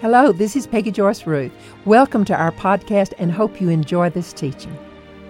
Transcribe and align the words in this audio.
Hello, 0.00 0.32
this 0.32 0.56
is 0.56 0.66
Peggy 0.66 0.90
Joyce 0.90 1.26
Ruth. 1.26 1.52
Welcome 1.84 2.24
to 2.24 2.34
our 2.34 2.52
podcast 2.52 3.12
and 3.18 3.30
hope 3.30 3.60
you 3.60 3.68
enjoy 3.68 4.08
this 4.08 4.32
teaching. 4.32 4.74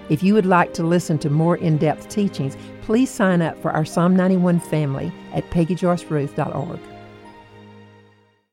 If 0.09 0.23
you 0.23 0.33
would 0.35 0.47
like 0.47 0.73
to 0.75 0.85
listen 0.85 1.19
to 1.19 1.29
more 1.29 1.57
in 1.57 1.77
depth 1.77 2.09
teachings, 2.09 2.57
please 2.83 3.11
sign 3.11 3.43
up 3.43 3.61
for 3.61 3.73
our 3.73 3.85
Psalm 3.85 4.15
91 4.15 4.61
family 4.61 5.13
at 5.35 5.51
peggyjoyceruth.org. 5.51 6.79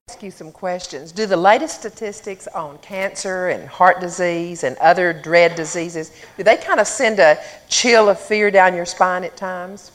Ask 0.10 0.24
you 0.24 0.32
some 0.32 0.52
questions. 0.52 1.12
Do 1.12 1.28
the 1.28 1.38
latest 1.38 1.82
statistics 1.82 2.48
on 2.48 2.80
cancer 2.80 3.50
and 3.50 3.70
heart 3.70 4.00
disease 4.00 4.64
and 4.64 4.76
other 4.78 5.14
dread 5.14 5.56
diseases, 5.56 6.20
do 6.36 6.42
they 6.42 6.58
kind 6.58 6.80
of 6.80 6.88
send 6.88 7.20
a 7.20 7.38
chill 7.70 8.10
of 8.10 8.20
fear 8.20 8.50
down 8.50 8.74
your 8.74 8.86
spine 8.86 9.24
at 9.24 9.38
times? 9.38 9.92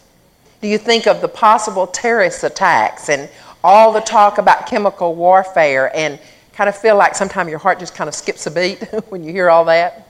Do 0.61 0.69
you 0.69 0.79
think 0.79 1.09
of 1.09 1.21
the 1.21 1.27
possible 1.27 1.89
terrorist 1.89 2.45
attacks 2.45 3.09
and 3.09 3.29
all 3.65 3.93
the 3.93 4.01
talk 4.01 4.39
about 4.39 4.67
chemical 4.67 5.15
warfare 5.15 5.95
and 5.95 6.19
kind 6.53 6.69
of 6.69 6.77
feel 6.77 6.97
like 6.97 7.15
sometimes 7.15 7.49
your 7.49 7.59
heart 7.59 7.79
just 7.79 7.95
kind 7.95 8.09
of 8.09 8.15
skips 8.15 8.47
a 8.47 8.51
beat 8.51 8.83
when 9.09 9.25
you 9.25 9.33
hear 9.33 9.51
all 9.51 9.65
that? 9.67 10.09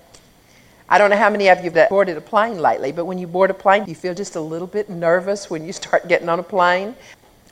I 0.88 0.98
don't 0.98 1.10
know 1.10 1.16
how 1.16 1.30
many 1.30 1.48
of 1.48 1.64
you 1.64 1.70
have 1.70 1.88
boarded 1.88 2.16
a 2.16 2.20
plane 2.20 2.58
lately, 2.58 2.92
but 2.92 3.06
when 3.06 3.18
you 3.18 3.26
board 3.26 3.50
a 3.50 3.54
plane, 3.54 3.84
you 3.86 3.94
feel 3.94 4.14
just 4.14 4.36
a 4.36 4.40
little 4.40 4.66
bit 4.66 4.90
nervous 4.90 5.48
when 5.48 5.64
you 5.64 5.72
start 5.82 6.08
getting 6.08 6.28
on 6.28 6.38
a 6.38 6.42
plane. 6.42 6.94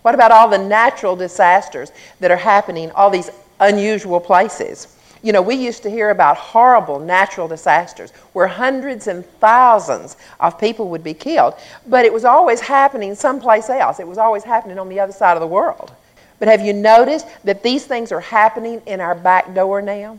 What 0.03 0.15
about 0.15 0.31
all 0.31 0.49
the 0.49 0.59
natural 0.59 1.17
disasters 1.17 1.93
that 2.21 2.31
are 2.31 2.37
happening, 2.37 2.91
all 2.93 3.11
these 3.11 3.31
unusual 3.61 4.21
places? 4.21 4.97
You 5.23 5.33
know, 5.33 5.43
we 5.43 5.55
used 5.55 5.83
to 5.83 5.91
hear 5.91 6.11
about 6.11 6.39
horrible 6.39 6.99
natural 6.99 7.47
disasters 7.47 8.11
where 8.33 8.47
hundreds 8.47 9.07
and 9.07 9.25
thousands 9.39 10.17
of 10.39 10.59
people 10.59 10.89
would 10.89 11.05
be 11.05 11.13
killed, 11.13 11.55
but 11.87 12.07
it 12.07 12.13
was 12.13 12.25
always 12.25 12.61
happening 12.61 13.15
someplace 13.15 13.69
else. 13.69 14.01
It 14.01 14.09
was 14.09 14.17
always 14.17 14.45
happening 14.45 14.79
on 14.79 14.89
the 14.89 14.99
other 14.99 15.13
side 15.13 15.37
of 15.37 15.41
the 15.41 15.47
world. 15.47 15.93
But 16.39 16.49
have 16.49 16.63
you 16.63 16.73
noticed 16.73 17.27
that 17.45 17.63
these 17.63 17.85
things 17.85 18.13
are 18.13 18.21
happening 18.21 18.81
in 18.87 19.01
our 19.01 19.15
back 19.15 19.55
door 19.55 19.83
now? 19.83 20.19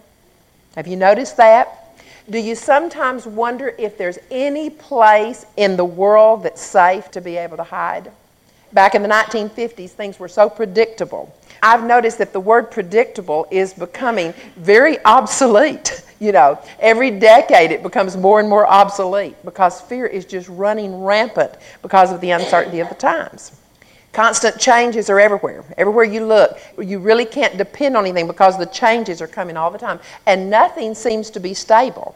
Have 0.76 0.86
you 0.86 0.96
noticed 0.96 1.36
that? 1.38 1.98
Do 2.30 2.38
you 2.38 2.54
sometimes 2.54 3.26
wonder 3.26 3.74
if 3.80 3.98
there's 3.98 4.20
any 4.30 4.70
place 4.70 5.46
in 5.58 5.78
the 5.78 5.86
world 5.86 6.44
that's 6.44 6.62
safe 6.62 7.10
to 7.12 7.22
be 7.22 7.38
able 7.38 7.58
to 7.58 7.64
hide? 7.64 8.12
Back 8.72 8.94
in 8.94 9.02
the 9.02 9.10
1950s, 9.10 9.90
things 9.90 10.20
were 10.20 10.30
so 10.30 10.48
predictable 10.48 11.36
I've 11.64 11.84
noticed 11.84 12.18
that 12.18 12.34
the 12.34 12.40
word 12.40 12.72
predictable 12.72 13.48
is 13.52 13.74
becoming 13.74 14.34
very 14.58 15.04
obsolete. 15.06 16.04
You 16.20 16.32
know, 16.32 16.60
every 16.80 17.10
decade 17.10 17.72
it 17.72 17.82
becomes 17.82 18.16
more 18.16 18.40
and 18.40 18.48
more 18.48 18.68
obsolete 18.68 19.36
because 19.44 19.82
fear 19.82 20.06
is 20.06 20.24
just 20.24 20.48
running 20.50 21.04
rampant 21.04 21.54
because 21.82 22.12
of 22.12 22.22
the 22.22 22.30
uncertainty 22.32 22.80
of 22.80 22.90
the 22.90 22.96
times. 22.96 23.60
Constant 24.14 24.60
changes 24.60 25.10
are 25.10 25.20
everywhere. 25.20 25.64
Everywhere 25.78 26.04
you 26.04 26.26
look, 26.26 26.60
you 26.78 27.00
really 27.00 27.26
can't 27.26 27.58
depend 27.58 27.96
on 27.96 28.06
anything 28.06 28.28
because 28.28 28.58
the 28.58 28.66
changes 28.66 29.22
are 29.22 29.28
coming 29.28 29.56
all 29.56 29.72
the 29.72 29.78
time. 29.78 30.00
And 30.26 30.50
nothing 30.50 30.94
seems 30.94 31.30
to 31.32 31.40
be 31.40 31.54
stable. 31.54 32.16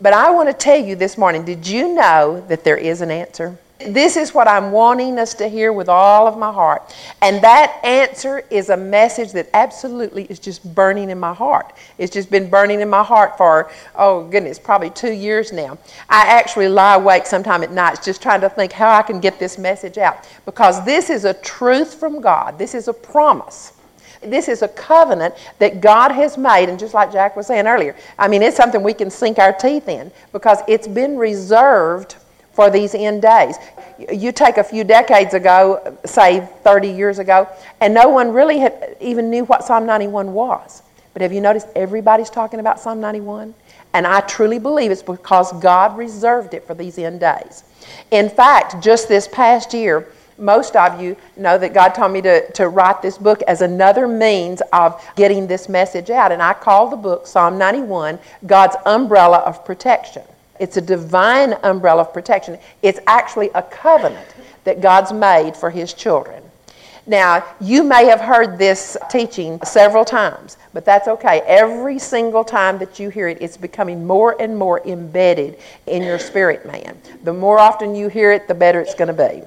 But 0.00 0.12
I 0.12 0.30
want 0.30 0.48
to 0.48 0.54
tell 0.54 0.78
you 0.78 0.96
this 0.96 1.18
morning 1.18 1.44
did 1.44 1.66
you 1.66 1.94
know 1.94 2.44
that 2.48 2.64
there 2.64 2.76
is 2.76 3.00
an 3.00 3.10
answer? 3.10 3.58
This 3.86 4.16
is 4.16 4.34
what 4.34 4.48
I'm 4.48 4.72
wanting 4.72 5.18
us 5.18 5.34
to 5.34 5.48
hear 5.48 5.72
with 5.72 5.88
all 5.88 6.26
of 6.26 6.38
my 6.38 6.52
heart. 6.52 6.94
And 7.20 7.42
that 7.42 7.80
answer 7.84 8.44
is 8.50 8.70
a 8.70 8.76
message 8.76 9.32
that 9.32 9.48
absolutely 9.54 10.24
is 10.24 10.38
just 10.38 10.74
burning 10.74 11.10
in 11.10 11.18
my 11.18 11.34
heart. 11.34 11.72
It's 11.98 12.12
just 12.12 12.30
been 12.30 12.48
burning 12.48 12.80
in 12.80 12.88
my 12.88 13.02
heart 13.02 13.36
for, 13.36 13.70
oh 13.94 14.24
goodness, 14.28 14.58
probably 14.58 14.90
two 14.90 15.12
years 15.12 15.52
now. 15.52 15.78
I 16.08 16.26
actually 16.26 16.68
lie 16.68 16.94
awake 16.94 17.26
sometime 17.26 17.62
at 17.62 17.70
nights 17.72 18.04
just 18.04 18.22
trying 18.22 18.40
to 18.42 18.48
think 18.48 18.72
how 18.72 18.90
I 18.90 19.02
can 19.02 19.20
get 19.20 19.38
this 19.38 19.58
message 19.58 19.98
out. 19.98 20.28
Because 20.44 20.84
this 20.84 21.10
is 21.10 21.24
a 21.24 21.34
truth 21.34 21.94
from 21.94 22.20
God, 22.20 22.58
this 22.58 22.74
is 22.74 22.88
a 22.88 22.92
promise. 22.92 23.72
This 24.22 24.48
is 24.48 24.62
a 24.62 24.68
covenant 24.68 25.34
that 25.58 25.80
God 25.80 26.12
has 26.12 26.38
made, 26.38 26.68
and 26.68 26.78
just 26.78 26.94
like 26.94 27.10
Jack 27.10 27.34
was 27.36 27.48
saying 27.48 27.66
earlier, 27.66 27.96
I 28.18 28.28
mean, 28.28 28.42
it's 28.42 28.56
something 28.56 28.82
we 28.82 28.94
can 28.94 29.10
sink 29.10 29.38
our 29.38 29.52
teeth 29.52 29.88
in 29.88 30.12
because 30.32 30.58
it's 30.68 30.86
been 30.86 31.16
reserved 31.16 32.16
for 32.52 32.70
these 32.70 32.94
end 32.94 33.22
days. 33.22 33.56
You 34.12 34.32
take 34.32 34.58
a 34.58 34.64
few 34.64 34.84
decades 34.84 35.34
ago, 35.34 35.98
say 36.04 36.46
30 36.62 36.88
years 36.88 37.18
ago, 37.18 37.48
and 37.80 37.94
no 37.94 38.08
one 38.08 38.32
really 38.32 38.58
had, 38.58 38.96
even 39.00 39.30
knew 39.30 39.44
what 39.44 39.64
Psalm 39.64 39.86
91 39.86 40.32
was. 40.32 40.82
But 41.12 41.22
have 41.22 41.32
you 41.32 41.40
noticed 41.40 41.68
everybody's 41.76 42.30
talking 42.30 42.60
about 42.60 42.80
Psalm 42.80 43.00
91? 43.00 43.54
And 43.94 44.06
I 44.06 44.20
truly 44.20 44.58
believe 44.58 44.90
it's 44.90 45.02
because 45.02 45.52
God 45.60 45.96
reserved 45.96 46.54
it 46.54 46.66
for 46.66 46.74
these 46.74 46.98
end 46.98 47.20
days. 47.20 47.64
In 48.10 48.30
fact, 48.30 48.82
just 48.82 49.08
this 49.08 49.28
past 49.28 49.74
year, 49.74 50.08
most 50.38 50.74
of 50.76 51.00
you 51.00 51.16
know 51.36 51.58
that 51.58 51.74
God 51.74 51.90
told 51.90 52.12
me 52.12 52.22
to, 52.22 52.50
to 52.52 52.68
write 52.68 53.02
this 53.02 53.18
book 53.18 53.42
as 53.42 53.60
another 53.60 54.08
means 54.08 54.62
of 54.72 55.02
getting 55.14 55.46
this 55.46 55.68
message 55.68 56.08
out. 56.08 56.32
And 56.32 56.42
I 56.42 56.54
call 56.54 56.88
the 56.88 56.96
book 56.96 57.26
Psalm 57.26 57.58
91 57.58 58.18
God's 58.46 58.76
Umbrella 58.86 59.38
of 59.38 59.64
Protection. 59.64 60.22
It's 60.60 60.76
a 60.76 60.80
divine 60.80 61.54
umbrella 61.62 62.02
of 62.02 62.12
protection. 62.12 62.58
It's 62.82 63.00
actually 63.06 63.50
a 63.54 63.62
covenant 63.62 64.34
that 64.64 64.80
God's 64.80 65.12
made 65.12 65.56
for 65.56 65.70
His 65.70 65.92
children. 65.92 66.42
Now, 67.06 67.44
you 67.60 67.82
may 67.82 68.04
have 68.04 68.20
heard 68.20 68.58
this 68.58 68.96
teaching 69.10 69.58
several 69.64 70.04
times, 70.04 70.56
but 70.72 70.84
that's 70.84 71.08
okay. 71.08 71.40
Every 71.46 71.98
single 71.98 72.44
time 72.44 72.78
that 72.78 73.00
you 73.00 73.08
hear 73.08 73.26
it, 73.26 73.38
it's 73.40 73.56
becoming 73.56 74.06
more 74.06 74.40
and 74.40 74.56
more 74.56 74.80
embedded 74.86 75.58
in 75.86 76.02
your 76.02 76.20
spirit 76.20 76.64
man. 76.64 76.96
The 77.24 77.32
more 77.32 77.58
often 77.58 77.96
you 77.96 78.06
hear 78.06 78.30
it, 78.30 78.46
the 78.46 78.54
better 78.54 78.80
it's 78.80 78.94
going 78.94 79.14
to 79.14 79.28
be. 79.28 79.42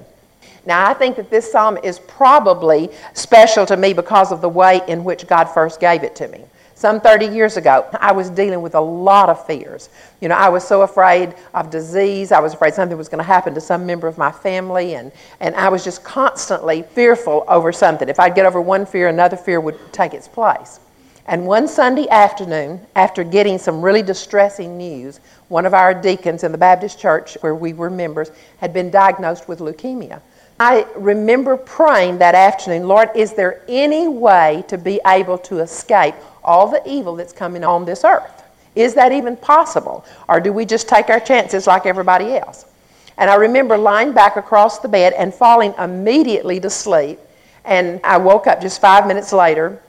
Now, 0.66 0.86
I 0.86 0.92
think 0.92 1.16
that 1.16 1.30
this 1.30 1.50
psalm 1.50 1.78
is 1.82 1.98
probably 2.00 2.90
special 3.14 3.64
to 3.66 3.76
me 3.76 3.94
because 3.94 4.32
of 4.32 4.42
the 4.42 4.48
way 4.48 4.82
in 4.88 5.02
which 5.02 5.26
God 5.26 5.44
first 5.44 5.80
gave 5.80 6.02
it 6.02 6.14
to 6.16 6.28
me. 6.28 6.44
Some 6.76 7.00
30 7.00 7.28
years 7.28 7.56
ago, 7.56 7.88
I 7.94 8.12
was 8.12 8.28
dealing 8.28 8.60
with 8.60 8.74
a 8.74 8.80
lot 8.80 9.30
of 9.30 9.46
fears. 9.46 9.88
You 10.20 10.28
know, 10.28 10.34
I 10.34 10.50
was 10.50 10.62
so 10.62 10.82
afraid 10.82 11.34
of 11.54 11.70
disease. 11.70 12.32
I 12.32 12.38
was 12.38 12.52
afraid 12.52 12.74
something 12.74 12.98
was 12.98 13.08
going 13.08 13.18
to 13.18 13.24
happen 13.24 13.54
to 13.54 13.62
some 13.62 13.86
member 13.86 14.06
of 14.06 14.18
my 14.18 14.30
family, 14.30 14.94
and, 14.94 15.10
and 15.40 15.54
I 15.54 15.70
was 15.70 15.84
just 15.84 16.04
constantly 16.04 16.82
fearful 16.82 17.46
over 17.48 17.72
something. 17.72 18.10
If 18.10 18.20
I'd 18.20 18.34
get 18.34 18.44
over 18.44 18.60
one 18.60 18.84
fear, 18.84 19.08
another 19.08 19.38
fear 19.38 19.58
would 19.58 19.78
take 19.90 20.12
its 20.12 20.28
place. 20.28 20.78
And 21.24 21.46
one 21.46 21.66
Sunday 21.66 22.10
afternoon, 22.10 22.86
after 22.94 23.24
getting 23.24 23.56
some 23.56 23.80
really 23.80 24.02
distressing 24.02 24.76
news, 24.76 25.20
one 25.48 25.64
of 25.64 25.72
our 25.72 25.94
deacons 25.94 26.44
in 26.44 26.52
the 26.52 26.58
Baptist 26.58 27.00
church 27.00 27.38
where 27.40 27.54
we 27.54 27.72
were 27.72 27.88
members 27.88 28.30
had 28.58 28.74
been 28.74 28.90
diagnosed 28.90 29.48
with 29.48 29.60
leukemia. 29.60 30.20
I 30.58 30.86
remember 30.96 31.56
praying 31.56 32.18
that 32.18 32.34
afternoon, 32.34 32.88
Lord, 32.88 33.10
is 33.14 33.34
there 33.34 33.62
any 33.68 34.08
way 34.08 34.64
to 34.68 34.78
be 34.78 35.00
able 35.06 35.38
to 35.38 35.58
escape 35.58 36.14
all 36.46 36.68
the 36.68 36.80
evil 36.88 37.16
that's 37.16 37.32
coming 37.32 37.64
on 37.64 37.84
this 37.84 38.04
earth. 38.04 38.44
Is 38.74 38.94
that 38.94 39.12
even 39.12 39.36
possible? 39.36 40.04
Or 40.28 40.40
do 40.40 40.52
we 40.52 40.64
just 40.64 40.88
take 40.88 41.10
our 41.10 41.20
chances 41.20 41.66
like 41.66 41.84
everybody 41.84 42.36
else? 42.36 42.66
And 43.18 43.28
I 43.28 43.34
remember 43.34 43.76
lying 43.76 44.12
back 44.12 44.36
across 44.36 44.78
the 44.78 44.88
bed 44.88 45.12
and 45.14 45.34
falling 45.34 45.74
immediately 45.78 46.60
to 46.60 46.70
sleep. 46.70 47.18
And 47.64 48.00
I 48.04 48.18
woke 48.18 48.46
up 48.46 48.60
just 48.60 48.80
five 48.80 49.06
minutes 49.06 49.32
later. 49.32 49.82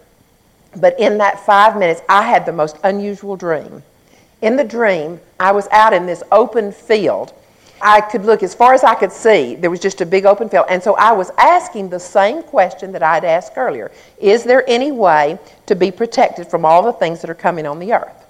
But 0.76 1.00
in 1.00 1.18
that 1.20 1.46
five 1.46 1.78
minutes, 1.78 2.02
I 2.10 2.24
had 2.24 2.46
the 2.46 2.54
most 2.54 2.78
unusual 2.84 3.36
dream. 3.36 3.84
In 4.42 4.56
the 4.56 4.64
dream, 4.64 5.20
I 5.40 5.52
was 5.52 5.68
out 5.72 5.94
in 5.94 6.06
this 6.06 6.24
open 6.32 6.72
field 6.72 7.34
I 7.82 8.02
could 8.02 8.26
look 8.26 8.44
as 8.44 8.56
far 8.56 8.74
as 8.74 8.84
I 8.84 8.96
could 8.96 9.12
see. 9.12 9.56
There 9.56 9.70
was 9.70 9.80
just 9.80 10.02
a 10.02 10.06
big 10.06 10.26
open 10.26 10.50
field. 10.50 10.66
And 10.70 10.82
so 10.82 10.96
I 10.96 11.12
was 11.12 11.32
asking 11.38 11.90
the 11.90 12.00
same 12.00 12.44
question 12.44 12.92
that 12.94 13.04
I'd 13.04 13.26
asked 13.26 13.54
earlier 13.56 13.92
Is 14.20 14.44
there 14.44 14.64
any 14.68 14.92
way 14.92 15.38
to 15.66 15.76
be 15.76 15.92
protected 15.92 16.48
from 16.48 16.66
all 16.66 16.84
the 16.84 16.94
things 16.94 17.22
that 17.22 17.30
are 17.30 17.36
coming 17.36 17.66
on 17.66 17.80
the 17.80 17.94
earth? 17.94 18.26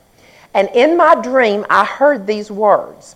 And 0.53 0.69
in 0.73 0.97
my 0.97 1.15
dream, 1.21 1.65
I 1.69 1.85
heard 1.85 2.25
these 2.25 2.51
words 2.51 3.15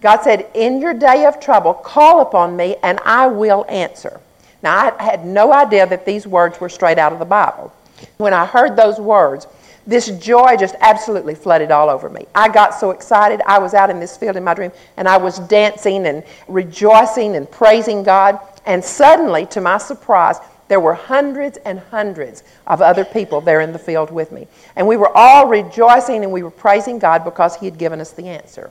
God 0.00 0.22
said, 0.22 0.48
In 0.54 0.80
your 0.80 0.94
day 0.94 1.26
of 1.26 1.40
trouble, 1.40 1.74
call 1.74 2.20
upon 2.20 2.56
me 2.56 2.76
and 2.82 2.98
I 3.04 3.26
will 3.26 3.64
answer. 3.68 4.20
Now, 4.62 4.94
I 4.98 5.02
had 5.02 5.24
no 5.24 5.52
idea 5.52 5.86
that 5.86 6.04
these 6.04 6.26
words 6.26 6.60
were 6.60 6.68
straight 6.68 6.98
out 6.98 7.12
of 7.12 7.18
the 7.18 7.24
Bible. 7.24 7.72
When 8.18 8.32
I 8.32 8.46
heard 8.46 8.76
those 8.76 8.98
words, 8.98 9.46
this 9.90 10.06
joy 10.18 10.56
just 10.56 10.76
absolutely 10.78 11.34
flooded 11.34 11.72
all 11.72 11.90
over 11.90 12.08
me. 12.08 12.24
I 12.32 12.48
got 12.48 12.74
so 12.74 12.92
excited. 12.92 13.42
I 13.44 13.58
was 13.58 13.74
out 13.74 13.90
in 13.90 13.98
this 13.98 14.16
field 14.16 14.36
in 14.36 14.44
my 14.44 14.54
dream 14.54 14.70
and 14.96 15.08
I 15.08 15.16
was 15.16 15.40
dancing 15.40 16.06
and 16.06 16.22
rejoicing 16.46 17.34
and 17.34 17.50
praising 17.50 18.04
God. 18.04 18.38
And 18.66 18.84
suddenly, 18.84 19.46
to 19.46 19.60
my 19.60 19.78
surprise, 19.78 20.36
there 20.68 20.78
were 20.78 20.94
hundreds 20.94 21.58
and 21.64 21.80
hundreds 21.80 22.44
of 22.68 22.80
other 22.80 23.04
people 23.04 23.40
there 23.40 23.62
in 23.62 23.72
the 23.72 23.80
field 23.80 24.12
with 24.12 24.30
me. 24.30 24.46
And 24.76 24.86
we 24.86 24.96
were 24.96 25.10
all 25.12 25.48
rejoicing 25.48 26.22
and 26.22 26.30
we 26.30 26.44
were 26.44 26.52
praising 26.52 27.00
God 27.00 27.24
because 27.24 27.56
He 27.56 27.66
had 27.66 27.76
given 27.76 28.00
us 28.00 28.12
the 28.12 28.28
answer. 28.28 28.70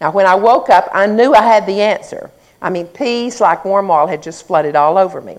Now, 0.00 0.12
when 0.12 0.24
I 0.24 0.34
woke 0.34 0.70
up, 0.70 0.88
I 0.94 1.06
knew 1.06 1.34
I 1.34 1.42
had 1.42 1.66
the 1.66 1.82
answer. 1.82 2.30
I 2.62 2.70
mean, 2.70 2.86
peace 2.86 3.38
like 3.38 3.66
warm 3.66 3.90
oil 3.90 4.06
had 4.06 4.22
just 4.22 4.46
flooded 4.46 4.76
all 4.76 4.96
over 4.96 5.20
me. 5.20 5.36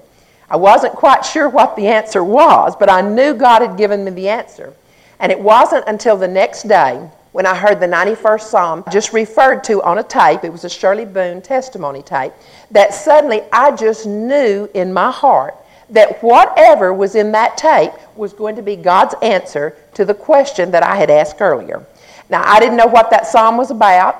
I 0.51 0.57
wasn't 0.57 0.93
quite 0.93 1.25
sure 1.25 1.49
what 1.49 1.75
the 1.75 1.87
answer 1.87 2.23
was, 2.23 2.75
but 2.75 2.91
I 2.91 3.01
knew 3.01 3.33
God 3.33 3.63
had 3.63 3.75
given 3.75 4.05
me 4.05 4.11
the 4.11 4.29
answer. 4.29 4.75
And 5.19 5.31
it 5.31 5.39
wasn't 5.39 5.85
until 5.87 6.17
the 6.17 6.27
next 6.27 6.63
day 6.63 7.09
when 7.31 7.45
I 7.45 7.53
heard 7.53 7.81
the 7.81 7.87
91st 7.87 8.41
Psalm 8.41 8.83
just 8.91 9.11
referred 9.11 9.63
to 9.65 9.83
on 9.83 9.97
a 9.97 10.03
tape, 10.03 10.45
it 10.45 10.51
was 10.51 10.63
a 10.63 10.69
Shirley 10.69 11.03
Boone 11.03 11.41
testimony 11.41 12.01
tape, 12.01 12.31
that 12.71 12.93
suddenly 12.93 13.41
I 13.51 13.75
just 13.75 14.05
knew 14.05 14.69
in 14.73 14.93
my 14.93 15.11
heart 15.11 15.55
that 15.89 16.23
whatever 16.23 16.93
was 16.93 17.15
in 17.15 17.33
that 17.33 17.57
tape 17.57 17.91
was 18.15 18.31
going 18.31 18.55
to 18.55 18.61
be 18.61 18.77
God's 18.77 19.15
answer 19.21 19.75
to 19.95 20.05
the 20.05 20.13
question 20.13 20.71
that 20.71 20.83
I 20.83 20.95
had 20.95 21.09
asked 21.09 21.41
earlier. 21.41 21.85
Now, 22.29 22.41
I 22.43 22.59
didn't 22.59 22.77
know 22.77 22.87
what 22.87 23.11
that 23.11 23.27
psalm 23.27 23.57
was 23.57 23.69
about, 23.69 24.15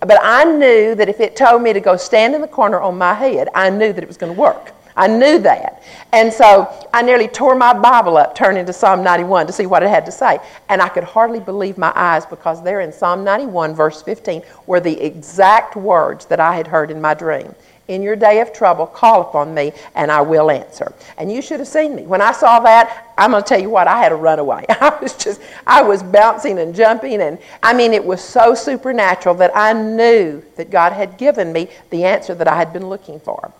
but 0.00 0.18
I 0.22 0.44
knew 0.44 0.94
that 0.94 1.08
if 1.08 1.20
it 1.20 1.36
told 1.36 1.62
me 1.62 1.72
to 1.72 1.80
go 1.80 1.96
stand 1.96 2.34
in 2.34 2.40
the 2.40 2.48
corner 2.48 2.80
on 2.80 2.96
my 2.96 3.14
head, 3.14 3.48
I 3.54 3.68
knew 3.68 3.92
that 3.92 4.02
it 4.02 4.06
was 4.06 4.16
going 4.16 4.32
to 4.32 4.40
work. 4.40 4.72
I 4.96 5.06
knew 5.06 5.38
that. 5.40 5.82
And 6.12 6.32
so 6.32 6.88
I 6.92 7.02
nearly 7.02 7.28
tore 7.28 7.54
my 7.54 7.72
Bible 7.72 8.16
up, 8.16 8.34
turning 8.34 8.66
to 8.66 8.72
Psalm 8.72 9.02
91 9.02 9.46
to 9.46 9.52
see 9.52 9.66
what 9.66 9.82
it 9.82 9.88
had 9.88 10.04
to 10.06 10.12
say. 10.12 10.38
And 10.68 10.82
I 10.82 10.88
could 10.88 11.04
hardly 11.04 11.40
believe 11.40 11.78
my 11.78 11.92
eyes 11.94 12.26
because 12.26 12.62
there 12.62 12.80
in 12.80 12.92
Psalm 12.92 13.22
91, 13.24 13.74
verse 13.74 14.02
15, 14.02 14.42
were 14.66 14.80
the 14.80 15.00
exact 15.00 15.76
words 15.76 16.26
that 16.26 16.40
I 16.40 16.56
had 16.56 16.66
heard 16.66 16.90
in 16.90 17.00
my 17.00 17.14
dream. 17.14 17.54
In 17.90 18.02
your 18.02 18.14
day 18.14 18.40
of 18.40 18.52
trouble, 18.52 18.86
call 18.86 19.20
upon 19.20 19.52
me 19.52 19.72
and 19.96 20.12
I 20.12 20.20
will 20.20 20.48
answer. 20.48 20.92
And 21.18 21.30
you 21.30 21.42
should 21.42 21.58
have 21.58 21.68
seen 21.68 21.96
me. 21.96 22.06
When 22.06 22.20
I 22.20 22.30
saw 22.30 22.60
that, 22.60 23.12
I'm 23.18 23.32
going 23.32 23.42
to 23.42 23.48
tell 23.48 23.60
you 23.60 23.68
what, 23.68 23.88
I 23.88 23.98
had 23.98 24.10
to 24.10 24.14
run 24.14 24.38
away. 24.38 24.64
I 24.68 24.96
was 25.02 25.16
just, 25.16 25.40
I 25.66 25.82
was 25.82 26.00
bouncing 26.00 26.60
and 26.60 26.72
jumping. 26.72 27.20
And 27.20 27.38
I 27.64 27.74
mean, 27.74 27.92
it 27.92 28.04
was 28.04 28.22
so 28.22 28.54
supernatural 28.54 29.34
that 29.36 29.50
I 29.56 29.72
knew 29.72 30.40
that 30.56 30.70
God 30.70 30.92
had 30.92 31.18
given 31.18 31.52
me 31.52 31.68
the 31.90 32.04
answer 32.04 32.32
that 32.34 32.46
I 32.46 32.56
had 32.56 32.72
been 32.72 32.88
looking 32.88 33.18
for. 33.18 33.52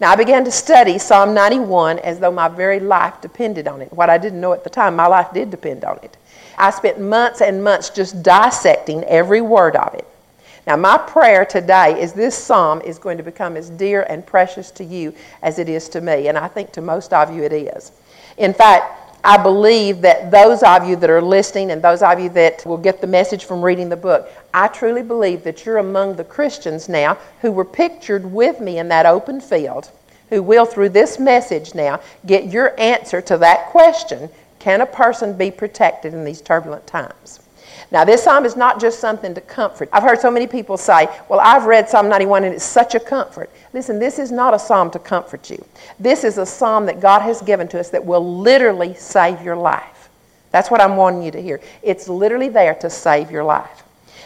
Now, 0.00 0.12
I 0.12 0.16
began 0.16 0.44
to 0.44 0.52
study 0.52 0.96
Psalm 0.96 1.34
91 1.34 1.98
as 1.98 2.20
though 2.20 2.30
my 2.30 2.46
very 2.46 2.78
life 2.78 3.20
depended 3.20 3.66
on 3.66 3.80
it. 3.80 3.92
What 3.92 4.08
I 4.08 4.16
didn't 4.16 4.40
know 4.40 4.52
at 4.52 4.62
the 4.62 4.70
time, 4.70 4.94
my 4.94 5.06
life 5.08 5.32
did 5.32 5.50
depend 5.50 5.84
on 5.84 5.98
it. 6.04 6.16
I 6.56 6.70
spent 6.70 7.00
months 7.00 7.40
and 7.40 7.64
months 7.64 7.90
just 7.90 8.22
dissecting 8.22 9.02
every 9.04 9.40
word 9.40 9.74
of 9.74 9.94
it. 9.94 10.06
Now, 10.68 10.76
my 10.76 10.98
prayer 10.98 11.44
today 11.44 12.00
is 12.00 12.12
this 12.12 12.36
psalm 12.36 12.80
is 12.82 12.98
going 12.98 13.16
to 13.16 13.22
become 13.24 13.56
as 13.56 13.70
dear 13.70 14.02
and 14.02 14.24
precious 14.24 14.70
to 14.72 14.84
you 14.84 15.14
as 15.42 15.58
it 15.58 15.68
is 15.68 15.88
to 15.90 16.00
me, 16.00 16.28
and 16.28 16.36
I 16.36 16.46
think 16.46 16.72
to 16.72 16.82
most 16.82 17.12
of 17.12 17.34
you 17.34 17.42
it 17.42 17.52
is. 17.52 17.90
In 18.36 18.54
fact, 18.54 18.97
I 19.24 19.36
believe 19.36 20.00
that 20.02 20.30
those 20.30 20.62
of 20.62 20.88
you 20.88 20.96
that 20.96 21.10
are 21.10 21.20
listening 21.20 21.70
and 21.70 21.82
those 21.82 22.02
of 22.02 22.20
you 22.20 22.28
that 22.30 22.64
will 22.64 22.76
get 22.76 23.00
the 23.00 23.06
message 23.06 23.44
from 23.44 23.62
reading 23.62 23.88
the 23.88 23.96
book, 23.96 24.30
I 24.54 24.68
truly 24.68 25.02
believe 25.02 25.42
that 25.44 25.66
you're 25.66 25.78
among 25.78 26.16
the 26.16 26.24
Christians 26.24 26.88
now 26.88 27.18
who 27.40 27.50
were 27.50 27.64
pictured 27.64 28.32
with 28.32 28.60
me 28.60 28.78
in 28.78 28.88
that 28.88 29.06
open 29.06 29.40
field, 29.40 29.90
who 30.30 30.42
will, 30.42 30.64
through 30.64 30.90
this 30.90 31.18
message 31.18 31.74
now, 31.74 32.00
get 32.26 32.46
your 32.46 32.78
answer 32.78 33.20
to 33.22 33.36
that 33.38 33.66
question 33.66 34.30
can 34.58 34.80
a 34.80 34.86
person 34.86 35.36
be 35.36 35.50
protected 35.50 36.14
in 36.14 36.24
these 36.24 36.40
turbulent 36.40 36.86
times? 36.86 37.40
Now, 37.90 38.04
this 38.04 38.22
psalm 38.22 38.44
is 38.44 38.54
not 38.54 38.80
just 38.80 39.00
something 39.00 39.34
to 39.34 39.40
comfort. 39.40 39.88
I've 39.92 40.02
heard 40.02 40.20
so 40.20 40.30
many 40.30 40.46
people 40.46 40.76
say, 40.76 41.08
Well, 41.28 41.40
I've 41.40 41.64
read 41.64 41.88
Psalm 41.88 42.08
91 42.08 42.44
and 42.44 42.54
it's 42.54 42.64
such 42.64 42.94
a 42.94 43.00
comfort. 43.00 43.50
Listen, 43.72 43.98
this 43.98 44.18
is 44.18 44.30
not 44.30 44.52
a 44.52 44.58
psalm 44.58 44.90
to 44.90 44.98
comfort 44.98 45.48
you. 45.48 45.64
This 45.98 46.22
is 46.22 46.36
a 46.36 46.44
psalm 46.44 46.84
that 46.86 47.00
God 47.00 47.22
has 47.22 47.40
given 47.40 47.66
to 47.68 47.80
us 47.80 47.88
that 47.90 48.04
will 48.04 48.40
literally 48.40 48.94
save 48.94 49.42
your 49.42 49.56
life. 49.56 50.10
That's 50.50 50.70
what 50.70 50.82
I'm 50.82 50.96
wanting 50.96 51.22
you 51.22 51.30
to 51.30 51.40
hear. 51.40 51.60
It's 51.82 52.08
literally 52.08 52.50
there 52.50 52.74
to 52.76 52.90
save 52.90 53.30
your 53.30 53.44
life. 53.44 53.82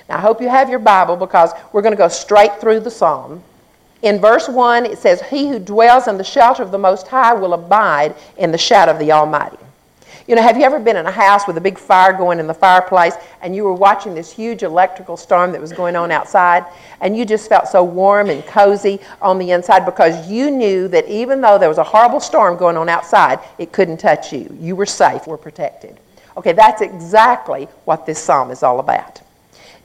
Now, 0.08 0.18
I 0.18 0.20
hope 0.20 0.40
you 0.40 0.48
have 0.48 0.68
your 0.68 0.78
Bible 0.80 1.16
because 1.16 1.52
we're 1.72 1.82
going 1.82 1.94
to 1.94 1.98
go 1.98 2.08
straight 2.08 2.60
through 2.60 2.80
the 2.80 2.90
psalm. 2.90 3.42
In 4.02 4.20
verse 4.20 4.48
1, 4.48 4.86
it 4.86 4.98
says, 4.98 5.22
He 5.22 5.48
who 5.48 5.60
dwells 5.60 6.08
in 6.08 6.18
the 6.18 6.24
shelter 6.24 6.64
of 6.64 6.72
the 6.72 6.78
Most 6.78 7.06
High 7.06 7.34
will 7.34 7.54
abide 7.54 8.16
in 8.36 8.50
the 8.50 8.58
shadow 8.58 8.90
of 8.90 8.98
the 8.98 9.12
Almighty. 9.12 9.58
You 10.28 10.36
know, 10.36 10.42
have 10.42 10.56
you 10.56 10.62
ever 10.62 10.78
been 10.78 10.96
in 10.96 11.06
a 11.06 11.10
house 11.10 11.48
with 11.48 11.56
a 11.56 11.60
big 11.60 11.76
fire 11.76 12.12
going 12.12 12.38
in 12.38 12.46
the 12.46 12.54
fireplace 12.54 13.14
and 13.40 13.56
you 13.56 13.64
were 13.64 13.74
watching 13.74 14.14
this 14.14 14.30
huge 14.30 14.62
electrical 14.62 15.16
storm 15.16 15.50
that 15.50 15.60
was 15.60 15.72
going 15.72 15.96
on 15.96 16.12
outside 16.12 16.64
and 17.00 17.16
you 17.16 17.24
just 17.24 17.48
felt 17.48 17.66
so 17.66 17.82
warm 17.82 18.30
and 18.30 18.46
cozy 18.46 19.00
on 19.20 19.38
the 19.38 19.50
inside 19.50 19.84
because 19.84 20.30
you 20.30 20.50
knew 20.50 20.86
that 20.88 21.08
even 21.08 21.40
though 21.40 21.58
there 21.58 21.68
was 21.68 21.78
a 21.78 21.84
horrible 21.84 22.20
storm 22.20 22.56
going 22.56 22.76
on 22.76 22.88
outside, 22.88 23.40
it 23.58 23.72
couldn't 23.72 23.96
touch 23.96 24.32
you. 24.32 24.56
You 24.60 24.76
were 24.76 24.86
safe, 24.86 25.26
were 25.26 25.36
protected. 25.36 25.98
Okay, 26.36 26.52
that's 26.52 26.82
exactly 26.82 27.66
what 27.84 28.06
this 28.06 28.20
psalm 28.20 28.52
is 28.52 28.62
all 28.62 28.78
about. 28.78 29.20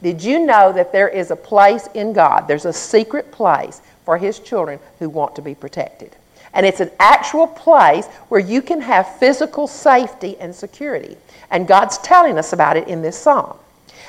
Did 0.03 0.23
you 0.23 0.45
know 0.45 0.71
that 0.71 0.91
there 0.91 1.09
is 1.09 1.31
a 1.31 1.35
place 1.35 1.89
in 1.95 2.13
God, 2.13 2.47
there's 2.47 2.65
a 2.65 2.73
secret 2.73 3.31
place 3.31 3.81
for 4.05 4.17
His 4.17 4.39
children 4.39 4.79
who 4.99 5.09
want 5.09 5.35
to 5.35 5.41
be 5.41 5.55
protected? 5.55 6.15
And 6.57 6.65
it's 6.65 6.79
an 6.79 6.89
actual 6.99 7.45
place 7.45 8.07
where 8.29 8.41
you 8.41 8.63
can 8.63 8.81
have 8.81 9.19
physical 9.19 9.67
safety 9.67 10.35
and 10.39 10.53
security. 10.53 11.15
And 11.51 11.67
God's 11.67 11.99
telling 11.99 12.39
us 12.39 12.51
about 12.51 12.75
it 12.75 12.87
in 12.87 13.03
this 13.03 13.15
psalm. 13.15 13.57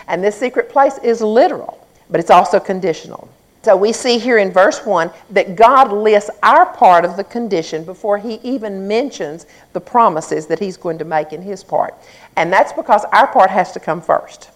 And 0.08 0.24
this 0.24 0.34
secret 0.34 0.70
place 0.70 0.96
is 1.04 1.20
literal, 1.20 1.86
but 2.08 2.20
it's 2.20 2.30
also 2.30 2.58
conditional. 2.58 3.28
So 3.62 3.76
we 3.76 3.92
see 3.92 4.18
here 4.18 4.38
in 4.38 4.50
verse 4.50 4.86
1 4.86 5.10
that 5.30 5.56
God 5.56 5.92
lists 5.92 6.30
our 6.42 6.64
part 6.64 7.04
of 7.04 7.18
the 7.18 7.24
condition 7.24 7.84
before 7.84 8.16
he 8.16 8.36
even 8.36 8.88
mentions 8.88 9.44
the 9.74 9.80
promises 9.80 10.46
that 10.46 10.58
he's 10.58 10.78
going 10.78 10.96
to 10.98 11.04
make 11.04 11.34
in 11.34 11.42
his 11.42 11.62
part. 11.62 11.94
And 12.36 12.50
that's 12.50 12.72
because 12.72 13.04
our 13.12 13.26
part 13.26 13.50
has 13.50 13.72
to 13.72 13.80
come 13.80 14.00
first. 14.00 14.48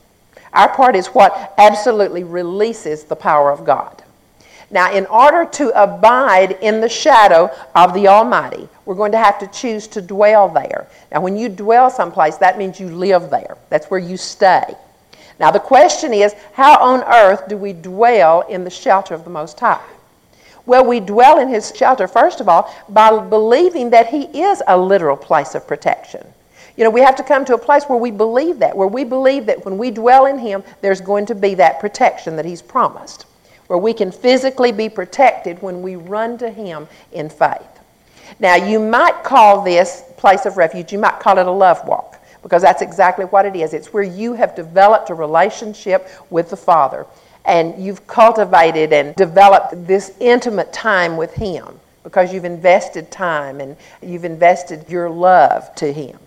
Our 0.54 0.74
part 0.74 0.96
is 0.96 1.08
what 1.08 1.52
absolutely 1.58 2.24
releases 2.24 3.04
the 3.04 3.16
power 3.16 3.50
of 3.52 3.66
God. 3.66 4.01
Now, 4.72 4.90
in 4.90 5.04
order 5.06 5.44
to 5.44 5.68
abide 5.80 6.52
in 6.62 6.80
the 6.80 6.88
shadow 6.88 7.50
of 7.74 7.92
the 7.92 8.08
Almighty, 8.08 8.66
we're 8.86 8.94
going 8.94 9.12
to 9.12 9.18
have 9.18 9.38
to 9.40 9.46
choose 9.48 9.86
to 9.88 10.00
dwell 10.00 10.48
there. 10.48 10.88
Now, 11.12 11.20
when 11.20 11.36
you 11.36 11.50
dwell 11.50 11.90
someplace, 11.90 12.38
that 12.38 12.56
means 12.56 12.80
you 12.80 12.88
live 12.88 13.28
there, 13.28 13.58
that's 13.68 13.90
where 13.90 14.00
you 14.00 14.16
stay. 14.16 14.74
Now, 15.38 15.50
the 15.50 15.60
question 15.60 16.14
is 16.14 16.34
how 16.54 16.82
on 16.82 17.02
earth 17.02 17.48
do 17.48 17.58
we 17.58 17.74
dwell 17.74 18.40
in 18.42 18.64
the 18.64 18.70
shelter 18.70 19.14
of 19.14 19.24
the 19.24 19.30
Most 19.30 19.60
High? 19.60 19.84
Well, 20.64 20.86
we 20.86 21.00
dwell 21.00 21.38
in 21.38 21.48
His 21.48 21.76
shelter, 21.76 22.08
first 22.08 22.40
of 22.40 22.48
all, 22.48 22.74
by 22.88 23.10
believing 23.28 23.90
that 23.90 24.06
He 24.06 24.22
is 24.22 24.62
a 24.66 24.78
literal 24.78 25.18
place 25.18 25.54
of 25.54 25.66
protection. 25.66 26.26
You 26.78 26.84
know, 26.84 26.90
we 26.90 27.02
have 27.02 27.16
to 27.16 27.22
come 27.22 27.44
to 27.44 27.54
a 27.54 27.58
place 27.58 27.84
where 27.84 27.98
we 27.98 28.10
believe 28.10 28.60
that, 28.60 28.74
where 28.74 28.88
we 28.88 29.04
believe 29.04 29.44
that 29.46 29.66
when 29.66 29.76
we 29.76 29.90
dwell 29.90 30.24
in 30.24 30.38
Him, 30.38 30.62
there's 30.80 31.02
going 31.02 31.26
to 31.26 31.34
be 31.34 31.54
that 31.56 31.78
protection 31.78 32.36
that 32.36 32.46
He's 32.46 32.62
promised 32.62 33.26
where 33.72 33.78
we 33.78 33.94
can 33.94 34.12
physically 34.12 34.70
be 34.70 34.86
protected 34.86 35.62
when 35.62 35.80
we 35.80 35.96
run 35.96 36.36
to 36.36 36.50
Him 36.50 36.86
in 37.10 37.30
faith. 37.30 37.80
Now, 38.38 38.54
you 38.54 38.78
might 38.78 39.24
call 39.24 39.62
this 39.62 40.04
place 40.18 40.44
of 40.44 40.58
refuge, 40.58 40.92
you 40.92 40.98
might 40.98 41.20
call 41.20 41.38
it 41.38 41.46
a 41.46 41.50
love 41.50 41.82
walk, 41.88 42.18
because 42.42 42.60
that's 42.60 42.82
exactly 42.82 43.24
what 43.24 43.46
it 43.46 43.56
is. 43.56 43.72
It's 43.72 43.90
where 43.90 44.02
you 44.02 44.34
have 44.34 44.54
developed 44.54 45.08
a 45.08 45.14
relationship 45.14 46.06
with 46.28 46.50
the 46.50 46.56
Father, 46.58 47.06
and 47.46 47.82
you've 47.82 48.06
cultivated 48.06 48.92
and 48.92 49.14
developed 49.14 49.86
this 49.86 50.12
intimate 50.20 50.70
time 50.74 51.16
with 51.16 51.32
Him 51.32 51.80
because 52.02 52.30
you've 52.30 52.44
invested 52.44 53.10
time 53.10 53.58
and 53.58 53.74
you've 54.02 54.26
invested 54.26 54.84
your 54.90 55.08
love 55.08 55.74
to 55.76 55.90
Him. 55.90 56.18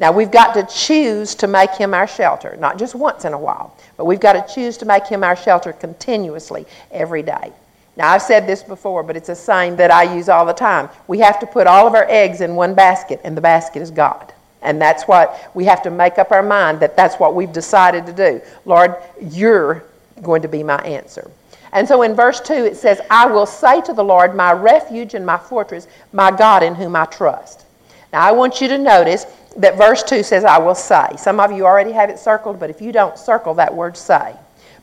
Now, 0.00 0.12
we've 0.12 0.30
got 0.30 0.54
to 0.54 0.62
choose 0.74 1.34
to 1.36 1.46
make 1.46 1.72
him 1.72 1.92
our 1.92 2.06
shelter, 2.06 2.56
not 2.58 2.78
just 2.78 2.94
once 2.94 3.26
in 3.26 3.34
a 3.34 3.38
while, 3.38 3.76
but 3.98 4.06
we've 4.06 4.18
got 4.18 4.32
to 4.32 4.54
choose 4.54 4.78
to 4.78 4.86
make 4.86 5.06
him 5.06 5.22
our 5.22 5.36
shelter 5.36 5.74
continuously 5.74 6.66
every 6.90 7.22
day. 7.22 7.52
Now, 7.98 8.12
I've 8.12 8.22
said 8.22 8.46
this 8.46 8.62
before, 8.62 9.02
but 9.02 9.14
it's 9.14 9.28
a 9.28 9.34
saying 9.34 9.76
that 9.76 9.90
I 9.90 10.14
use 10.14 10.30
all 10.30 10.46
the 10.46 10.54
time. 10.54 10.88
We 11.06 11.18
have 11.18 11.38
to 11.40 11.46
put 11.46 11.66
all 11.66 11.86
of 11.86 11.94
our 11.94 12.06
eggs 12.08 12.40
in 12.40 12.54
one 12.54 12.74
basket, 12.74 13.20
and 13.24 13.36
the 13.36 13.42
basket 13.42 13.82
is 13.82 13.90
God. 13.90 14.32
And 14.62 14.80
that's 14.80 15.04
what 15.04 15.50
we 15.54 15.66
have 15.66 15.82
to 15.82 15.90
make 15.90 16.18
up 16.18 16.32
our 16.32 16.42
mind 16.42 16.80
that 16.80 16.96
that's 16.96 17.16
what 17.16 17.34
we've 17.34 17.52
decided 17.52 18.06
to 18.06 18.12
do. 18.14 18.40
Lord, 18.64 18.96
you're 19.20 19.84
going 20.22 20.40
to 20.40 20.48
be 20.48 20.62
my 20.62 20.78
answer. 20.78 21.30
And 21.72 21.86
so 21.86 22.00
in 22.02 22.14
verse 22.14 22.40
2, 22.40 22.54
it 22.54 22.76
says, 22.78 23.02
I 23.10 23.26
will 23.26 23.46
say 23.46 23.82
to 23.82 23.92
the 23.92 24.02
Lord, 24.02 24.34
my 24.34 24.52
refuge 24.52 25.12
and 25.12 25.26
my 25.26 25.36
fortress, 25.36 25.86
my 26.14 26.30
God 26.30 26.62
in 26.62 26.74
whom 26.74 26.96
I 26.96 27.04
trust. 27.04 27.66
Now, 28.12 28.26
I 28.26 28.32
want 28.32 28.60
you 28.60 28.68
to 28.68 28.78
notice 28.78 29.26
that 29.56 29.76
verse 29.76 30.02
2 30.02 30.22
says, 30.22 30.44
I 30.44 30.58
will 30.58 30.74
say. 30.74 31.10
Some 31.16 31.40
of 31.40 31.52
you 31.52 31.64
already 31.64 31.92
have 31.92 32.10
it 32.10 32.18
circled, 32.18 32.58
but 32.58 32.70
if 32.70 32.80
you 32.80 32.92
don't, 32.92 33.18
circle 33.18 33.54
that 33.54 33.74
word 33.74 33.96
say. 33.96 34.34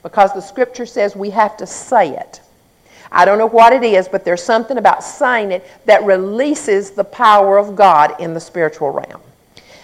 Because 0.04 0.34
the 0.34 0.42
scripture 0.42 0.86
says 0.86 1.16
we 1.16 1.30
have 1.32 1.58
to 1.58 1.68
say 1.68 2.16
it. 2.16 2.42
I 3.12 3.26
don't 3.26 3.38
know 3.38 3.48
what 3.48 3.74
it 3.74 3.84
is, 3.84 4.08
but 4.08 4.26
there's 4.26 4.44
something 4.44 4.78
about 4.78 5.04
saying 5.04 5.52
it 5.52 5.66
that 5.86 6.04
releases 6.04 6.92
the 6.92 7.04
power 7.04 7.58
of 7.58 7.76
God 7.76 8.20
in 8.20 8.34
the 8.34 8.40
spiritual 8.40 8.92
realm. 8.92 9.22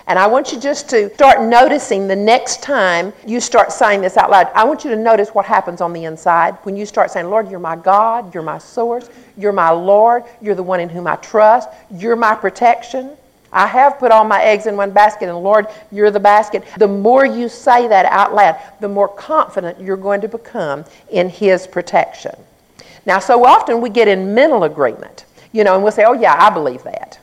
And 0.08 0.20
I 0.20 0.28
want 0.28 0.52
you 0.52 0.60
just 0.60 0.90
to 0.90 1.14
start 1.14 1.42
noticing 1.42 2.08
the 2.08 2.16
next 2.16 2.62
time 2.62 3.14
you 3.26 3.40
start 3.40 3.72
saying 3.72 4.02
this 4.02 4.18
out 4.18 4.30
loud. 4.30 4.50
I 4.54 4.66
want 4.66 4.84
you 4.84 4.90
to 4.90 4.98
notice 4.98 5.30
what 5.30 5.46
happens 5.46 5.80
on 5.80 5.94
the 5.94 6.04
inside 6.04 6.56
when 6.64 6.76
you 6.76 6.86
start 6.86 7.10
saying, 7.10 7.30
Lord, 7.30 7.50
you're 7.50 7.60
my 7.60 7.78
God, 7.78 8.34
you're 8.34 8.44
my 8.44 8.58
source, 8.58 9.10
you're 9.38 9.54
my 9.54 9.70
Lord, 9.70 10.24
you're 10.42 10.56
the 10.56 10.64
one 10.64 10.82
in 10.82 10.90
whom 10.90 11.08
I 11.08 11.16
trust, 11.18 11.70
you're 11.90 12.18
my 12.18 12.36
protection. 12.36 13.16
I 13.54 13.68
have 13.68 14.00
put 14.00 14.12
all 14.12 14.26
my 14.26 14.42
eggs 14.42 14.66
in 14.66 14.76
one 14.76 14.92
basket, 14.92 15.30
and 15.30 15.38
Lord, 15.38 15.68
you're 15.92 16.12
the 16.12 16.20
basket. 16.20 16.64
The 16.78 16.88
more 16.88 17.26
you 17.26 17.48
say 17.48 17.88
that 17.88 18.06
out 18.08 18.34
loud, 18.34 18.60
the 18.80 18.90
more 18.90 19.08
confident 19.08 19.80
you're 19.80 19.96
going 19.96 20.22
to 20.22 20.28
become 20.28 20.86
in 21.12 21.30
His 21.30 21.68
protection. 21.68 22.36
Now, 23.06 23.20
so 23.20 23.46
often 23.46 23.80
we 23.80 23.90
get 23.90 24.08
in 24.08 24.34
mental 24.34 24.64
agreement, 24.64 25.26
you 25.52 25.64
know, 25.64 25.76
and 25.76 25.84
we'll 25.84 25.92
say, 25.92 26.06
oh, 26.06 26.14
yeah, 26.14 26.36
I 26.38 26.50
believe 26.50 26.84
that. 26.84 27.20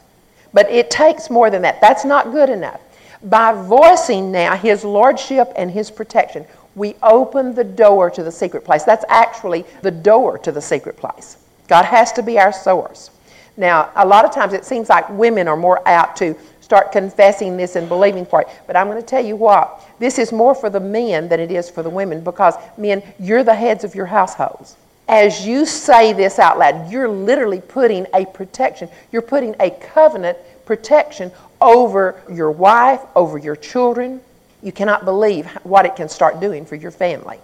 But 0.52 0.70
it 0.70 0.90
takes 0.90 1.30
more 1.30 1.50
than 1.50 1.62
that. 1.62 1.80
That's 1.80 2.04
not 2.04 2.32
good 2.32 2.48
enough. 2.48 2.80
By 3.22 3.52
voicing 3.52 4.30
now 4.32 4.56
His 4.56 4.84
Lordship 4.84 5.52
and 5.56 5.70
His 5.70 5.90
protection, 5.90 6.46
we 6.74 6.94
open 7.02 7.54
the 7.54 7.64
door 7.64 8.10
to 8.10 8.22
the 8.22 8.32
secret 8.32 8.64
place. 8.64 8.84
That's 8.84 9.04
actually 9.08 9.64
the 9.82 9.90
door 9.90 10.38
to 10.38 10.52
the 10.52 10.60
secret 10.62 10.96
place. 10.96 11.38
God 11.68 11.84
has 11.84 12.12
to 12.12 12.22
be 12.22 12.38
our 12.38 12.52
source. 12.52 13.10
Now, 13.56 13.90
a 13.96 14.06
lot 14.06 14.24
of 14.24 14.32
times 14.32 14.52
it 14.52 14.64
seems 14.64 14.88
like 14.88 15.08
women 15.10 15.48
are 15.48 15.56
more 15.56 15.86
apt 15.86 16.18
to 16.18 16.34
start 16.70 16.92
confessing 16.92 17.56
this 17.56 17.74
and 17.74 17.88
believing 17.88 18.24
for 18.24 18.42
it. 18.42 18.48
But 18.66 18.76
I'm 18.76 18.86
going 18.86 19.00
to 19.00 19.06
tell 19.06 19.24
you 19.24 19.34
what, 19.34 19.84
this 19.98 20.18
is 20.18 20.30
more 20.30 20.54
for 20.54 20.70
the 20.70 20.78
men 20.78 21.28
than 21.28 21.40
it 21.40 21.50
is 21.50 21.68
for 21.68 21.82
the 21.82 21.90
women 21.90 22.22
because, 22.22 22.54
men, 22.78 23.02
you're 23.18 23.42
the 23.42 23.54
heads 23.54 23.82
of 23.82 23.94
your 23.94 24.06
households. 24.06 24.76
As 25.08 25.44
you 25.44 25.66
say 25.66 26.12
this 26.12 26.38
out 26.38 26.60
loud, 26.60 26.88
you're 26.88 27.08
literally 27.08 27.60
putting 27.60 28.06
a 28.14 28.24
protection, 28.24 28.88
you're 29.10 29.20
putting 29.20 29.56
a 29.58 29.70
covenant 29.70 30.38
protection 30.64 31.32
over 31.60 32.22
your 32.32 32.52
wife, 32.52 33.00
over 33.16 33.36
your 33.36 33.56
children. 33.56 34.20
You 34.62 34.70
cannot 34.70 35.04
believe 35.04 35.46
what 35.64 35.86
it 35.86 35.96
can 35.96 36.08
start 36.08 36.38
doing 36.38 36.64
for 36.64 36.76
your 36.76 36.92
family. 36.92 37.40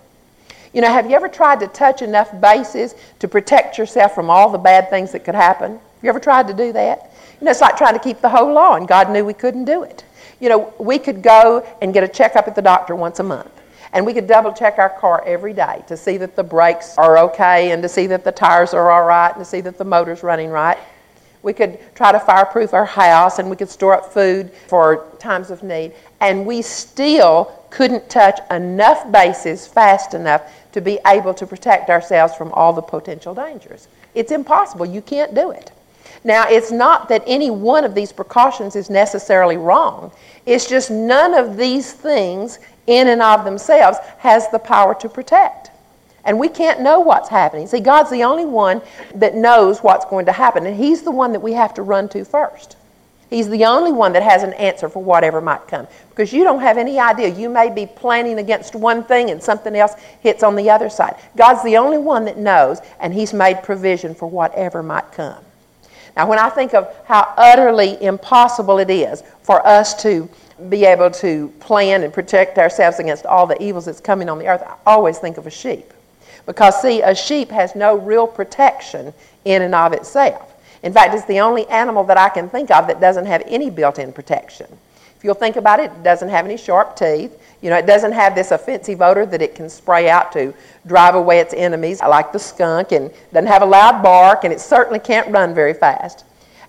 You 0.72 0.82
know, 0.82 0.92
have 0.92 1.10
you 1.10 1.16
ever 1.16 1.28
tried 1.28 1.58
to 1.60 1.66
touch 1.66 2.02
enough 2.02 2.40
bases 2.40 2.94
to 3.18 3.26
protect 3.26 3.78
yourself 3.78 4.14
from 4.14 4.30
all 4.30 4.50
the 4.50 4.58
bad 4.58 4.88
things 4.88 5.10
that 5.10 5.25
could 5.25 5.34
happen? 5.34 5.80
You 6.02 6.08
ever 6.08 6.20
tried 6.20 6.48
to 6.48 6.54
do 6.54 6.72
that? 6.72 7.12
You 7.40 7.44
know, 7.44 7.50
it's 7.50 7.60
like 7.60 7.76
trying 7.76 7.94
to 7.94 7.98
keep 7.98 8.20
the 8.20 8.28
whole 8.28 8.52
law, 8.52 8.76
and 8.76 8.86
God 8.86 9.10
knew 9.10 9.24
we 9.24 9.34
couldn't 9.34 9.64
do 9.64 9.82
it. 9.82 10.04
You 10.40 10.48
know, 10.48 10.74
we 10.78 10.98
could 10.98 11.22
go 11.22 11.66
and 11.80 11.94
get 11.94 12.04
a 12.04 12.08
checkup 12.08 12.46
at 12.48 12.54
the 12.54 12.62
doctor 12.62 12.94
once 12.94 13.20
a 13.20 13.22
month. 13.22 13.50
And 13.92 14.04
we 14.04 14.12
could 14.12 14.26
double 14.26 14.52
check 14.52 14.78
our 14.78 14.90
car 14.90 15.22
every 15.24 15.54
day 15.54 15.82
to 15.86 15.96
see 15.96 16.18
that 16.18 16.36
the 16.36 16.42
brakes 16.42 16.98
are 16.98 17.16
okay 17.18 17.70
and 17.70 17.82
to 17.82 17.88
see 17.88 18.06
that 18.08 18.24
the 18.24 18.32
tires 18.32 18.74
are 18.74 18.90
all 18.90 19.04
right 19.06 19.30
and 19.30 19.38
to 19.38 19.44
see 19.44 19.60
that 19.62 19.78
the 19.78 19.84
motor's 19.84 20.22
running 20.22 20.50
right. 20.50 20.76
We 21.42 21.52
could 21.52 21.78
try 21.94 22.12
to 22.12 22.18
fireproof 22.20 22.74
our 22.74 22.84
house 22.84 23.38
and 23.38 23.48
we 23.48 23.56
could 23.56 23.70
store 23.70 23.94
up 23.94 24.12
food 24.12 24.50
for 24.66 25.06
times 25.18 25.50
of 25.50 25.62
need. 25.62 25.92
And 26.20 26.44
we 26.44 26.60
still 26.60 27.64
couldn't 27.70 28.10
touch 28.10 28.40
enough 28.50 29.10
bases 29.12 29.66
fast 29.66 30.12
enough 30.12 30.52
to 30.72 30.80
be 30.80 30.98
able 31.06 31.32
to 31.34 31.46
protect 31.46 31.88
ourselves 31.88 32.34
from 32.34 32.52
all 32.52 32.72
the 32.72 32.82
potential 32.82 33.34
dangers. 33.34 33.88
It's 34.14 34.32
impossible. 34.32 34.86
You 34.86 35.00
can't 35.00 35.34
do 35.34 35.52
it. 35.52 35.70
Now, 36.26 36.49
it's 36.49 36.73
not 36.73 37.09
that 37.11 37.23
any 37.25 37.50
one 37.50 37.85
of 37.85 37.95
these 37.95 38.11
precautions 38.11 38.75
is 38.75 38.90
necessarily 38.90 39.56
wrong. 39.56 40.11
It's 40.45 40.68
just 40.68 40.90
none 40.90 41.35
of 41.35 41.56
these 41.56 41.92
things 41.92 42.59
in 42.88 43.06
and 43.06 43.23
of 43.23 43.45
themselves 43.45 43.99
has 44.18 44.49
the 44.50 44.59
power 44.59 44.92
to 44.97 45.09
protect. 45.09 45.71
And 46.25 46.40
we 46.40 46.49
can't 46.49 46.80
know 46.80 46.99
what's 46.99 47.28
happening. 47.28 47.68
See, 47.68 47.78
God's 47.78 48.11
the 48.11 48.25
only 48.25 48.45
one 48.45 48.83
that 49.14 49.37
knows 49.37 49.85
what's 49.85 50.04
going 50.06 50.26
to 50.26 50.33
happen, 50.33 50.66
and 50.66 50.76
He's 50.76 51.02
the 51.02 51.12
one 51.12 51.30
that 51.30 51.38
we 51.38 51.52
have 51.52 51.73
to 51.75 51.83
run 51.83 52.09
to 52.09 52.25
first. 52.25 52.76
He's 53.30 53.49
the 53.49 53.64
only 53.64 53.92
one 53.92 54.12
that 54.14 54.25
has 54.25 54.42
an 54.42 54.52
answer 54.54 54.88
for 54.88 55.04
whatever 55.04 55.40
might 55.40 55.68
come. 55.68 55.87
Because 56.11 56.33
you 56.33 56.42
don't 56.42 56.61
have 56.61 56.76
any 56.76 56.99
idea. 56.99 57.28
You 57.28 57.49
may 57.49 57.71
be 57.71 57.87
planning 57.87 58.40
against 58.40 58.75
one 58.75 59.04
thing 59.04 59.30
and 59.30 59.40
something 59.40 59.76
else 59.76 59.95
hits 60.23 60.42
on 60.42 60.56
the 60.56 60.71
other 60.71 60.90
side. 60.90 61.14
God's 61.37 61.62
the 61.62 61.76
only 61.76 61.99
one 61.99 62.25
that 62.25 62.37
knows, 62.37 62.80
and 62.99 63.14
He's 63.14 63.33
made 63.33 63.62
provision 63.62 64.12
for 64.12 64.28
whatever 64.28 64.83
might 64.83 65.12
come. 65.12 65.45
Now, 66.16 66.26
when 66.26 66.38
I 66.38 66.49
think 66.49 66.73
of 66.73 66.88
how 67.04 67.32
utterly 67.37 68.02
impossible 68.02 68.78
it 68.78 68.88
is 68.88 69.23
for 69.42 69.64
us 69.66 70.00
to 70.02 70.28
be 70.70 70.87
able 70.87 71.11
to 71.11 71.49
plan 71.61 72.02
and 72.02 72.12
protect 72.12 72.56
ourselves 72.56 72.99
against 72.99 73.26
all 73.26 73.46
the 73.46 73.62
evils 73.62 73.85
that's 73.85 74.00
coming 74.00 74.30
on 74.30 74.38
the 74.38 74.49
earth, 74.49 74.62
I 74.62 74.76
always 74.87 75.18
think 75.18 75.37
of 75.37 75.46
a 75.46 75.50
sheep. 75.50 75.92
Because, 76.46 76.80
see, 76.80 77.02
a 77.02 77.14
sheep 77.14 77.50
has 77.50 77.75
no 77.75 77.99
real 77.99 78.26
protection 78.26 79.12
in 79.44 79.61
and 79.62 79.75
of 79.75 79.92
itself. 79.92 80.54
In 80.82 80.92
fact, 80.92 81.14
it's 81.14 81.26
the 81.26 81.40
only 81.40 81.66
animal 81.66 82.04
that 82.04 82.16
I 82.16 82.28
can 82.30 82.49
think 82.49 82.70
of 82.70 82.87
that 82.87 83.00
doesn't 83.00 83.26
have 83.26 83.42
any 83.46 83.68
built 83.68 83.99
in 83.99 84.12
protection. 84.12 84.66
If 85.16 85.25
you'll 85.25 85.35
think 85.35 85.56
about 85.56 85.80
it, 85.80 85.90
it 85.90 86.02
doesn't 86.02 86.28
have 86.28 86.44
any 86.44 86.56
sharp 86.56 86.96
teeth. 86.96 87.40
You 87.62 87.70
know, 87.70 87.76
it 87.76 87.87
doesn't 87.87 88.12
have 88.12 88.35
this 88.35 88.50
offensive 88.50 89.00
odor 89.00 89.25
that 89.26 89.40
it 89.40 89.54
can 89.54 89.70
spray 89.70 90.11
out 90.11 90.30
to 90.32 90.52
drive 90.87 91.14
away 91.14 91.40
its 91.40 91.54
enemies, 91.54 92.00
like 92.00 92.32
the 92.32 92.38
skunk, 92.38 92.92
and 92.92 93.11
doesn't 93.32 93.46
have 93.46 93.62
a 93.62 93.66
loud 93.66 94.02
bark, 94.02 94.44
and 94.44 94.52
it 94.52 94.61
certainly 94.61 94.99
can't 94.99 95.30
run 95.32 95.54
very 95.54 95.75
fast. 95.75 96.25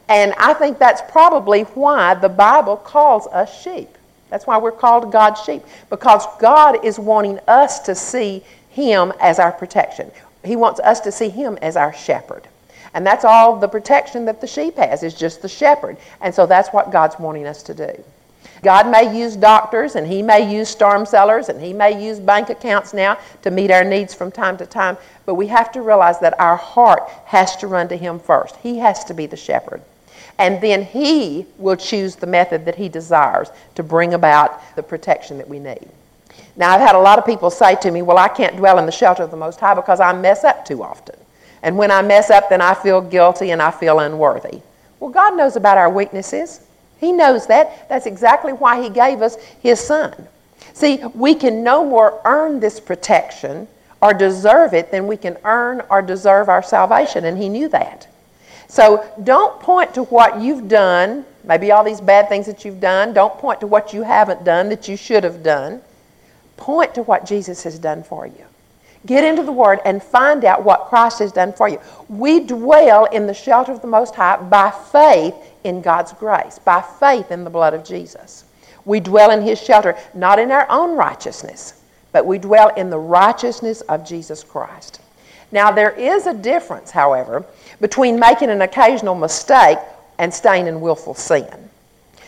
And 0.09 0.33
I 0.37 0.53
think 0.53 0.79
that's 0.79 1.01
probably 1.11 1.63
why 1.63 2.13
the 2.13 2.29
Bible 2.29 2.77
calls 2.77 3.27
us 3.27 3.61
sheep. 3.61 3.89
That's 4.29 4.47
why 4.47 4.57
we're 4.57 4.71
called 4.71 5.11
God's 5.11 5.41
sheep, 5.41 5.63
because 5.89 6.25
God 6.39 6.83
is 6.85 6.97
wanting 6.97 7.39
us 7.47 7.79
to 7.81 7.93
see 7.93 8.43
Him 8.69 9.11
as 9.19 9.39
our 9.39 9.51
protection. 9.51 10.11
He 10.43 10.55
wants 10.55 10.79
us 10.79 11.01
to 11.01 11.11
see 11.11 11.29
Him 11.29 11.57
as 11.61 11.75
our 11.75 11.93
shepherd. 11.93 12.47
And 12.93 13.05
that's 13.05 13.25
all 13.25 13.57
the 13.57 13.67
protection 13.67 14.25
that 14.25 14.39
the 14.39 14.47
sheep 14.47 14.77
has, 14.77 15.03
is 15.03 15.13
just 15.13 15.41
the 15.41 15.49
shepherd. 15.49 15.97
And 16.21 16.33
so 16.33 16.45
that's 16.45 16.69
what 16.69 16.91
God's 16.91 17.19
wanting 17.19 17.45
us 17.45 17.61
to 17.63 17.73
do. 17.73 18.03
God 18.63 18.89
may 18.89 19.17
use 19.17 19.35
doctors 19.35 19.95
and 19.95 20.07
He 20.07 20.21
may 20.21 20.51
use 20.51 20.69
storm 20.69 21.05
cellars 21.05 21.49
and 21.49 21.61
He 21.61 21.73
may 21.73 22.03
use 22.03 22.19
bank 22.19 22.49
accounts 22.49 22.93
now 22.93 23.17
to 23.43 23.51
meet 23.51 23.71
our 23.71 23.83
needs 23.83 24.13
from 24.13 24.31
time 24.31 24.57
to 24.57 24.65
time, 24.65 24.97
but 25.25 25.35
we 25.35 25.47
have 25.47 25.71
to 25.73 25.81
realize 25.81 26.19
that 26.19 26.39
our 26.39 26.55
heart 26.55 27.09
has 27.25 27.55
to 27.57 27.67
run 27.67 27.87
to 27.89 27.97
Him 27.97 28.19
first. 28.19 28.55
He 28.57 28.77
has 28.79 29.03
to 29.05 29.13
be 29.13 29.25
the 29.25 29.37
shepherd. 29.37 29.81
And 30.39 30.61
then 30.61 30.83
He 30.83 31.45
will 31.57 31.75
choose 31.75 32.15
the 32.15 32.27
method 32.27 32.65
that 32.65 32.75
He 32.75 32.89
desires 32.89 33.49
to 33.75 33.83
bring 33.83 34.13
about 34.13 34.75
the 34.75 34.83
protection 34.83 35.37
that 35.37 35.47
we 35.47 35.59
need. 35.59 35.87
Now, 36.55 36.71
I've 36.71 36.81
had 36.81 36.95
a 36.95 36.99
lot 36.99 37.19
of 37.19 37.25
people 37.25 37.49
say 37.49 37.75
to 37.75 37.91
me, 37.91 38.01
Well, 38.01 38.17
I 38.17 38.27
can't 38.27 38.57
dwell 38.57 38.79
in 38.79 38.85
the 38.85 38.91
shelter 38.91 39.23
of 39.23 39.31
the 39.31 39.37
Most 39.37 39.59
High 39.59 39.75
because 39.75 39.99
I 39.99 40.13
mess 40.13 40.43
up 40.43 40.65
too 40.65 40.83
often. 40.83 41.15
And 41.63 41.77
when 41.77 41.91
I 41.91 42.01
mess 42.01 42.29
up, 42.29 42.49
then 42.49 42.61
I 42.61 42.73
feel 42.73 43.01
guilty 43.01 43.51
and 43.51 43.61
I 43.61 43.71
feel 43.71 43.99
unworthy. 43.99 44.61
Well, 44.99 45.11
God 45.11 45.37
knows 45.37 45.55
about 45.55 45.77
our 45.77 45.89
weaknesses. 45.89 46.61
He 46.99 47.11
knows 47.11 47.47
that. 47.47 47.89
That's 47.89 48.05
exactly 48.05 48.53
why 48.53 48.81
He 48.81 48.89
gave 48.89 49.21
us 49.21 49.35
His 49.61 49.79
Son. 49.79 50.27
See, 50.73 51.03
we 51.13 51.35
can 51.35 51.63
no 51.63 51.83
more 51.85 52.21
earn 52.25 52.59
this 52.59 52.79
protection 52.79 53.67
or 54.01 54.13
deserve 54.13 54.73
it 54.73 54.91
than 54.91 55.07
we 55.07 55.17
can 55.17 55.37
earn 55.43 55.81
or 55.89 56.01
deserve 56.01 56.49
our 56.49 56.61
salvation, 56.61 57.25
and 57.25 57.37
He 57.37 57.49
knew 57.49 57.67
that. 57.69 58.07
So 58.67 59.09
don't 59.23 59.59
point 59.59 59.93
to 59.93 60.03
what 60.03 60.41
you've 60.41 60.67
done, 60.67 61.25
maybe 61.43 61.71
all 61.71 61.83
these 61.83 62.01
bad 62.01 62.29
things 62.29 62.45
that 62.47 62.65
you've 62.65 62.81
done. 62.81 63.13
Don't 63.13 63.33
point 63.37 63.61
to 63.61 63.67
what 63.67 63.93
you 63.93 64.03
haven't 64.03 64.43
done 64.43 64.69
that 64.69 64.87
you 64.87 64.97
should 64.97 65.23
have 65.23 65.41
done. 65.41 65.81
Point 66.57 66.93
to 66.95 67.03
what 67.03 67.25
Jesus 67.25 67.63
has 67.63 67.79
done 67.79 68.03
for 68.03 68.27
you. 68.27 68.45
Get 69.05 69.23
into 69.23 69.43
the 69.43 69.51
Word 69.53 69.79
and 69.85 70.03
find 70.03 70.43
out 70.43 70.63
what 70.63 70.87
Christ 70.87 71.19
has 71.19 71.31
done 71.31 71.53
for 71.53 71.69
you. 71.69 71.79
We 72.09 72.41
dwell 72.41 73.05
in 73.05 73.25
the 73.25 73.33
shelter 73.33 73.71
of 73.71 73.81
the 73.81 73.87
Most 73.87 74.15
High 74.15 74.37
by 74.37 74.71
faith 74.71 75.35
in 75.67 75.81
God's 75.81 76.13
grace, 76.13 76.57
by 76.57 76.81
faith 76.81 77.31
in 77.31 77.43
the 77.43 77.49
blood 77.49 77.73
of 77.73 77.83
Jesus. 77.83 78.45
We 78.85 78.99
dwell 78.99 79.31
in 79.31 79.41
His 79.41 79.61
shelter, 79.61 79.95
not 80.13 80.39
in 80.39 80.49
our 80.49 80.65
own 80.69 80.95
righteousness, 80.95 81.81
but 82.11 82.25
we 82.25 82.39
dwell 82.39 82.69
in 82.75 82.89
the 82.89 82.97
righteousness 82.97 83.81
of 83.81 84.07
Jesus 84.07 84.43
Christ. 84.43 85.01
Now, 85.51 85.71
there 85.71 85.91
is 85.91 86.25
a 86.25 86.33
difference, 86.33 86.89
however, 86.91 87.45
between 87.79 88.19
making 88.19 88.49
an 88.49 88.61
occasional 88.61 89.15
mistake 89.15 89.77
and 90.17 90.33
staying 90.33 90.67
in 90.67 90.81
willful 90.81 91.13
sin. 91.13 91.66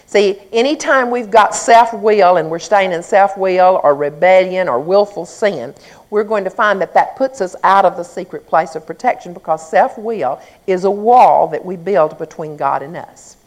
See, 0.10 0.40
anytime 0.52 1.12
we've 1.12 1.30
got 1.30 1.54
self 1.54 1.94
will 1.94 2.38
and 2.38 2.50
we're 2.50 2.58
staying 2.58 2.94
in 2.94 3.04
self 3.04 3.38
will 3.38 3.80
or 3.84 3.94
rebellion 3.94 4.68
or 4.68 4.80
willful 4.80 5.24
sin, 5.24 5.76
we're 6.10 6.24
going 6.24 6.44
to 6.46 6.50
find 6.50 6.82
that 6.82 6.96
that 6.96 7.16
puts 7.16 7.42
us 7.42 7.56
out 7.62 7.86
of 7.86 7.96
the 7.96 8.02
secret 8.02 8.48
place 8.48 8.74
of 8.74 8.88
protection 8.88 9.36
because 9.36 9.70
self 9.70 10.00
will 10.00 10.42
is 10.66 10.86
a 10.86 10.90
wall 10.90 11.48
that 11.50 11.64
we 11.64 11.76
build 11.76 12.18
between 12.18 12.58
God 12.58 12.82
and 12.82 12.98
us. 12.98 13.38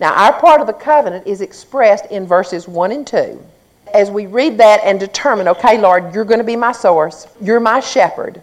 Now, 0.00 0.14
our 0.14 0.32
part 0.32 0.62
of 0.62 0.66
the 0.66 0.72
covenant 0.72 1.26
is 1.26 1.42
expressed 1.42 2.06
in 2.06 2.26
verses 2.26 2.66
1 2.66 2.90
and 2.90 3.06
2. 3.06 3.44
As 3.92 4.10
we 4.10 4.24
read 4.24 4.56
that 4.56 4.80
and 4.82 4.98
determine, 4.98 5.46
okay, 5.46 5.76
Lord, 5.76 6.14
you're 6.14 6.24
going 6.24 6.38
to 6.38 6.44
be 6.44 6.56
my 6.56 6.72
source, 6.72 7.26
you're 7.38 7.60
my 7.60 7.80
shepherd, 7.80 8.40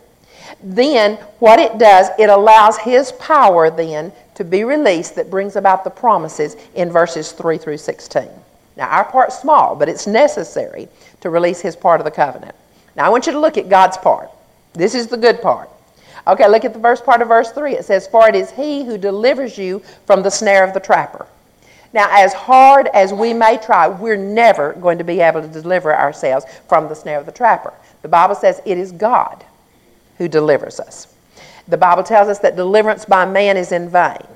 then 0.61 1.15
what 1.39 1.59
it 1.59 1.77
does, 1.77 2.09
it 2.19 2.29
allows 2.29 2.77
His 2.77 3.11
power 3.13 3.69
then 3.69 4.11
to 4.35 4.43
be 4.43 4.63
released 4.63 5.15
that 5.15 5.31
brings 5.31 5.55
about 5.55 5.83
the 5.83 5.89
promises 5.89 6.55
in 6.75 6.91
verses 6.91 7.31
3 7.31 7.57
through 7.57 7.77
16. 7.77 8.27
Now, 8.75 8.89
our 8.89 9.05
part's 9.05 9.39
small, 9.39 9.75
but 9.75 9.89
it's 9.89 10.07
necessary 10.07 10.87
to 11.21 11.29
release 11.29 11.61
His 11.61 11.75
part 11.75 12.01
of 12.01 12.05
the 12.05 12.11
covenant. 12.11 12.55
Now, 12.95 13.05
I 13.05 13.09
want 13.09 13.25
you 13.25 13.31
to 13.33 13.39
look 13.39 13.57
at 13.57 13.69
God's 13.69 13.97
part. 13.97 14.29
This 14.73 14.95
is 14.95 15.07
the 15.07 15.17
good 15.17 15.41
part. 15.41 15.69
Okay, 16.27 16.47
look 16.47 16.65
at 16.65 16.73
the 16.73 16.79
first 16.79 17.05
part 17.05 17.21
of 17.21 17.29
verse 17.29 17.51
3. 17.51 17.75
It 17.75 17.85
says, 17.85 18.07
For 18.07 18.27
it 18.27 18.35
is 18.35 18.51
He 18.51 18.83
who 18.83 18.97
delivers 18.97 19.57
you 19.57 19.81
from 20.05 20.21
the 20.21 20.31
snare 20.31 20.65
of 20.65 20.73
the 20.73 20.79
trapper. 20.79 21.25
Now, 21.93 22.07
as 22.11 22.33
hard 22.33 22.87
as 22.93 23.13
we 23.13 23.33
may 23.33 23.57
try, 23.57 23.87
we're 23.87 24.15
never 24.15 24.73
going 24.73 24.99
to 24.99 25.03
be 25.03 25.21
able 25.21 25.41
to 25.41 25.47
deliver 25.47 25.95
ourselves 25.95 26.45
from 26.67 26.87
the 26.87 26.95
snare 26.95 27.19
of 27.19 27.25
the 27.25 27.31
trapper. 27.31 27.73
The 28.03 28.09
Bible 28.09 28.35
says 28.35 28.61
it 28.65 28.77
is 28.77 28.91
God 28.91 29.43
who 30.19 30.27
delivers 30.27 30.79
us. 30.79 31.07
The 31.67 31.77
Bible 31.77 32.03
tells 32.03 32.27
us 32.27 32.37
that 32.39 32.55
deliverance 32.55 33.05
by 33.05 33.25
man 33.25 33.57
is 33.57 33.71
in 33.71 33.89
vain. 33.89 34.27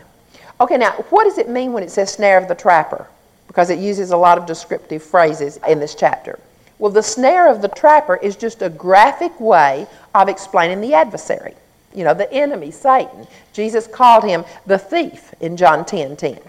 Okay, 0.60 0.78
now, 0.78 0.94
what 1.10 1.26
does 1.26 1.38
it 1.38 1.50
mean 1.50 1.74
when 1.74 1.84
it 1.84 1.92
says 1.92 2.12
snare 2.12 2.40
of 2.40 2.48
the 2.48 2.56
trapper? 2.56 3.08
Because 3.48 3.70
it 3.70 3.78
uses 3.78 4.10
a 4.10 4.18
lot 4.18 4.40
of 4.40 4.48
descriptive 4.48 5.04
phrases 5.04 5.60
in 5.68 5.80
this 5.80 5.94
chapter. 5.94 6.40
Well, 6.80 6.92
the 6.92 7.04
snare 7.04 7.50
of 7.50 7.62
the 7.62 7.68
trapper 7.68 8.16
is 8.16 8.36
just 8.36 8.62
a 8.62 8.70
graphic 8.70 9.40
way 9.40 9.88
of 10.16 10.30
explaining 10.30 10.82
the 10.82 10.94
adversary. 10.94 11.54
You 11.94 12.04
know, 12.04 12.14
the 12.14 12.32
enemy, 12.34 12.72
Satan. 12.72 13.28
Jesus 13.52 13.86
called 13.86 14.24
him 14.24 14.44
the 14.66 14.80
thief 14.80 15.34
in 15.40 15.56
John 15.58 15.86
10 15.86 16.16
10. 16.16 16.40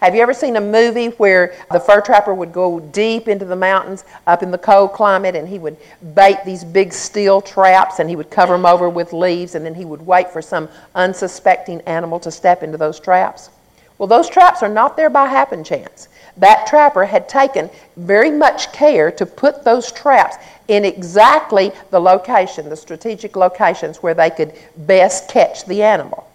Have 0.00 0.14
you 0.14 0.22
ever 0.22 0.32
seen 0.32 0.54
a 0.54 0.60
movie 0.60 1.08
where 1.08 1.54
the 1.72 1.80
fur 1.80 2.00
trapper 2.00 2.32
would 2.32 2.52
go 2.52 2.78
deep 2.78 3.26
into 3.26 3.44
the 3.44 3.56
mountains 3.56 4.04
up 4.28 4.44
in 4.44 4.52
the 4.52 4.58
cold 4.58 4.92
climate 4.92 5.34
and 5.34 5.48
he 5.48 5.58
would 5.58 5.76
bait 6.14 6.38
these 6.44 6.62
big 6.62 6.92
steel 6.92 7.40
traps 7.40 7.98
and 7.98 8.08
he 8.08 8.14
would 8.14 8.30
cover 8.30 8.52
them 8.52 8.64
over 8.64 8.88
with 8.88 9.12
leaves 9.12 9.56
and 9.56 9.66
then 9.66 9.74
he 9.74 9.84
would 9.84 10.00
wait 10.06 10.30
for 10.30 10.40
some 10.40 10.68
unsuspecting 10.94 11.80
animal 11.80 12.20
to 12.20 12.30
step 12.30 12.62
into 12.62 12.78
those 12.78 13.00
traps? 13.00 13.50
Well, 13.98 14.06
those 14.06 14.28
traps 14.28 14.62
are 14.62 14.68
not 14.68 14.96
there 14.96 15.10
by 15.10 15.26
happen 15.26 15.64
chance. 15.64 16.08
That 16.36 16.68
trapper 16.68 17.04
had 17.04 17.28
taken 17.28 17.68
very 17.96 18.30
much 18.30 18.72
care 18.72 19.10
to 19.10 19.26
put 19.26 19.64
those 19.64 19.90
traps 19.90 20.36
in 20.68 20.84
exactly 20.84 21.72
the 21.90 22.00
location, 22.00 22.68
the 22.68 22.76
strategic 22.76 23.34
locations 23.34 24.00
where 24.00 24.14
they 24.14 24.30
could 24.30 24.52
best 24.76 25.28
catch 25.28 25.64
the 25.64 25.82
animal. 25.82 26.27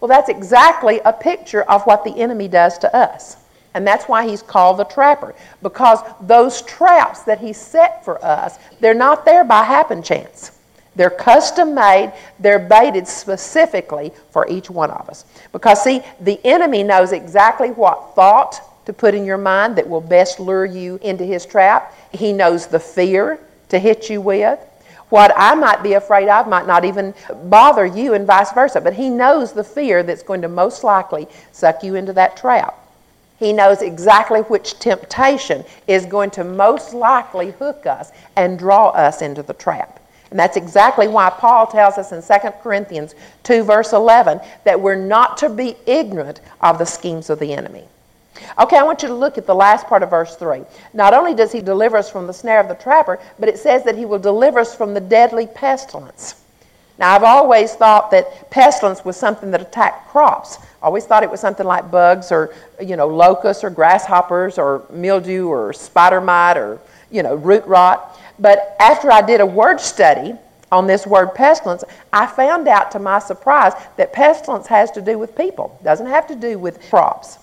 Well, 0.00 0.08
that's 0.08 0.28
exactly 0.28 1.00
a 1.04 1.12
picture 1.12 1.62
of 1.62 1.82
what 1.84 2.04
the 2.04 2.16
enemy 2.16 2.48
does 2.48 2.78
to 2.78 2.96
us. 2.96 3.36
And 3.74 3.86
that's 3.86 4.06
why 4.06 4.26
he's 4.26 4.42
called 4.42 4.78
the 4.78 4.84
trapper. 4.84 5.34
Because 5.62 6.00
those 6.22 6.62
traps 6.62 7.22
that 7.22 7.38
he 7.38 7.52
set 7.52 8.04
for 8.04 8.22
us, 8.24 8.58
they're 8.80 8.94
not 8.94 9.24
there 9.24 9.44
by 9.44 9.62
happen 9.62 10.02
chance. 10.02 10.58
They're 10.96 11.10
custom 11.10 11.74
made, 11.74 12.12
they're 12.40 12.58
baited 12.58 13.06
specifically 13.06 14.12
for 14.30 14.48
each 14.48 14.68
one 14.68 14.90
of 14.90 15.08
us. 15.08 15.24
Because, 15.52 15.84
see, 15.84 16.02
the 16.20 16.40
enemy 16.44 16.82
knows 16.82 17.12
exactly 17.12 17.70
what 17.70 18.14
thought 18.16 18.60
to 18.86 18.92
put 18.92 19.14
in 19.14 19.24
your 19.24 19.38
mind 19.38 19.76
that 19.76 19.88
will 19.88 20.00
best 20.00 20.40
lure 20.40 20.64
you 20.64 20.98
into 21.02 21.24
his 21.24 21.46
trap. 21.46 21.94
He 22.12 22.32
knows 22.32 22.66
the 22.66 22.80
fear 22.80 23.38
to 23.68 23.78
hit 23.78 24.10
you 24.10 24.20
with. 24.20 24.58
What 25.10 25.32
I 25.36 25.54
might 25.54 25.82
be 25.82 25.92
afraid 25.94 26.28
of 26.28 26.48
might 26.48 26.66
not 26.66 26.84
even 26.84 27.14
bother 27.44 27.84
you, 27.84 28.14
and 28.14 28.26
vice 28.26 28.52
versa. 28.52 28.80
But 28.80 28.94
He 28.94 29.10
knows 29.10 29.52
the 29.52 29.64
fear 29.64 30.02
that's 30.02 30.22
going 30.22 30.42
to 30.42 30.48
most 30.48 30.82
likely 30.82 31.28
suck 31.52 31.82
you 31.82 31.96
into 31.96 32.12
that 32.14 32.36
trap. 32.36 32.76
He 33.38 33.52
knows 33.52 33.80
exactly 33.80 34.40
which 34.40 34.78
temptation 34.78 35.64
is 35.86 36.04
going 36.06 36.30
to 36.32 36.44
most 36.44 36.92
likely 36.92 37.52
hook 37.52 37.86
us 37.86 38.12
and 38.36 38.58
draw 38.58 38.90
us 38.90 39.22
into 39.22 39.42
the 39.42 39.54
trap. 39.54 39.98
And 40.30 40.38
that's 40.38 40.56
exactly 40.56 41.08
why 41.08 41.30
Paul 41.30 41.66
tells 41.66 41.98
us 41.98 42.12
in 42.12 42.22
2 42.22 42.50
Corinthians 42.62 43.14
2, 43.42 43.64
verse 43.64 43.92
11, 43.92 44.40
that 44.64 44.80
we're 44.80 44.94
not 44.94 45.36
to 45.38 45.48
be 45.48 45.74
ignorant 45.86 46.40
of 46.60 46.78
the 46.78 46.84
schemes 46.84 47.30
of 47.30 47.38
the 47.40 47.52
enemy. 47.52 47.84
Okay, 48.58 48.76
I 48.76 48.82
want 48.82 49.02
you 49.02 49.08
to 49.08 49.14
look 49.14 49.38
at 49.38 49.46
the 49.46 49.54
last 49.54 49.86
part 49.86 50.02
of 50.02 50.10
verse 50.10 50.36
3. 50.36 50.62
Not 50.94 51.14
only 51.14 51.34
does 51.34 51.52
he 51.52 51.60
deliver 51.60 51.96
us 51.96 52.10
from 52.10 52.26
the 52.26 52.32
snare 52.32 52.60
of 52.60 52.68
the 52.68 52.74
trapper, 52.74 53.18
but 53.38 53.48
it 53.48 53.58
says 53.58 53.84
that 53.84 53.96
he 53.96 54.04
will 54.04 54.18
deliver 54.18 54.60
us 54.60 54.74
from 54.74 54.94
the 54.94 55.00
deadly 55.00 55.46
pestilence. 55.46 56.42
Now, 56.98 57.14
I've 57.14 57.24
always 57.24 57.74
thought 57.74 58.10
that 58.10 58.50
pestilence 58.50 59.06
was 59.06 59.16
something 59.16 59.50
that 59.52 59.62
attacked 59.62 60.08
crops. 60.08 60.58
I 60.82 60.86
always 60.86 61.06
thought 61.06 61.22
it 61.22 61.30
was 61.30 61.40
something 61.40 61.66
like 61.66 61.90
bugs 61.90 62.30
or, 62.30 62.54
you 62.78 62.94
know, 62.94 63.06
locusts 63.06 63.64
or 63.64 63.70
grasshoppers 63.70 64.58
or 64.58 64.84
mildew 64.90 65.48
or 65.48 65.72
spider 65.72 66.20
mite 66.20 66.58
or, 66.58 66.78
you 67.10 67.22
know, 67.22 67.36
root 67.36 67.64
rot. 67.64 68.20
But 68.38 68.76
after 68.80 69.10
I 69.10 69.22
did 69.22 69.40
a 69.40 69.46
word 69.46 69.80
study 69.80 70.34
on 70.70 70.86
this 70.86 71.06
word 71.06 71.34
pestilence, 71.34 71.84
I 72.12 72.26
found 72.26 72.68
out 72.68 72.90
to 72.92 72.98
my 72.98 73.18
surprise 73.18 73.72
that 73.96 74.12
pestilence 74.12 74.66
has 74.66 74.90
to 74.92 75.00
do 75.00 75.18
with 75.18 75.34
people. 75.34 75.78
Doesn't 75.82 76.06
have 76.06 76.26
to 76.28 76.34
do 76.34 76.58
with 76.58 76.86
crops. 76.90 77.38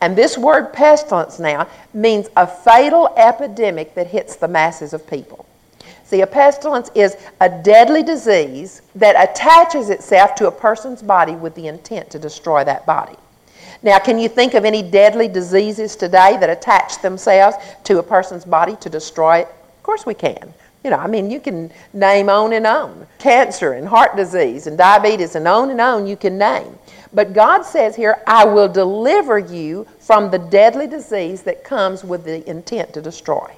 And 0.00 0.16
this 0.16 0.38
word 0.38 0.72
pestilence 0.72 1.38
now 1.38 1.66
means 1.92 2.28
a 2.36 2.46
fatal 2.46 3.12
epidemic 3.16 3.94
that 3.94 4.06
hits 4.06 4.36
the 4.36 4.48
masses 4.48 4.92
of 4.92 5.06
people. 5.08 5.46
See, 6.04 6.22
a 6.22 6.26
pestilence 6.26 6.90
is 6.94 7.16
a 7.40 7.50
deadly 7.62 8.02
disease 8.02 8.82
that 8.94 9.30
attaches 9.30 9.90
itself 9.90 10.34
to 10.36 10.46
a 10.46 10.52
person's 10.52 11.02
body 11.02 11.32
with 11.32 11.54
the 11.54 11.66
intent 11.66 12.10
to 12.10 12.18
destroy 12.18 12.64
that 12.64 12.86
body. 12.86 13.16
Now, 13.82 13.98
can 13.98 14.18
you 14.18 14.28
think 14.28 14.54
of 14.54 14.64
any 14.64 14.82
deadly 14.82 15.28
diseases 15.28 15.96
today 15.96 16.36
that 16.40 16.50
attach 16.50 17.02
themselves 17.02 17.56
to 17.84 17.98
a 17.98 18.02
person's 18.02 18.44
body 18.44 18.76
to 18.76 18.88
destroy 18.88 19.40
it? 19.40 19.48
Of 19.48 19.82
course 19.82 20.06
we 20.06 20.14
can. 20.14 20.54
You 20.84 20.90
know, 20.90 20.96
I 20.96 21.06
mean, 21.06 21.30
you 21.30 21.40
can 21.40 21.72
name 21.92 22.28
on 22.28 22.52
and 22.52 22.66
on. 22.66 23.06
Cancer 23.18 23.72
and 23.72 23.86
heart 23.88 24.16
disease 24.16 24.66
and 24.66 24.78
diabetes 24.78 25.34
and 25.34 25.48
on 25.48 25.70
and 25.70 25.80
on 25.80 26.06
you 26.06 26.16
can 26.16 26.38
name. 26.38 26.78
But 27.12 27.32
God 27.32 27.62
says 27.62 27.96
here, 27.96 28.22
I 28.26 28.44
will 28.44 28.68
deliver 28.68 29.38
you 29.38 29.86
from 29.98 30.30
the 30.30 30.38
deadly 30.38 30.86
disease 30.86 31.42
that 31.42 31.64
comes 31.64 32.04
with 32.04 32.24
the 32.24 32.48
intent 32.48 32.92
to 32.94 33.02
destroy. 33.02 33.50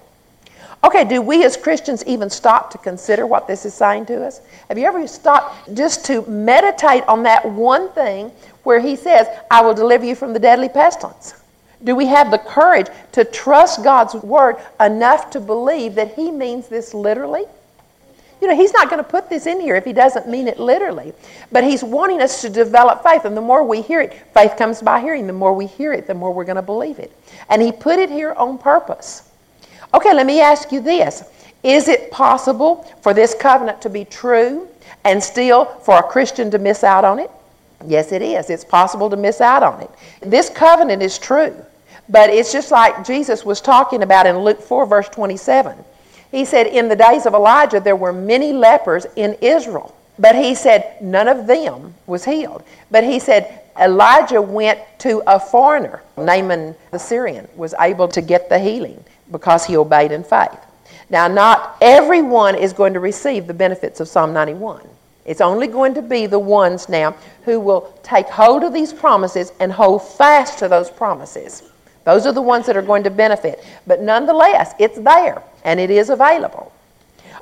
Okay, 0.83 1.05
do 1.05 1.21
we 1.21 1.45
as 1.45 1.59
Christians 1.59 2.03
even 2.07 2.31
stop 2.31 2.71
to 2.71 2.79
consider 2.79 3.27
what 3.27 3.47
this 3.47 3.67
is 3.67 3.75
saying 3.75 4.07
to 4.07 4.25
us? 4.25 4.41
Have 4.69 4.79
you 4.79 4.87
ever 4.87 5.07
stopped 5.07 5.75
just 5.75 6.07
to 6.07 6.23
meditate 6.23 7.05
on 7.05 7.23
that 7.25 7.45
one 7.45 7.91
thing 7.91 8.33
where 8.63 8.81
He 8.81 8.97
says, 8.97 9.27
I 9.51 9.61
will 9.63 9.75
deliver 9.75 10.07
you 10.07 10.15
from 10.15 10.33
the 10.33 10.39
deadly 10.39 10.71
pestilence? 10.71 11.40
Do 11.83 11.97
we 11.97 12.07
have 12.07 12.31
the 12.31 12.39
courage 12.39 12.89
to 13.13 13.25
trust 13.25 13.83
God's 13.83 14.15
word 14.15 14.57
enough 14.79 15.31
to 15.31 15.41
believe 15.41 15.95
that 15.95 16.15
He 16.15 16.31
means 16.31 16.69
this 16.69 16.93
literally? 16.93 17.45
You 18.41 18.49
know, 18.49 18.57
he's 18.57 18.73
not 18.73 18.89
going 18.89 19.03
to 19.03 19.09
put 19.09 19.29
this 19.29 19.47
in 19.47 19.61
here 19.61 19.77
if 19.77 19.85
he 19.85 19.93
doesn't 19.93 20.27
mean 20.27 20.49
it 20.49 20.59
literally. 20.59 21.13
But 21.53 21.63
he's 21.63 21.85
wanting 21.85 22.23
us 22.23 22.41
to 22.41 22.49
develop 22.49 23.03
faith. 23.03 23.27
And 23.27 23.37
the 23.37 23.43
more 23.43 23.63
we 23.63 23.83
hear 23.83 24.01
it, 24.01 24.15
faith 24.33 24.57
comes 24.57 24.81
by 24.81 25.01
hearing. 25.01 25.27
The 25.27 25.33
more 25.33 25.53
we 25.53 25.67
hear 25.67 25.93
it, 25.93 26.07
the 26.07 26.15
more 26.15 26.33
we're 26.33 26.45
going 26.45 26.57
to 26.57 26.63
believe 26.63 26.99
it. 26.99 27.13
And 27.51 27.61
he 27.61 27.71
put 27.71 27.99
it 27.99 28.09
here 28.09 28.33
on 28.33 28.57
purpose. 28.57 29.29
Okay, 29.93 30.15
let 30.15 30.25
me 30.25 30.41
ask 30.41 30.73
you 30.73 30.81
this 30.81 31.25
Is 31.63 31.89
it 31.89 32.11
possible 32.11 32.85
for 33.03 33.13
this 33.13 33.35
covenant 33.35 33.83
to 33.83 33.91
be 33.91 34.07
true 34.07 34.69
and 35.05 35.23
still 35.23 35.67
for 35.67 35.99
a 35.99 36.03
Christian 36.03 36.51
to 36.53 36.59
miss 36.59 36.83
out 36.83 37.05
on 37.05 37.19
it? 37.19 37.31
Yes, 37.87 38.13
it 38.13 38.23
is. 38.23 38.49
It's 38.49 38.65
possible 38.65 39.11
to 39.11 39.17
miss 39.17 39.41
out 39.41 39.63
on 39.63 39.83
it. 39.83 39.91
This 40.21 40.49
covenant 40.49 41.03
is 41.03 41.19
true. 41.19 41.55
But 42.11 42.31
it's 42.31 42.53
just 42.53 42.73
like 42.73 43.07
Jesus 43.07 43.45
was 43.45 43.61
talking 43.61 44.03
about 44.03 44.27
in 44.27 44.39
Luke 44.41 44.61
4, 44.61 44.85
verse 44.85 45.09
27. 45.09 45.77
He 46.33 46.45
said, 46.45 46.67
In 46.67 46.89
the 46.89 46.97
days 46.97 47.25
of 47.25 47.35
Elijah, 47.35 47.79
there 47.79 47.97
were 47.97 48.13
many 48.13 48.53
lepers 48.53 49.07
in 49.15 49.37
Israel. 49.41 49.95
But 50.19 50.35
he 50.35 50.55
said, 50.55 51.01
None 51.01 51.29
of 51.29 51.47
them 51.47 51.95
was 52.07 52.25
healed. 52.25 52.65
But 52.91 53.05
he 53.05 53.21
said, 53.21 53.63
Elijah 53.81 54.43
went 54.43 54.81
to 54.99 55.23
a 55.27 55.39
foreigner. 55.39 56.03
Naaman 56.17 56.75
the 56.91 56.99
Syrian 56.99 57.49
was 57.55 57.75
able 57.79 58.09
to 58.09 58.21
get 58.21 58.49
the 58.49 58.59
healing 58.59 59.03
because 59.31 59.65
he 59.65 59.77
obeyed 59.77 60.11
in 60.11 60.25
faith. 60.25 60.59
Now, 61.09 61.29
not 61.29 61.77
everyone 61.81 62.57
is 62.57 62.73
going 62.73 62.93
to 62.95 63.01
receive 63.01 63.47
the 63.47 63.55
benefits 63.55 64.01
of 64.01 64.09
Psalm 64.09 64.33
91. 64.33 64.87
It's 65.25 65.41
only 65.41 65.69
going 65.69 65.95
to 65.95 66.03
be 66.03 66.27
the 66.27 66.39
ones 66.39 66.89
now 66.89 67.15
who 67.45 67.61
will 67.61 67.97
take 68.03 68.27
hold 68.27 68.65
of 68.65 68.73
these 68.73 68.93
promises 68.93 69.53
and 69.61 69.73
hold 69.73 70.03
fast 70.03 70.59
to 70.59 70.69
those 70.69 70.91
promises. 70.91 71.70
Those 72.05 72.27
are 72.27 72.33
the 72.33 72.43
ones 72.43 72.67
that 72.67 72.77
are 72.77 72.83
going 72.83 73.05
to 73.05 73.11
benefit. 73.11 73.65
But 73.87 74.01
nonetheless, 74.01 74.75
it's 74.79 74.99
there 74.99 75.43
and 75.65 75.79
it 75.79 75.91
is 75.91 76.11
available. 76.11 76.73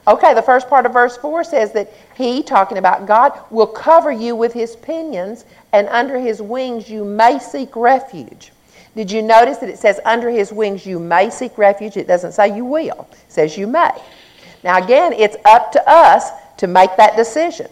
Okay, 0.07 0.33
the 0.33 0.43
first 0.43 0.69
part 0.69 0.87
of 0.87 0.93
verse 0.95 1.19
4 1.19 1.45
says 1.45 1.73
that 1.73 1.93
He, 2.17 2.43
talking 2.43 2.79
about 2.79 3.07
God, 3.07 3.39
will 3.51 3.67
cover 3.67 4.11
you 4.11 4.35
with 4.35 4.55
His 4.55 4.75
pinions, 4.75 5.45
and 5.73 5.87
under 5.89 6.19
His 6.19 6.41
wings 6.41 6.89
you 6.89 7.05
may 7.05 7.39
seek 7.39 7.77
refuge. 7.77 8.53
Did 8.97 9.13
you 9.13 9.21
notice 9.21 9.59
that 9.59 9.69
it 9.69 9.79
says 9.79 10.01
under 10.07 10.31
His 10.31 10.51
wings 10.51 10.87
you 10.87 10.99
may 10.99 11.29
seek 11.29 11.57
refuge? 11.59 11.99
It 11.99 12.07
doesn't 12.07 12.33
say 12.33 12.57
you 12.57 12.65
will, 12.65 13.07
it 13.13 13.19
says 13.33 13.59
you 13.59 13.67
may. 13.67 13.91
Now, 14.65 14.83
again, 14.83 15.13
it's 15.13 15.37
up 15.45 15.73
to 15.73 15.89
us 15.89 16.31
to 16.57 16.67
make 16.67 16.97
that 16.97 17.15
decision. 17.15 17.69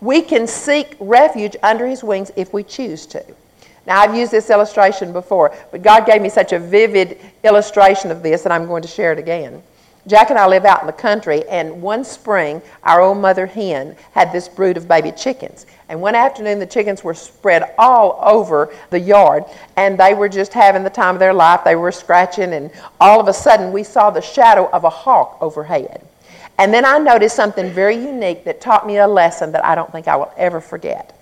We 0.00 0.22
can 0.22 0.46
seek 0.46 0.96
refuge 0.98 1.54
under 1.62 1.86
His 1.86 2.02
wings 2.02 2.30
if 2.34 2.54
we 2.54 2.62
choose 2.62 3.04
to. 3.08 3.22
Now, 3.86 4.00
I've 4.00 4.14
used 4.14 4.32
this 4.32 4.50
illustration 4.50 5.12
before, 5.12 5.54
but 5.70 5.82
God 5.82 6.06
gave 6.06 6.22
me 6.22 6.28
such 6.28 6.52
a 6.52 6.58
vivid 6.58 7.18
illustration 7.42 8.10
of 8.10 8.22
this 8.22 8.42
that 8.42 8.52
I'm 8.52 8.66
going 8.66 8.82
to 8.82 8.88
share 8.88 9.12
it 9.12 9.18
again. 9.18 9.62
Jack 10.06 10.28
and 10.28 10.38
I 10.38 10.46
live 10.46 10.66
out 10.66 10.82
in 10.82 10.86
the 10.86 10.92
country, 10.92 11.48
and 11.48 11.80
one 11.80 12.04
spring, 12.04 12.60
our 12.82 13.00
old 13.00 13.16
mother 13.18 13.46
hen 13.46 13.96
had 14.12 14.32
this 14.32 14.48
brood 14.48 14.76
of 14.76 14.86
baby 14.86 15.10
chickens. 15.12 15.64
And 15.88 16.00
one 16.00 16.14
afternoon, 16.14 16.58
the 16.58 16.66
chickens 16.66 17.02
were 17.02 17.14
spread 17.14 17.74
all 17.78 18.18
over 18.22 18.74
the 18.90 19.00
yard, 19.00 19.44
and 19.76 19.98
they 19.98 20.12
were 20.12 20.28
just 20.28 20.52
having 20.52 20.84
the 20.84 20.90
time 20.90 21.14
of 21.14 21.20
their 21.20 21.32
life. 21.32 21.62
They 21.64 21.76
were 21.76 21.92
scratching, 21.92 22.52
and 22.52 22.70
all 23.00 23.18
of 23.18 23.28
a 23.28 23.32
sudden, 23.32 23.72
we 23.72 23.82
saw 23.82 24.10
the 24.10 24.20
shadow 24.20 24.68
of 24.70 24.84
a 24.84 24.90
hawk 24.90 25.38
overhead. 25.40 26.06
And 26.58 26.72
then 26.72 26.84
I 26.84 26.98
noticed 26.98 27.34
something 27.34 27.70
very 27.70 27.96
unique 27.96 28.44
that 28.44 28.60
taught 28.60 28.86
me 28.86 28.98
a 28.98 29.08
lesson 29.08 29.52
that 29.52 29.64
I 29.64 29.74
don't 29.74 29.90
think 29.90 30.06
I 30.06 30.16
will 30.16 30.32
ever 30.36 30.60
forget. 30.60 31.18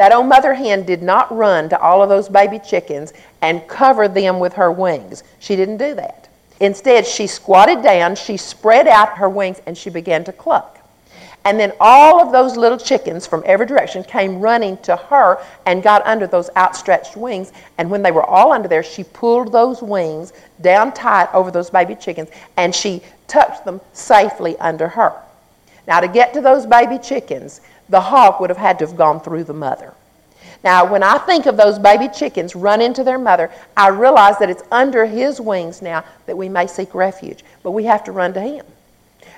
That 0.00 0.14
old 0.14 0.28
mother 0.28 0.54
hen 0.54 0.84
did 0.84 1.02
not 1.02 1.30
run 1.30 1.68
to 1.68 1.78
all 1.78 2.02
of 2.02 2.08
those 2.08 2.26
baby 2.26 2.58
chickens 2.58 3.12
and 3.42 3.68
cover 3.68 4.08
them 4.08 4.38
with 4.38 4.54
her 4.54 4.72
wings. 4.72 5.24
She 5.40 5.56
didn't 5.56 5.76
do 5.76 5.94
that. 5.94 6.26
Instead, 6.58 7.06
she 7.06 7.26
squatted 7.26 7.82
down, 7.82 8.16
she 8.16 8.38
spread 8.38 8.88
out 8.88 9.18
her 9.18 9.28
wings, 9.28 9.60
and 9.66 9.76
she 9.76 9.90
began 9.90 10.24
to 10.24 10.32
cluck. 10.32 10.78
And 11.44 11.60
then 11.60 11.74
all 11.80 12.18
of 12.18 12.32
those 12.32 12.56
little 12.56 12.78
chickens 12.78 13.26
from 13.26 13.42
every 13.44 13.66
direction 13.66 14.02
came 14.02 14.40
running 14.40 14.78
to 14.84 14.96
her 14.96 15.36
and 15.66 15.82
got 15.82 16.06
under 16.06 16.26
those 16.26 16.48
outstretched 16.56 17.14
wings. 17.14 17.52
And 17.76 17.90
when 17.90 18.02
they 18.02 18.10
were 18.10 18.24
all 18.24 18.52
under 18.52 18.68
there, 18.68 18.82
she 18.82 19.04
pulled 19.04 19.52
those 19.52 19.82
wings 19.82 20.32
down 20.62 20.94
tight 20.94 21.28
over 21.34 21.50
those 21.50 21.68
baby 21.68 21.94
chickens 21.94 22.30
and 22.56 22.74
she 22.74 23.02
tucked 23.28 23.66
them 23.66 23.82
safely 23.92 24.58
under 24.60 24.88
her. 24.88 25.12
Now, 25.86 26.00
to 26.00 26.08
get 26.08 26.32
to 26.34 26.40
those 26.40 26.64
baby 26.64 26.98
chickens, 26.98 27.60
the 27.90 28.00
hawk 28.00 28.40
would 28.40 28.50
have 28.50 28.56
had 28.56 28.78
to 28.78 28.86
have 28.86 28.96
gone 28.96 29.20
through 29.20 29.44
the 29.44 29.52
mother. 29.52 29.94
Now, 30.62 30.90
when 30.90 31.02
I 31.02 31.18
think 31.18 31.46
of 31.46 31.56
those 31.56 31.78
baby 31.78 32.08
chickens 32.08 32.54
running 32.54 32.92
to 32.94 33.04
their 33.04 33.18
mother, 33.18 33.50
I 33.76 33.88
realize 33.88 34.38
that 34.38 34.50
it's 34.50 34.62
under 34.70 35.06
his 35.06 35.40
wings 35.40 35.80
now 35.80 36.04
that 36.26 36.36
we 36.36 36.48
may 36.48 36.66
seek 36.66 36.94
refuge. 36.94 37.44
But 37.62 37.70
we 37.70 37.84
have 37.84 38.04
to 38.04 38.12
run 38.12 38.34
to 38.34 38.40
him. 38.40 38.66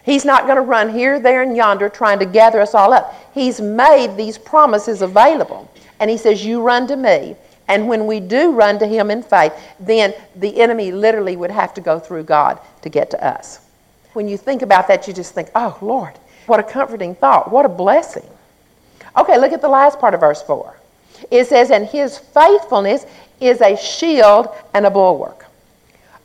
He's 0.05 0.25
not 0.25 0.45
going 0.45 0.57
to 0.57 0.63
run 0.63 0.93
here, 0.93 1.21
there, 1.21 1.43
and 1.43 1.57
yonder 1.57 1.89
trying 1.89 2.19
to 2.19 2.27
gather 2.27 2.61
us 2.61 2.75
all 2.75 2.93
up. 2.93 3.15
He's 3.33 3.61
made 3.61 4.17
these 4.17 4.37
promises 4.37 5.01
available. 5.01 5.71
And 6.01 6.11
he 6.11 6.17
says, 6.17 6.45
You 6.45 6.61
run 6.61 6.89
to 6.89 6.97
me. 6.97 7.37
And 7.69 7.89
when 7.89 8.09
we 8.09 8.19
do 8.19 8.51
run 8.51 8.81
to 8.81 8.87
him 8.87 9.11
in 9.11 9.23
faith, 9.23 9.53
then 9.79 10.13
the 10.35 10.61
enemy 10.61 10.91
literally 10.91 11.37
would 11.37 11.53
have 11.53 11.73
to 11.75 11.81
go 11.81 12.01
through 12.01 12.25
God 12.25 12.59
to 12.83 12.89
get 12.89 13.11
to 13.11 13.25
us. 13.25 13.61
When 14.13 14.27
you 14.27 14.37
think 14.37 14.63
about 14.63 14.89
that, 14.89 15.07
you 15.07 15.15
just 15.15 15.35
think, 15.35 15.51
Oh, 15.55 15.79
Lord, 15.81 16.19
what 16.47 16.59
a 16.59 16.65
comforting 16.65 17.15
thought. 17.15 17.53
What 17.53 17.65
a 17.65 17.69
blessing. 17.69 18.29
Okay, 19.17 19.39
look 19.39 19.53
at 19.53 19.61
the 19.61 19.69
last 19.69 19.99
part 19.99 20.15
of 20.15 20.21
verse 20.21 20.43
4. 20.43 20.77
It 21.31 21.47
says, 21.47 21.71
And 21.71 21.87
his 21.87 22.19
faithfulness 22.19 23.07
is 23.41 23.61
a 23.61 23.77
shield 23.77 24.49
and 24.75 24.87
a 24.87 24.91
bulwark. 24.91 25.47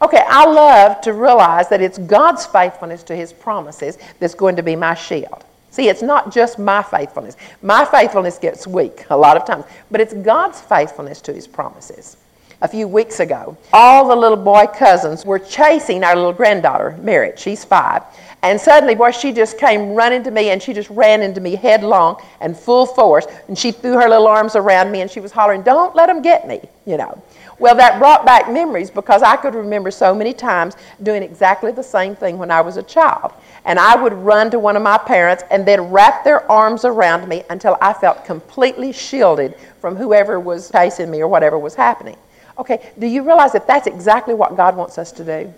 Okay, 0.02 0.24
I 0.28 0.46
love 0.46 1.02
to 1.02 1.14
realize 1.14 1.70
that 1.70 1.82
it's 1.82 1.98
God's 1.98 2.46
faithfulness 2.46 3.02
to 3.04 3.16
his 3.16 3.34
promises 3.34 3.98
that's 4.20 4.36
going 4.36 4.56
to 4.56 4.64
be 4.64 4.76
my 4.76 4.94
shield. 4.94 5.44
See, 5.72 5.90
it's 5.90 6.04
not 6.04 6.32
just 6.32 6.60
my 6.60 6.84
faithfulness. 6.84 7.36
My 7.62 7.84
faithfulness 7.84 8.38
gets 8.38 8.68
weak 8.68 9.06
a 9.10 9.18
lot 9.18 9.38
of 9.38 9.46
times, 9.46 9.66
but 9.92 10.00
it's 10.00 10.14
God's 10.14 10.62
faithfulness 10.62 11.20
to 11.22 11.34
his 11.34 11.48
promises. 11.48 12.18
A 12.62 12.68
few 12.68 12.88
weeks 12.88 13.20
ago, 13.20 13.56
all 13.74 14.08
the 14.08 14.16
little 14.16 14.38
boy 14.38 14.66
cousins 14.68 15.26
were 15.26 15.38
chasing 15.38 16.04
our 16.04 16.16
little 16.16 16.34
granddaughter, 16.34 16.98
Merritt. 17.02 17.38
She's 17.38 17.64
five. 17.64 18.02
And 18.44 18.62
suddenly, 18.62 18.94
boy, 18.94 19.12
she 19.12 19.34
just 19.34 19.58
came 19.58 19.94
running 19.94 20.24
to 20.24 20.32
me 20.32 20.52
and 20.52 20.62
she 20.62 20.74
just 20.74 20.90
ran 20.92 21.22
into 21.22 21.42
me 21.42 21.56
headlong 21.56 22.22
and 22.40 22.56
full 22.56 22.86
force. 22.86 23.26
And 23.48 23.58
she 23.58 23.72
threw 23.72 23.94
her 23.94 24.08
little 24.08 24.28
arms 24.28 24.56
around 24.56 24.92
me 24.92 25.02
and 25.02 25.10
she 25.10 25.20
was 25.20 25.32
hollering, 25.32 25.64
Don't 25.64 25.96
let 25.96 26.08
them 26.08 26.22
get 26.22 26.48
me, 26.48 26.62
you 26.86 26.98
know. 26.98 27.22
Well, 27.60 27.76
that 27.76 27.98
brought 27.98 28.24
back 28.24 28.52
memories 28.52 28.92
because 28.92 29.24
I 29.24 29.36
could 29.36 29.56
remember 29.56 29.90
so 29.90 30.14
many 30.14 30.32
times 30.32 30.76
doing 31.02 31.24
exactly 31.24 31.72
the 31.72 31.84
same 31.84 32.16
thing 32.16 32.38
when 32.38 32.52
I 32.52 32.62
was 32.62 32.78
a 32.78 32.84
child. 32.84 33.34
And 33.66 33.80
I 33.80 33.96
would 33.96 34.14
run 34.14 34.52
to 34.52 34.60
one 34.60 34.76
of 34.78 34.84
my 34.84 35.00
parents 35.00 35.44
and 35.50 35.66
they'd 35.66 35.80
wrap 35.80 36.24
their 36.24 36.50
arms 36.52 36.86
around 36.86 37.28
me 37.28 37.44
until 37.50 37.76
I 37.82 37.94
felt 37.94 38.26
completely 38.26 38.92
shielded 38.92 39.56
from 39.82 39.96
whoever 39.96 40.40
was 40.40 40.70
chasing 40.70 41.10
me 41.10 41.22
or 41.22 41.28
whatever 41.28 41.58
was 41.58 41.74
happening. 41.74 42.18
Okay, 42.60 42.92
do 43.00 43.08
you 43.08 43.24
realize 43.24 43.54
that 43.54 43.66
that's 43.66 43.88
exactly 43.88 44.36
what 44.36 44.56
God 44.56 44.76
wants 44.76 45.00
us 45.00 45.12
to 45.14 45.24
do? 45.26 45.54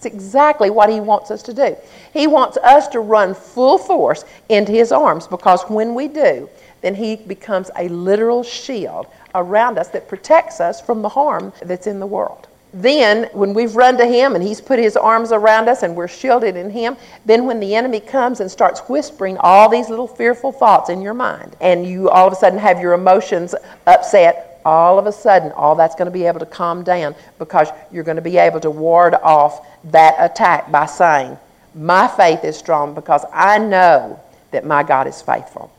It's 0.00 0.06
exactly 0.06 0.70
what 0.70 0.88
He 0.88 0.98
wants 0.98 1.30
us 1.30 1.42
to 1.42 1.52
do. 1.52 1.76
He 2.14 2.26
wants 2.26 2.56
us 2.56 2.88
to 2.88 3.00
run 3.00 3.34
full 3.34 3.76
force 3.76 4.24
into 4.48 4.72
His 4.72 4.92
arms 4.92 5.26
because 5.26 5.62
when 5.64 5.94
we 5.94 6.08
do, 6.08 6.48
then 6.80 6.94
He 6.94 7.16
becomes 7.16 7.70
a 7.76 7.86
literal 7.88 8.42
shield 8.42 9.08
around 9.34 9.76
us 9.76 9.88
that 9.88 10.08
protects 10.08 10.58
us 10.58 10.80
from 10.80 11.02
the 11.02 11.08
harm 11.10 11.52
that's 11.60 11.86
in 11.86 12.00
the 12.00 12.06
world. 12.06 12.48
Then, 12.72 13.28
when 13.34 13.52
we've 13.52 13.76
run 13.76 13.98
to 13.98 14.06
Him 14.06 14.34
and 14.34 14.42
He's 14.42 14.58
put 14.58 14.78
His 14.78 14.96
arms 14.96 15.32
around 15.32 15.68
us 15.68 15.82
and 15.82 15.94
we're 15.94 16.08
shielded 16.08 16.56
in 16.56 16.70
Him, 16.70 16.96
then 17.26 17.44
when 17.44 17.60
the 17.60 17.74
enemy 17.74 18.00
comes 18.00 18.40
and 18.40 18.50
starts 18.50 18.80
whispering 18.88 19.36
all 19.36 19.68
these 19.68 19.90
little 19.90 20.08
fearful 20.08 20.50
thoughts 20.50 20.88
in 20.88 21.02
your 21.02 21.12
mind, 21.12 21.54
and 21.60 21.86
you 21.86 22.08
all 22.08 22.26
of 22.26 22.32
a 22.32 22.36
sudden 22.36 22.58
have 22.58 22.80
your 22.80 22.94
emotions 22.94 23.54
upset, 23.86 24.49
all 24.64 24.98
of 24.98 25.06
a 25.06 25.12
sudden, 25.12 25.52
all 25.52 25.74
that's 25.74 25.94
going 25.94 26.06
to 26.06 26.12
be 26.12 26.26
able 26.26 26.40
to 26.40 26.46
calm 26.46 26.82
down 26.82 27.14
because 27.38 27.68
you're 27.90 28.04
going 28.04 28.16
to 28.16 28.22
be 28.22 28.36
able 28.36 28.60
to 28.60 28.70
ward 28.70 29.14
off 29.14 29.66
that 29.84 30.16
attack 30.18 30.70
by 30.70 30.86
saying, 30.86 31.38
My 31.74 32.08
faith 32.08 32.44
is 32.44 32.56
strong 32.56 32.94
because 32.94 33.24
I 33.32 33.58
know 33.58 34.20
that 34.50 34.64
my 34.64 34.82
God 34.82 35.06
is 35.06 35.22
faithful. 35.22 35.72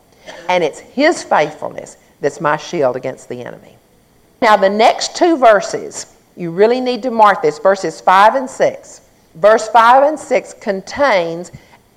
And 0.48 0.62
it's 0.62 0.80
His 0.80 1.22
faithfulness 1.22 1.96
that's 2.20 2.40
my 2.40 2.56
shield 2.56 2.96
against 2.96 3.28
the 3.28 3.42
enemy. 3.42 3.76
Now, 4.40 4.56
the 4.56 4.70
next 4.70 5.16
two 5.16 5.36
verses, 5.36 6.16
you 6.36 6.50
really 6.50 6.80
need 6.80 7.02
to 7.02 7.10
mark 7.10 7.42
this 7.42 7.58
verses 7.58 8.00
5 8.00 8.34
and 8.34 8.50
6. 8.50 9.00
Verse 9.34 9.68
5 9.68 10.02
and 10.04 10.18
6 10.18 10.54
contains 10.54 11.52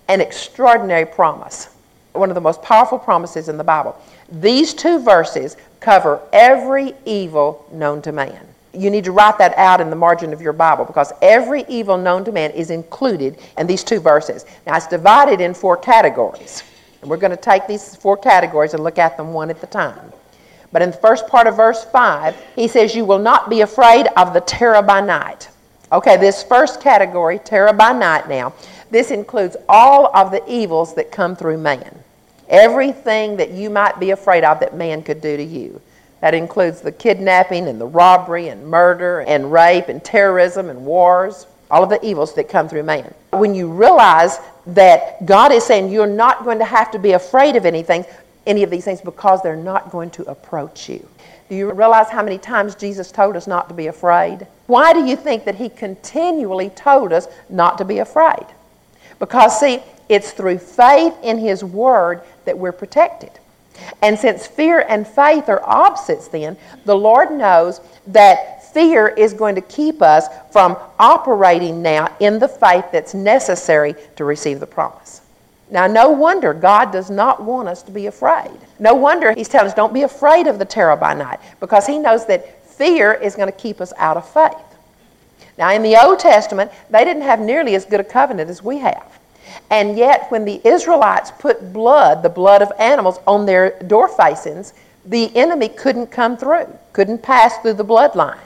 an 0.08 0.22
extraordinary 0.22 1.06
promise, 1.06 1.70
one 2.14 2.30
of 2.30 2.36
the 2.36 2.42
most 2.42 2.62
powerful 2.62 3.00
promises 3.00 3.50
in 3.50 3.58
the 3.58 3.64
Bible. 3.64 4.00
These 4.32 4.74
two 4.74 5.00
verses 5.00 5.58
cover 5.86 6.20
every 6.34 6.96
evil 7.06 7.64
known 7.72 8.02
to 8.02 8.12
man. 8.12 8.44
You 8.74 8.90
need 8.90 9.04
to 9.04 9.12
write 9.12 9.38
that 9.38 9.56
out 9.56 9.80
in 9.80 9.92
the 9.92 9.96
margin 9.96 10.34
of 10.34 10.42
your 10.42 10.52
Bible 10.52 10.84
because 10.84 11.14
every 11.22 11.64
evil 11.70 11.96
known 11.96 12.26
to 12.26 12.32
man 12.32 12.50
is 12.52 12.72
included 12.72 13.38
in 13.60 13.68
these 13.68 13.84
two 13.84 14.00
verses. 14.00 14.46
Now, 14.66 14.78
it's 14.78 14.88
divided 14.88 15.42
in 15.42 15.54
four 15.54 15.78
categories. 15.78 16.64
And 17.02 17.10
we're 17.10 17.18
going 17.18 17.38
to 17.38 17.38
take 17.38 17.68
these 17.68 17.96
four 17.96 18.18
categories 18.18 18.74
and 18.74 18.84
look 18.84 18.98
at 18.98 19.16
them 19.16 19.32
one 19.32 19.52
at 19.52 19.64
a 19.64 19.68
time. 19.68 20.12
But 20.72 20.82
in 20.82 20.90
the 20.90 20.98
first 20.98 21.28
part 21.28 21.46
of 21.46 21.56
verse 21.56 21.86
5, 21.86 22.36
he 22.56 22.68
says, 22.68 22.96
You 22.96 23.06
will 23.06 23.20
not 23.20 23.48
be 23.48 23.62
afraid 23.62 24.08
of 24.18 24.34
the 24.34 24.42
terror 24.42 24.82
by 24.82 25.02
night. 25.02 25.50
Okay, 25.92 26.18
this 26.18 26.42
first 26.42 26.82
category, 26.82 27.38
terror 27.38 27.74
by 27.74 27.94
night 27.94 28.28
now, 28.28 28.54
this 28.90 29.12
includes 29.12 29.56
all 29.70 30.14
of 30.18 30.32
the 30.32 30.44
evils 30.52 30.96
that 30.96 31.12
come 31.12 31.36
through 31.36 31.60
man. 31.60 32.04
Everything 32.50 33.38
that 33.38 33.52
you 33.52 33.70
might 33.70 34.00
be 34.00 34.12
afraid 34.12 34.44
of 34.44 34.60
that 34.60 34.76
man 34.76 35.02
could 35.02 35.22
do 35.22 35.36
to 35.38 35.44
you. 35.44 35.82
That 36.22 36.34
includes 36.34 36.82
the 36.82 36.92
kidnapping 36.92 37.68
and 37.68 37.80
the 37.80 37.86
robbery 37.86 38.48
and 38.48 38.68
murder 38.68 39.22
and 39.22 39.52
rape 39.52 39.90
and 39.90 40.04
terrorism 40.04 40.70
and 40.70 40.86
wars, 40.86 41.46
all 41.70 41.84
of 41.84 41.90
the 41.90 42.04
evils 42.06 42.34
that 42.36 42.50
come 42.50 42.68
through 42.68 42.84
man. 42.84 43.14
When 43.32 43.54
you 43.54 43.72
realize 43.72 44.40
that 44.68 45.26
God 45.26 45.52
is 45.52 45.64
saying 45.64 45.92
you're 45.92 46.08
not 46.08 46.44
going 46.44 46.60
to 46.60 46.66
have 46.66 46.92
to 46.92 47.00
be 47.00 47.12
afraid 47.12 47.56
of 47.56 47.66
anything, 47.66 48.06
any 48.48 48.64
of 48.64 48.70
these 48.70 48.86
things 48.86 49.02
because 49.02 49.42
they're 49.42 49.56
not 49.56 49.92
going 49.92 50.10
to 50.12 50.24
approach 50.24 50.90
you. 50.90 51.08
Do 51.50 51.56
you 51.56 51.72
realize 51.72 52.10
how 52.10 52.24
many 52.24 52.38
times 52.38 52.74
Jesus 52.74 53.12
told 53.12 53.36
us 53.36 53.46
not 53.46 53.68
to 53.70 53.76
be 53.76 53.88
afraid? 53.88 54.48
Why 54.68 54.94
do 54.94 55.06
you 55.06 55.16
think 55.16 55.46
that 55.46 55.56
he 55.56 55.70
continually 55.70 56.70
told 56.72 57.14
us 57.14 57.28
not 57.50 57.78
to 57.78 57.86
be 57.86 58.00
afraid? 58.00 58.46
Because, 59.20 59.60
see, 59.60 59.80
it's 60.10 60.32
through 60.32 60.58
faith 60.58 61.14
in 61.22 61.38
his 61.38 61.64
word 61.64 62.22
that 62.46 62.58
we're 62.58 62.72
protected. 62.72 63.32
And 64.02 64.18
since 64.18 64.48
fear 64.48 64.86
and 64.88 65.06
faith 65.08 65.50
are 65.50 65.62
opposites, 65.64 66.28
then, 66.30 66.58
the 66.86 66.96
Lord 66.96 67.32
knows 67.32 67.82
that 68.08 68.74
fear 68.74 69.08
is 69.08 69.34
going 69.34 69.56
to 69.56 69.62
keep 69.62 70.02
us 70.02 70.28
from 70.52 70.78
operating 71.00 71.82
now 71.82 72.16
in 72.20 72.40
the 72.40 72.48
faith 72.48 72.86
that's 72.92 73.14
necessary 73.14 73.96
to 74.16 74.24
receive 74.24 74.60
the 74.60 74.68
promise. 74.68 75.22
Now, 75.70 75.88
no 75.88 76.10
wonder 76.10 76.54
God 76.54 76.92
does 76.92 77.10
not 77.10 77.44
want 77.44 77.68
us 77.68 77.82
to 77.84 77.92
be 77.92 78.06
afraid. 78.06 78.58
No 78.80 78.94
wonder 78.94 79.34
He's 79.34 79.50
telling 79.50 79.68
us, 79.68 79.74
don't 79.74 79.94
be 79.94 80.04
afraid 80.04 80.48
of 80.48 80.60
the 80.60 80.66
terror 80.66 80.96
by 80.96 81.14
night, 81.14 81.40
because 81.60 81.88
He 81.88 81.98
knows 81.98 82.26
that 82.28 82.66
fear 82.66 83.14
is 83.14 83.36
going 83.36 83.52
to 83.52 83.58
keep 83.58 83.82
us 83.82 83.92
out 83.98 84.18
of 84.18 84.30
faith. 84.30 84.56
Now, 85.58 85.72
in 85.72 85.82
the 85.82 85.96
Old 85.96 86.20
Testament, 86.20 86.72
they 86.90 87.04
didn't 87.04 87.24
have 87.24 87.40
nearly 87.40 87.76
as 87.76 87.86
good 87.86 88.00
a 88.00 88.04
covenant 88.04 88.50
as 88.50 88.62
we 88.62 88.78
have. 88.80 89.20
And 89.70 89.98
yet, 89.98 90.30
when 90.30 90.46
the 90.46 90.62
Israelites 90.68 91.32
put 91.32 91.74
blood, 91.74 92.24
the 92.24 92.30
blood 92.30 92.62
of 92.62 92.72
animals, 92.80 93.20
on 93.28 93.46
their 93.46 93.80
door 93.84 94.08
facings, 94.08 94.74
the 95.06 95.36
enemy 95.36 95.70
couldn't 95.70 96.08
come 96.08 96.38
through, 96.38 96.68
couldn't 96.94 97.22
pass 97.22 97.58
through 97.60 97.74
the 97.74 97.86
bloodline. 97.86 98.40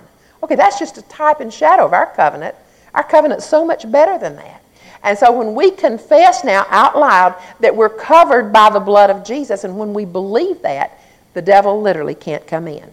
Okay, 0.43 0.55
that's 0.55 0.79
just 0.79 0.97
a 0.97 1.01
type 1.03 1.39
and 1.39 1.53
shadow 1.53 1.85
of 1.85 1.93
our 1.93 2.07
covenant. 2.07 2.55
Our 2.93 3.03
covenant's 3.03 3.45
so 3.45 3.65
much 3.65 3.89
better 3.91 4.17
than 4.17 4.35
that. 4.37 4.61
And 5.03 5.17
so 5.17 5.31
when 5.31 5.55
we 5.55 5.71
confess 5.71 6.43
now 6.43 6.65
out 6.69 6.97
loud 6.97 7.35
that 7.61 7.75
we're 7.75 7.89
covered 7.89 8.51
by 8.51 8.69
the 8.69 8.79
blood 8.79 9.09
of 9.09 9.23
Jesus, 9.23 9.63
and 9.63 9.77
when 9.77 9.93
we 9.93 10.05
believe 10.05 10.61
that, 10.61 10.99
the 11.33 11.41
devil 11.41 11.81
literally 11.81 12.15
can't 12.15 12.45
come 12.47 12.67
in. 12.67 12.89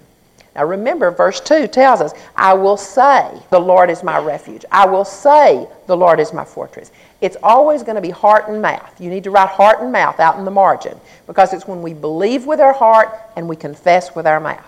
Now 0.56 0.64
remember, 0.64 1.10
verse 1.10 1.38
2 1.40 1.68
tells 1.68 2.00
us, 2.00 2.14
I 2.34 2.54
will 2.54 2.78
say, 2.78 3.30
the 3.50 3.60
Lord 3.60 3.90
is 3.90 4.02
my 4.02 4.18
refuge. 4.18 4.64
I 4.72 4.86
will 4.86 5.04
say, 5.04 5.68
the 5.86 5.96
Lord 5.96 6.18
is 6.18 6.32
my 6.32 6.46
fortress. 6.46 6.90
It's 7.20 7.36
always 7.42 7.82
going 7.82 7.96
to 7.96 8.00
be 8.00 8.08
heart 8.08 8.48
and 8.48 8.62
mouth. 8.62 8.98
You 8.98 9.10
need 9.10 9.24
to 9.24 9.30
write 9.30 9.50
heart 9.50 9.82
and 9.82 9.92
mouth 9.92 10.18
out 10.18 10.38
in 10.38 10.46
the 10.46 10.50
margin 10.50 10.98
because 11.26 11.52
it's 11.52 11.68
when 11.68 11.82
we 11.82 11.92
believe 11.92 12.46
with 12.46 12.58
our 12.58 12.72
heart 12.72 13.10
and 13.36 13.46
we 13.46 13.54
confess 13.54 14.14
with 14.14 14.26
our 14.26 14.40
mouth. 14.40 14.64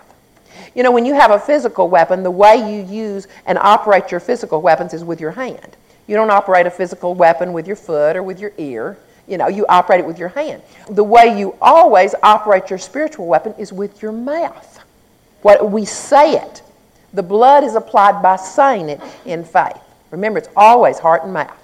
You 0.75 0.83
know, 0.83 0.91
when 0.91 1.05
you 1.05 1.15
have 1.15 1.31
a 1.31 1.39
physical 1.39 1.89
weapon, 1.89 2.21
the 2.21 2.29
way 2.29 2.57
you 2.57 2.83
use 2.83 3.27
and 3.47 3.57
operate 3.57 4.11
your 4.11 4.19
physical 4.19 4.61
weapons 4.61 4.93
is 4.93 5.03
with 5.03 5.19
your 5.19 5.31
hand. 5.31 5.75
You 6.05 6.15
don't 6.15 6.29
operate 6.29 6.67
a 6.67 6.71
physical 6.71 7.15
weapon 7.15 7.51
with 7.51 7.65
your 7.65 7.75
foot 7.75 8.15
or 8.15 8.21
with 8.21 8.39
your 8.39 8.51
ear. 8.59 8.95
You 9.27 9.39
know, 9.39 9.47
you 9.47 9.65
operate 9.67 10.01
it 10.01 10.05
with 10.05 10.19
your 10.19 10.29
hand. 10.29 10.61
The 10.87 11.03
way 11.03 11.39
you 11.39 11.55
always 11.59 12.13
operate 12.21 12.69
your 12.69 12.79
spiritual 12.79 13.25
weapon 13.25 13.55
is 13.57 13.73
with 13.73 14.03
your 14.03 14.11
mouth. 14.11 14.78
What 15.41 15.71
we 15.71 15.85
say 15.85 16.33
it. 16.33 16.61
The 17.13 17.23
blood 17.23 17.63
is 17.63 17.75
applied 17.75 18.21
by 18.21 18.35
saying 18.35 18.89
it 18.89 19.01
in 19.25 19.43
faith. 19.43 19.79
Remember, 20.11 20.39
it's 20.39 20.49
always 20.55 20.99
heart 20.99 21.23
and 21.23 21.33
mouth. 21.33 21.55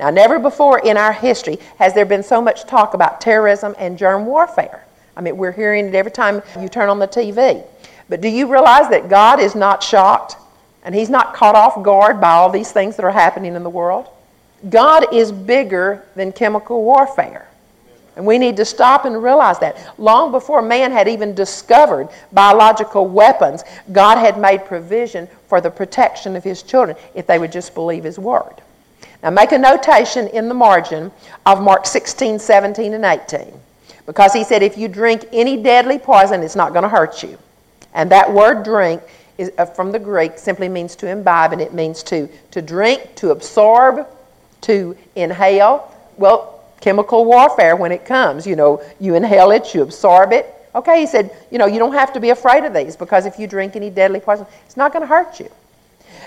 Now, 0.00 0.10
never 0.10 0.38
before 0.38 0.78
in 0.78 0.96
our 0.96 1.12
history 1.12 1.58
has 1.78 1.92
there 1.92 2.04
been 2.04 2.22
so 2.22 2.40
much 2.40 2.64
talk 2.66 2.94
about 2.94 3.20
terrorism 3.20 3.74
and 3.78 3.98
germ 3.98 4.26
warfare. 4.26 4.84
I 5.16 5.20
mean, 5.20 5.36
we're 5.36 5.52
hearing 5.52 5.86
it 5.86 5.94
every 5.94 6.12
time 6.12 6.42
you 6.60 6.68
turn 6.68 6.88
on 6.88 7.00
the 7.00 7.08
TV. 7.08 7.64
But 8.08 8.20
do 8.20 8.28
you 8.28 8.50
realize 8.50 8.88
that 8.90 9.08
God 9.08 9.40
is 9.40 9.56
not 9.56 9.82
shocked 9.82 10.36
and 10.84 10.94
He's 10.94 11.10
not 11.10 11.34
caught 11.34 11.56
off 11.56 11.82
guard 11.82 12.20
by 12.20 12.30
all 12.30 12.48
these 12.48 12.70
things 12.70 12.94
that 12.96 13.04
are 13.04 13.10
happening 13.10 13.56
in 13.56 13.64
the 13.64 13.70
world? 13.70 14.08
God 14.70 15.12
is 15.12 15.32
bigger 15.32 16.04
than 16.14 16.32
chemical 16.32 16.84
warfare. 16.84 17.47
And 18.18 18.26
we 18.26 18.36
need 18.36 18.56
to 18.56 18.64
stop 18.64 19.04
and 19.04 19.22
realize 19.22 19.60
that. 19.60 19.94
Long 19.96 20.32
before 20.32 20.60
man 20.60 20.90
had 20.90 21.06
even 21.06 21.36
discovered 21.36 22.08
biological 22.32 23.06
weapons, 23.06 23.62
God 23.92 24.18
had 24.18 24.36
made 24.36 24.64
provision 24.64 25.28
for 25.46 25.60
the 25.60 25.70
protection 25.70 26.34
of 26.34 26.42
his 26.42 26.64
children 26.64 26.96
if 27.14 27.28
they 27.28 27.38
would 27.38 27.52
just 27.52 27.74
believe 27.74 28.02
his 28.02 28.18
word. 28.18 28.60
Now 29.22 29.30
make 29.30 29.52
a 29.52 29.58
notation 29.58 30.26
in 30.26 30.48
the 30.48 30.54
margin 30.54 31.12
of 31.46 31.62
Mark 31.62 31.86
16, 31.86 32.40
17, 32.40 32.92
and 32.92 33.04
18. 33.04 33.52
Because 34.04 34.32
he 34.32 34.42
said, 34.42 34.64
if 34.64 34.76
you 34.76 34.88
drink 34.88 35.24
any 35.32 35.62
deadly 35.62 36.00
poison, 36.00 36.42
it's 36.42 36.56
not 36.56 36.72
going 36.72 36.82
to 36.82 36.88
hurt 36.88 37.22
you. 37.22 37.38
And 37.94 38.10
that 38.10 38.32
word 38.32 38.64
drink 38.64 39.00
is, 39.38 39.52
uh, 39.58 39.64
from 39.64 39.92
the 39.92 39.98
Greek 40.00 40.38
simply 40.38 40.68
means 40.68 40.96
to 40.96 41.08
imbibe, 41.08 41.52
and 41.52 41.62
it 41.62 41.72
means 41.72 42.02
to, 42.04 42.28
to 42.50 42.60
drink, 42.60 43.14
to 43.14 43.30
absorb, 43.30 44.08
to 44.62 44.96
inhale. 45.14 45.94
Well, 46.16 46.57
chemical 46.80 47.24
warfare 47.24 47.76
when 47.76 47.92
it 47.92 48.04
comes. 48.04 48.46
You 48.46 48.56
know, 48.56 48.82
you 49.00 49.14
inhale 49.14 49.50
it, 49.50 49.74
you 49.74 49.82
absorb 49.82 50.32
it. 50.32 50.54
Okay, 50.74 51.00
he 51.00 51.06
said, 51.06 51.34
you 51.50 51.58
know, 51.58 51.66
you 51.66 51.78
don't 51.78 51.94
have 51.94 52.12
to 52.12 52.20
be 52.20 52.30
afraid 52.30 52.64
of 52.64 52.72
these 52.72 52.96
because 52.96 53.26
if 53.26 53.38
you 53.38 53.46
drink 53.46 53.74
any 53.74 53.90
deadly 53.90 54.20
poison, 54.20 54.46
it's 54.66 54.76
not 54.76 54.92
going 54.92 55.02
to 55.02 55.06
hurt 55.06 55.40
you. 55.40 55.50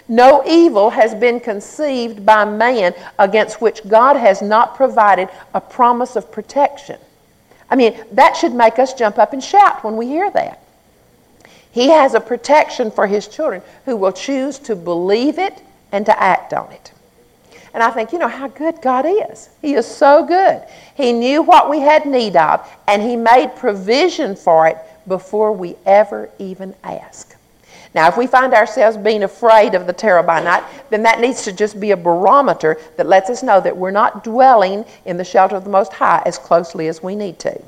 No 0.08 0.44
evil 0.46 0.90
has 0.90 1.14
been 1.14 1.40
conceived 1.40 2.26
by 2.26 2.44
man 2.44 2.94
against 3.20 3.62
which 3.62 3.88
God 3.88 4.18
has 4.18 4.42
not 4.42 4.76
provided 4.76 5.30
a 5.54 5.62
promise 5.62 6.16
of 6.16 6.32
protection. 6.32 7.00
I 7.70 7.76
mean, 7.76 8.04
that 8.12 8.36
should 8.36 8.54
make 8.54 8.80
us 8.80 8.94
jump 8.94 9.18
up 9.18 9.32
and 9.32 9.44
shout 9.44 9.84
when 9.84 9.96
we 9.96 10.08
hear 10.08 10.30
that. 10.32 10.62
He 11.72 11.88
has 11.88 12.14
a 12.14 12.20
protection 12.20 12.92
for 12.92 13.08
his 13.08 13.28
children 13.28 13.62
who 13.86 13.96
will 13.96 14.12
choose 14.12 14.60
to 14.60 14.76
believe 14.76 15.40
it 15.40 15.62
and 15.92 16.06
to 16.06 16.22
act 16.22 16.54
on 16.54 16.70
it. 16.72 16.92
And 17.74 17.82
I 17.82 17.90
think, 17.92 18.12
you 18.12 18.20
know, 18.20 18.28
how 18.28 18.48
good 18.48 18.82
God 18.82 19.06
is. 19.06 19.50
He 19.62 19.74
is 19.74 19.88
so 19.88 20.26
good. 20.26 20.64
He 20.96 21.14
knew 21.14 21.42
what 21.42 21.70
we 21.70 21.80
had 21.80 22.06
need 22.06 22.36
of, 22.36 22.68
and 22.88 23.02
He 23.02 23.16
made 23.16 23.56
provision 23.56 24.36
for 24.36 24.68
it 24.68 24.78
before 25.08 25.52
we 25.52 25.76
ever 25.86 26.30
even 26.38 26.76
ask. 26.84 27.36
Now, 27.94 28.08
if 28.08 28.18
we 28.18 28.26
find 28.28 28.54
ourselves 28.54 28.96
being 28.96 29.24
afraid 29.24 29.76
of 29.76 29.86
the 29.86 29.94
terror 29.94 30.24
by 30.24 30.42
night, 30.42 30.64
then 30.90 31.04
that 31.04 31.20
needs 31.20 31.44
to 31.44 31.52
just 31.52 31.80
be 31.80 31.92
a 31.92 31.98
barometer 31.98 32.80
that 32.96 33.08
lets 33.08 33.30
us 33.30 33.44
know 33.44 33.60
that 33.60 33.76
we're 33.76 33.92
not 33.92 34.24
dwelling 34.24 34.86
in 35.06 35.18
the 35.18 35.26
shelter 35.26 35.58
of 35.58 35.66
the 35.66 35.70
Most 35.70 35.92
High 35.92 36.24
as 36.26 36.38
closely 36.38 36.88
as 36.88 37.04
we 37.04 37.16
need 37.16 37.38
to. 37.40 37.62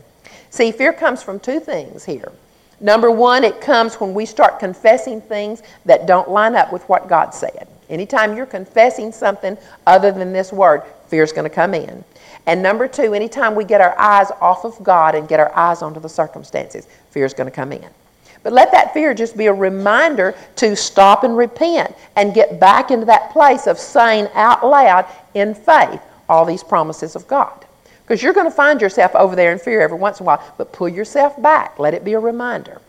See, 0.50 0.72
fear 0.72 0.94
comes 0.94 1.22
from 1.22 1.40
two 1.40 1.60
things 1.60 2.06
here. 2.06 2.32
Number 2.80 3.12
one, 3.12 3.44
it 3.44 3.60
comes 3.60 3.96
when 3.96 4.14
we 4.14 4.26
start 4.26 4.60
confessing 4.60 5.20
things 5.20 5.62
that 5.86 6.06
don't 6.06 6.30
line 6.30 6.56
up 6.56 6.72
with 6.72 6.88
what 6.88 7.08
God 7.08 7.34
said. 7.34 7.68
Anytime 7.94 8.36
you're 8.36 8.48
confessing 8.48 9.12
something 9.12 9.56
other 9.86 10.12
than 10.12 10.34
this 10.34 10.52
word, 10.52 10.82
fear 11.08 11.24
is 11.24 11.32
going 11.32 11.48
to 11.48 11.56
come 11.56 11.76
in. 11.76 12.04
And 12.48 12.64
number 12.64 12.88
two, 12.88 13.14
anytime 13.14 13.54
we 13.54 13.64
get 13.64 13.82
our 13.82 13.98
eyes 14.00 14.32
off 14.42 14.66
of 14.66 14.82
God 14.84 15.14
and 15.14 15.28
get 15.28 15.40
our 15.40 15.56
eyes 15.56 15.84
onto 15.84 16.00
the 16.00 16.10
circumstances, 16.10 16.88
fear 17.12 17.24
is 17.24 17.36
going 17.36 17.50
to 17.50 17.56
come 17.56 17.72
in. 17.72 17.88
But 18.42 18.52
let 18.52 18.72
that 18.72 18.94
fear 18.94 19.14
just 19.14 19.38
be 19.38 19.46
a 19.46 19.54
reminder 19.54 20.36
to 20.56 20.76
stop 20.76 21.24
and 21.24 21.38
repent 21.38 21.96
and 22.16 22.34
get 22.34 22.60
back 22.60 22.90
into 22.90 23.06
that 23.06 23.32
place 23.32 23.68
of 23.68 23.78
saying 23.78 24.28
out 24.34 24.66
loud 24.66 25.06
in 25.36 25.54
faith 25.54 26.02
all 26.28 26.46
these 26.46 26.64
promises 26.64 27.16
of 27.16 27.28
God. 27.28 27.64
Because 28.02 28.24
you're 28.24 28.34
going 28.34 28.50
to 28.50 28.52
find 28.52 28.82
yourself 28.82 29.16
over 29.16 29.36
there 29.36 29.54
in 29.54 29.60
fear 29.60 29.82
every 29.82 29.98
once 29.98 30.20
in 30.20 30.26
a 30.26 30.28
while, 30.28 30.54
but 30.58 30.74
pull 30.74 30.90
yourself 30.90 31.42
back. 31.42 31.78
Let 31.78 31.94
it 31.94 32.04
be 32.04 32.14
a 32.14 32.20
reminder. 32.20 32.82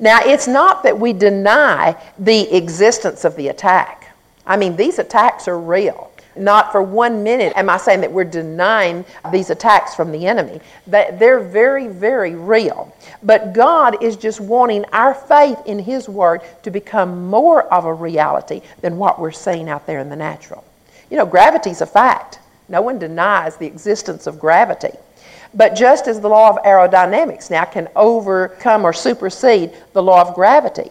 Now, 0.00 0.20
it's 0.22 0.48
not 0.48 0.82
that 0.82 0.98
we 0.98 1.12
deny 1.12 1.94
the 2.18 2.56
existence 2.56 3.24
of 3.24 3.36
the 3.36 3.48
attack. 3.48 3.99
I 4.46 4.56
mean, 4.56 4.76
these 4.76 4.98
attacks 4.98 5.48
are 5.48 5.58
real. 5.58 6.10
Not 6.36 6.70
for 6.70 6.82
one 6.82 7.22
minute 7.24 7.52
am 7.56 7.68
I 7.68 7.76
saying 7.76 8.00
that 8.02 8.12
we're 8.12 8.24
denying 8.24 9.04
these 9.32 9.50
attacks 9.50 9.94
from 9.94 10.12
the 10.12 10.26
enemy. 10.26 10.60
They're 10.86 11.40
very, 11.40 11.88
very 11.88 12.34
real. 12.34 12.94
But 13.22 13.52
God 13.52 14.02
is 14.02 14.16
just 14.16 14.40
wanting 14.40 14.84
our 14.92 15.12
faith 15.12 15.58
in 15.66 15.78
His 15.78 16.08
Word 16.08 16.42
to 16.62 16.70
become 16.70 17.28
more 17.28 17.64
of 17.72 17.84
a 17.84 17.92
reality 17.92 18.62
than 18.80 18.96
what 18.96 19.20
we're 19.20 19.32
seeing 19.32 19.68
out 19.68 19.86
there 19.86 19.98
in 19.98 20.08
the 20.08 20.16
natural. 20.16 20.64
You 21.10 21.16
know, 21.16 21.26
gravity's 21.26 21.80
a 21.80 21.86
fact. 21.86 22.38
No 22.68 22.80
one 22.80 22.98
denies 22.98 23.56
the 23.56 23.66
existence 23.66 24.28
of 24.28 24.38
gravity. 24.38 24.96
But 25.52 25.74
just 25.74 26.06
as 26.06 26.20
the 26.20 26.28
law 26.28 26.50
of 26.50 26.62
aerodynamics 26.62 27.50
now 27.50 27.64
can 27.64 27.88
overcome 27.96 28.84
or 28.84 28.92
supersede 28.92 29.72
the 29.92 30.02
law 30.02 30.20
of 30.20 30.36
gravity, 30.36 30.90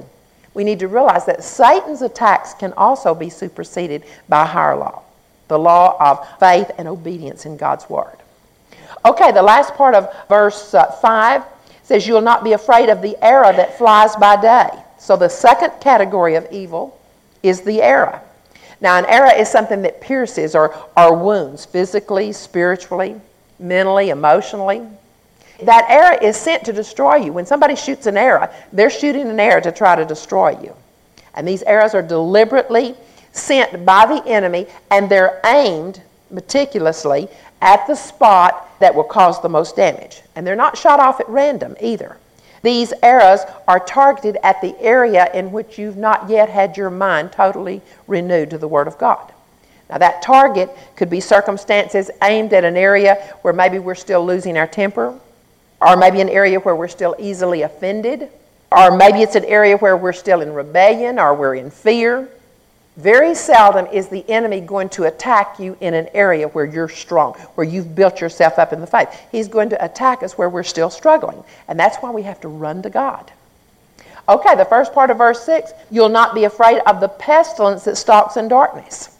we 0.60 0.66
need 0.66 0.80
to 0.80 0.90
realize 0.90 1.26
that 1.26 1.42
Satan's 1.42 2.02
attacks 2.02 2.54
can 2.54 2.74
also 2.74 3.16
be 3.16 3.30
superseded 3.30 4.04
by 4.28 4.46
higher 4.46 4.76
law 4.76 5.04
the 5.48 5.58
law 5.58 5.96
of 6.02 6.28
faith 6.38 6.70
and 6.78 6.86
obedience 6.86 7.46
in 7.46 7.56
God's 7.56 7.90
Word. 7.90 8.18
Okay, 9.06 9.32
the 9.32 9.42
last 9.42 9.74
part 9.76 9.96
of 9.96 10.14
verse 10.28 10.74
uh, 10.74 10.92
5 10.92 11.44
says, 11.84 12.06
You'll 12.06 12.20
not 12.20 12.44
be 12.44 12.52
afraid 12.52 12.90
of 12.90 13.02
the 13.02 13.16
arrow 13.24 13.54
that 13.54 13.78
flies 13.78 14.18
by 14.18 14.36
day. 14.42 14.68
So 14.98 15.16
the 15.16 15.30
second 15.30 15.72
category 15.80 16.36
of 16.36 16.46
evil 16.52 17.00
is 17.42 17.62
the 17.62 17.82
arrow. 17.82 18.20
Now, 18.82 18.98
an 19.00 19.06
arrow 19.06 19.32
is 19.32 19.50
something 19.50 19.82
that 19.84 20.02
pierces 20.02 20.56
or, 20.56 20.76
or 20.98 21.16
wounds 21.16 21.64
physically, 21.64 22.34
spiritually, 22.34 23.16
mentally, 23.60 24.10
emotionally. 24.10 24.86
That 25.64 25.86
arrow 25.90 26.18
is 26.22 26.38
sent 26.38 26.66
to 26.66 26.74
destroy 26.74 27.16
you. 27.16 27.34
When 27.34 27.46
somebody 27.46 27.76
shoots 27.76 28.06
an 28.08 28.18
arrow, 28.18 28.50
they're 28.72 28.90
shooting 28.90 29.28
an 29.28 29.40
arrow 29.40 29.62
to 29.62 29.72
try 29.72 29.96
to 29.96 30.06
destroy 30.06 30.60
you. 30.62 30.76
And 31.34 31.48
these 31.48 31.64
arrows 31.64 31.94
are 31.94 32.02
deliberately 32.02 32.96
sent 33.32 33.86
by 33.86 34.06
the 34.06 34.26
enemy 34.28 34.68
and 34.92 35.10
they're 35.10 35.40
aimed 35.46 36.02
meticulously 36.32 37.28
at 37.62 37.86
the 37.88 37.96
spot 37.96 38.70
that 38.80 38.94
will 38.94 39.04
cause 39.04 39.42
the 39.42 39.50
most 39.50 39.76
damage. 39.76 40.22
And 40.36 40.46
they're 40.46 40.56
not 40.56 40.78
shot 40.78 41.00
off 41.00 41.20
at 41.20 41.30
random 41.30 41.76
either. 41.82 42.18
These 42.62 42.94
arrows 43.04 43.42
are 43.68 43.80
targeted 43.80 44.38
at 44.44 44.62
the 44.62 44.78
area 44.82 45.30
in 45.34 45.52
which 45.52 45.78
you've 45.78 45.98
not 45.98 46.30
yet 46.30 46.50
had 46.50 46.76
your 46.76 46.90
mind 46.90 47.32
totally 47.32 47.82
renewed 48.08 48.50
to 48.50 48.58
the 48.58 48.68
Word 48.68 48.88
of 48.88 48.98
God. 48.98 49.32
Now, 49.90 49.98
that 49.98 50.22
target 50.22 50.70
could 50.96 51.10
be 51.10 51.20
circumstances 51.20 52.12
aimed 52.22 52.54
at 52.54 52.64
an 52.64 52.78
area 52.78 53.16
where 53.42 53.54
maybe 53.54 53.80
we're 53.80 53.96
still 53.96 54.24
losing 54.24 54.58
our 54.58 54.68
temper, 54.68 55.18
or 55.82 55.96
maybe 55.96 56.22
an 56.22 56.30
area 56.30 56.60
where 56.60 56.76
we're 56.76 56.88
still 56.88 57.16
easily 57.20 57.62
offended, 57.62 58.30
or 58.72 58.96
maybe 58.96 59.22
it's 59.22 59.36
an 59.36 59.46
area 59.46 59.78
where 59.78 59.98
we're 59.98 60.14
still 60.14 60.42
in 60.42 60.54
rebellion 60.54 61.20
or 61.20 61.34
we're 61.34 61.56
in 61.56 61.72
fear. 61.72 62.30
Very 62.98 63.34
seldom 63.34 63.86
is 63.88 64.10
the 64.10 64.30
enemy 64.30 64.60
going 64.60 64.90
to 64.90 65.06
attack 65.06 65.58
you 65.58 65.78
in 65.80 65.94
an 65.94 66.10
area 66.14 66.50
where 66.50 66.66
you're 66.66 66.90
strong, 66.90 67.34
where 67.56 67.66
you've 67.66 67.96
built 67.96 68.20
yourself 68.20 68.60
up 68.60 68.74
in 68.74 68.82
the 68.82 68.88
faith. 68.88 69.08
He's 69.32 69.48
going 69.48 69.70
to 69.70 69.84
attack 69.84 70.22
us 70.22 70.38
where 70.38 70.50
we're 70.50 70.64
still 70.64 70.90
struggling. 70.90 71.42
And 71.70 71.80
that's 71.80 71.98
why 71.98 72.12
we 72.12 72.24
have 72.24 72.42
to 72.42 72.50
run 72.50 72.82
to 72.82 72.90
God. 72.90 73.32
Okay, 74.28 74.56
the 74.56 74.66
first 74.66 74.94
part 74.94 75.10
of 75.10 75.18
verse 75.18 75.44
6 75.44 75.72
you'll 75.90 76.10
not 76.10 76.36
be 76.36 76.44
afraid 76.44 76.82
of 76.86 77.00
the 77.00 77.08
pestilence 77.08 77.86
that 77.86 77.96
stalks 77.96 78.38
in 78.38 78.48
darkness. 78.48 79.18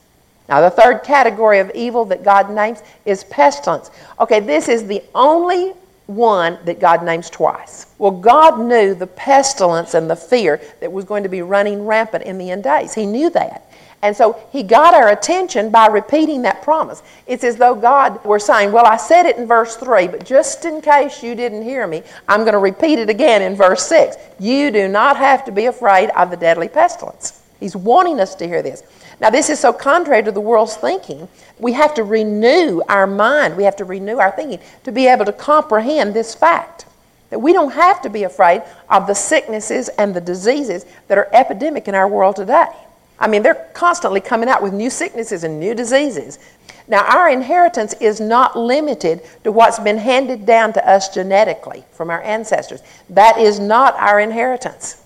Now, 0.50 0.62
the 0.62 0.70
third 0.70 1.04
category 1.04 1.60
of 1.60 1.72
evil 1.74 2.06
that 2.06 2.24
God 2.24 2.52
names 2.52 2.82
is 3.06 3.24
pestilence. 3.24 3.92
Okay, 4.20 4.40
this 4.40 4.68
is 4.68 4.88
the 4.88 5.04
only 5.16 5.74
one 6.10 6.58
that 6.66 6.80
God 6.80 7.04
names 7.04 7.30
twice. 7.30 7.86
Well, 8.00 8.12
God 8.12 8.60
knew 8.60 8.96
the 8.96 9.08
pestilence 9.08 9.94
and 9.94 10.10
the 10.10 10.16
fear 10.16 10.60
that 10.82 10.92
was 10.92 11.06
going 11.06 11.24
to 11.24 11.30
be 11.30 11.44
running 11.44 11.86
rampant 11.86 12.24
in 12.24 12.40
the 12.40 12.50
end 12.50 12.64
days. 12.64 12.96
He 12.96 13.06
knew 13.06 13.30
that. 13.30 13.70
And 14.02 14.16
so 14.16 14.42
he 14.52 14.64
got 14.64 14.94
our 14.94 15.10
attention 15.10 15.70
by 15.70 15.88
repeating 15.88 16.42
that 16.44 16.62
promise. 16.62 17.04
It's 17.28 17.44
as 17.44 17.58
though 17.58 17.76
God 17.76 18.24
were 18.24 18.40
saying, 18.40 18.72
Well, 18.72 18.86
I 18.86 18.98
said 18.98 19.26
it 19.26 19.38
in 19.38 19.46
verse 19.46 19.76
3, 19.76 20.08
but 20.08 20.26
just 20.26 20.66
in 20.66 20.82
case 20.82 21.22
you 21.22 21.36
didn't 21.36 21.64
hear 21.64 21.86
me, 21.86 22.04
I'm 22.28 22.42
going 22.42 22.54
to 22.54 22.60
repeat 22.60 22.98
it 22.98 23.10
again 23.10 23.42
in 23.42 23.56
verse 23.56 23.86
6. 23.88 24.16
You 24.40 24.72
do 24.72 24.88
not 24.88 25.18
have 25.18 25.46
to 25.46 25.52
be 25.52 25.66
afraid 25.66 26.10
of 26.12 26.32
the 26.32 26.38
deadly 26.38 26.70
pestilence. 26.70 27.42
He's 27.60 27.76
wanting 27.76 28.20
us 28.22 28.36
to 28.36 28.48
hear 28.48 28.62
this. 28.62 28.84
Now, 29.20 29.30
this 29.30 29.50
is 29.50 29.60
so 29.60 29.74
contrary 29.74 30.24
to 30.24 30.32
the 30.32 30.40
world's 30.40 30.78
thinking. 30.78 31.28
We 31.58 31.74
have 31.74 31.94
to 31.96 32.04
renew 32.04 32.82
our 32.88 33.06
mind, 33.06 33.58
we 33.58 33.64
have 33.64 33.76
to 33.78 33.86
renew 33.86 34.18
our 34.18 34.32
thinking 34.32 34.60
to 34.86 34.92
be 34.92 35.08
able 35.08 35.26
to 35.26 35.34
comprehend 35.34 36.14
this 36.14 36.34
fact 36.34 36.86
that 37.30 37.40
we 37.40 37.54
don't 37.54 37.72
have 37.74 38.02
to 38.02 38.10
be 38.10 38.24
afraid 38.24 38.64
of 38.90 39.08
the 39.08 39.14
sicknesses 39.14 39.90
and 39.90 40.16
the 40.16 40.22
diseases 40.22 40.86
that 41.08 41.18
are 41.18 41.30
epidemic 41.34 41.88
in 41.88 41.96
our 41.96 42.08
world 42.08 42.36
today. 42.36 42.68
I 43.20 43.28
mean, 43.28 43.44
they're 43.44 43.68
constantly 43.74 44.22
coming 44.22 44.50
out 44.50 44.64
with 44.64 44.74
new 44.74 44.90
sicknesses 44.90 45.44
and 45.44 45.60
new 45.60 45.76
diseases. 45.76 46.40
Now, 46.88 47.06
our 47.06 47.30
inheritance 47.30 47.94
is 48.02 48.20
not 48.20 48.58
limited 48.58 49.22
to 49.44 49.52
what's 49.52 49.78
been 49.78 49.98
handed 49.98 50.46
down 50.46 50.74
to 50.74 50.90
us 50.90 51.14
genetically 51.14 51.84
from 51.92 52.10
our 52.10 52.22
ancestors. 52.22 52.82
That 53.10 53.38
is 53.38 53.60
not 53.60 53.96
our 53.96 54.20
inheritance. 54.20 54.99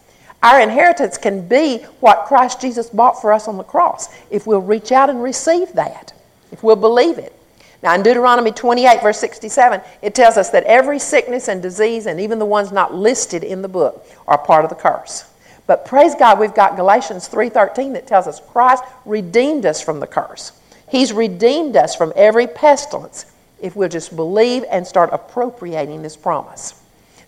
Our 0.44 0.60
inheritance 0.60 1.18
can 1.18 1.48
be 1.48 1.78
what 2.02 2.26
Christ 2.26 2.60
Jesus 2.60 2.90
bought 2.90 3.22
for 3.22 3.32
us 3.32 3.48
on 3.48 3.58
the 3.58 3.64
cross 3.64 4.10
if 4.30 4.46
we'll 4.46 4.62
reach 4.62 4.92
out 4.92 5.10
and 5.10 5.24
receive 5.24 5.72
that, 5.74 6.12
if 6.52 6.62
we'll 6.62 6.76
believe 6.76 7.18
it. 7.18 7.34
Now, 7.82 7.96
in 7.96 8.04
Deuteronomy 8.04 8.52
28, 8.52 9.02
verse 9.02 9.20
67, 9.20 9.82
it 10.02 10.14
tells 10.14 10.38
us 10.38 10.50
that 10.52 10.66
every 10.66 11.00
sickness 11.00 11.48
and 11.48 11.62
disease, 11.62 12.06
and 12.06 12.20
even 12.20 12.40
the 12.40 12.46
ones 12.46 12.72
not 12.72 12.94
listed 12.94 13.44
in 13.44 13.62
the 13.62 13.68
book, 13.68 14.06
are 14.28 14.38
part 14.38 14.66
of 14.66 14.70
the 14.70 14.76
curse. 14.76 15.26
But 15.66 15.86
praise 15.86 16.14
God, 16.16 16.40
we've 16.40 16.54
got 16.54 16.76
Galatians 16.76 17.28
3:13 17.30 17.94
that 17.94 18.06
tells 18.06 18.28
us 18.28 18.42
Christ 18.52 18.84
redeemed 19.06 19.66
us 19.66 19.82
from 19.82 20.02
the 20.02 20.08
curse. 20.08 20.52
He's 20.90 21.14
redeemed 21.14 21.78
us 21.78 21.96
from 21.96 22.12
every 22.16 22.48
pestilence 22.48 23.26
if 23.62 23.76
we'll 23.76 23.90
just 23.90 24.16
believe 24.16 24.66
and 24.70 24.86
start 24.86 25.10
appropriating 25.14 26.02
this 26.02 26.18
promise. 26.18 26.76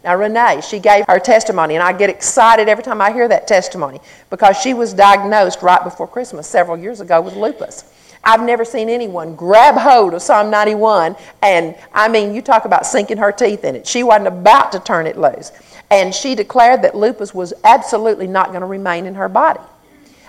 Now, 0.05 0.17
Renee, 0.17 0.61
she 0.61 0.77
gave 0.77 1.03
her 1.07 1.19
testimony, 1.19 1.73
and 1.73 1.83
I 1.83 1.91
get 1.91 2.11
excited 2.11 2.69
every 2.69 2.83
time 2.83 3.01
I 3.01 3.11
hear 3.11 3.27
that 3.27 3.47
testimony 3.47 3.99
because 4.29 4.55
she 4.55 4.75
was 4.75 4.93
diagnosed 4.93 5.63
right 5.63 5.83
before 5.83 6.07
Christmas 6.07 6.45
several 6.45 6.77
years 6.77 7.01
ago 7.01 7.19
with 7.21 7.35
lupus. 7.35 7.91
I've 8.23 8.43
never 8.43 8.63
seen 8.63 8.87
anyone 8.87 9.35
grab 9.35 9.73
hold 9.75 10.13
of 10.13 10.21
Psalm 10.21 10.51
91, 10.51 11.15
and 11.41 11.75
I 11.91 12.07
mean, 12.07 12.35
you 12.35 12.43
talk 12.43 12.65
about 12.65 12.85
sinking 12.85 13.17
her 13.17 13.31
teeth 13.31 13.63
in 13.63 13.75
it. 13.75 13.87
She 13.87 14.03
wasn't 14.03 14.27
about 14.27 14.71
to 14.73 14.79
turn 14.79 15.07
it 15.07 15.17
loose. 15.17 15.51
And 15.89 16.13
she 16.13 16.35
declared 16.35 16.83
that 16.83 16.95
lupus 16.95 17.33
was 17.33 17.55
absolutely 17.63 18.27
not 18.27 18.49
going 18.49 18.61
to 18.61 18.67
remain 18.67 19.07
in 19.07 19.15
her 19.15 19.27
body 19.27 19.61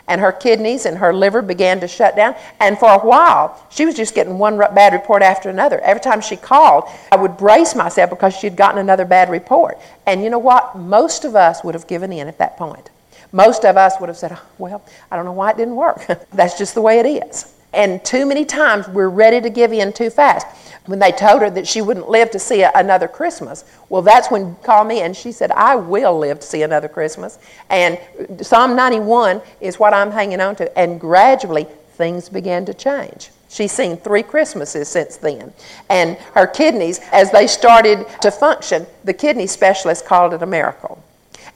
and 0.09 0.21
her 0.21 0.33
kidneys 0.33 0.87
and 0.87 0.99
her 0.99 1.13
liver 1.13 1.43
began 1.43 1.81
to 1.81 1.89
shut 1.89 2.17
down. 2.17 2.35
And 2.61 2.79
for 2.79 2.91
a 2.91 2.99
while, 2.99 3.61
she 3.71 3.85
was 3.85 3.95
just 3.95 4.15
getting 4.15 4.39
one 4.39 4.59
bad 4.59 4.93
report 4.93 5.23
after 5.23 5.49
another. 5.49 5.81
Every 5.81 6.01
time 6.01 6.21
she 6.21 6.37
called, 6.37 6.85
I 7.11 7.17
would 7.17 7.37
brace 7.37 7.75
myself 7.75 8.11
because 8.11 8.37
she'd 8.37 8.57
gotten 8.57 8.79
another 8.79 9.05
bad 9.05 9.31
report. 9.31 9.79
And 10.07 10.23
you 10.23 10.31
know 10.31 10.39
what? 10.39 10.77
Most 10.77 11.25
of 11.25 11.35
us 11.35 11.65
would 11.65 11.75
have 11.75 11.87
given 11.87 12.13
in 12.13 12.29
at 12.29 12.39
that 12.39 12.57
point. 12.57 12.91
Most 13.33 13.65
of 13.65 13.77
us 13.77 13.95
would 14.01 14.09
have 14.09 14.17
said, 14.17 14.33
oh, 14.33 14.43
Well, 14.59 14.83
I 15.11 15.17
don't 15.17 15.25
know 15.25 15.33
why 15.33 15.51
it 15.51 15.57
didn't 15.57 15.77
work. 15.77 16.07
That's 16.33 16.57
just 16.57 16.75
the 16.75 16.83
way 16.83 17.01
it 17.01 17.07
is. 17.07 17.53
And 17.73 18.03
too 18.05 18.25
many 18.25 18.45
times 18.45 18.89
we're 18.89 19.09
ready 19.09 19.41
to 19.41 19.51
give 19.51 19.73
in 19.73 19.93
too 19.93 20.09
fast 20.09 20.47
when 20.87 20.99
they 20.99 21.13
told 21.13 21.43
her 21.43 21.51
that 21.51 21.67
she 21.67 21.83
wouldn't 21.83 22.09
live 22.09 22.31
to 22.31 22.39
see 22.39 22.63
a, 22.63 22.73
another 22.75 23.09
Christmas. 23.09 23.65
Well, 23.89 24.03
that's 24.03 24.31
when 24.31 24.55
called 24.57 24.89
me 24.89 25.01
and 25.01 25.17
she 25.17 25.33
said, 25.33 25.51
I 25.53 25.77
will 25.77 26.19
live 26.19 26.41
to 26.41 26.47
see 26.47 26.63
another 26.63 26.89
Christmas. 26.89 27.39
And 27.71 27.99
Psalm 28.41 28.75
91 28.75 29.43
is 29.61 29.79
what 29.79 29.93
I'm 29.93 30.11
hanging 30.11 30.41
on 30.41 30.57
to. 30.57 30.79
And 30.79 31.01
gradually, 31.01 31.67
things 31.95 32.29
began 32.29 32.65
to 32.67 32.75
change. 32.75 33.31
She's 33.49 33.73
seen 33.73 33.97
three 33.97 34.23
Christmases 34.23 34.89
since 34.89 35.17
then. 35.17 35.53
And 35.89 36.17
her 36.35 36.47
kidneys, 36.47 37.01
as 37.13 37.31
they 37.31 37.47
started 37.47 38.07
to 38.21 38.31
function, 38.31 38.87
the 39.05 39.15
kidney 39.15 39.47
specialist 39.47 40.05
called 40.05 40.35
it 40.35 40.43
a 40.43 40.47
miracle. 40.47 41.03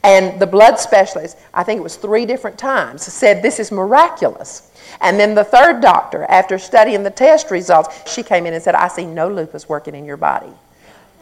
And 0.03 0.41
the 0.41 0.47
blood 0.47 0.79
specialist, 0.79 1.37
I 1.53 1.63
think 1.63 1.79
it 1.79 1.83
was 1.83 1.97
three 1.97 2.25
different 2.25 2.59
times, 2.59 3.03
said, 3.03 3.43
This 3.43 3.61
is 3.61 3.71
miraculous. 3.71 4.71
And 5.01 5.21
then 5.21 5.35
the 5.35 5.45
third 5.45 5.81
doctor, 5.81 6.25
after 6.25 6.59
studying 6.59 7.03
the 7.03 7.11
test 7.11 7.51
results, 7.51 8.11
she 8.11 8.23
came 8.23 8.47
in 8.47 8.55
and 8.55 8.63
said, 8.63 8.75
I 8.75 8.89
see 8.89 9.05
no 9.05 9.29
lupus 9.29 9.69
working 9.69 9.95
in 9.95 10.05
your 10.05 10.17
body. 10.17 10.53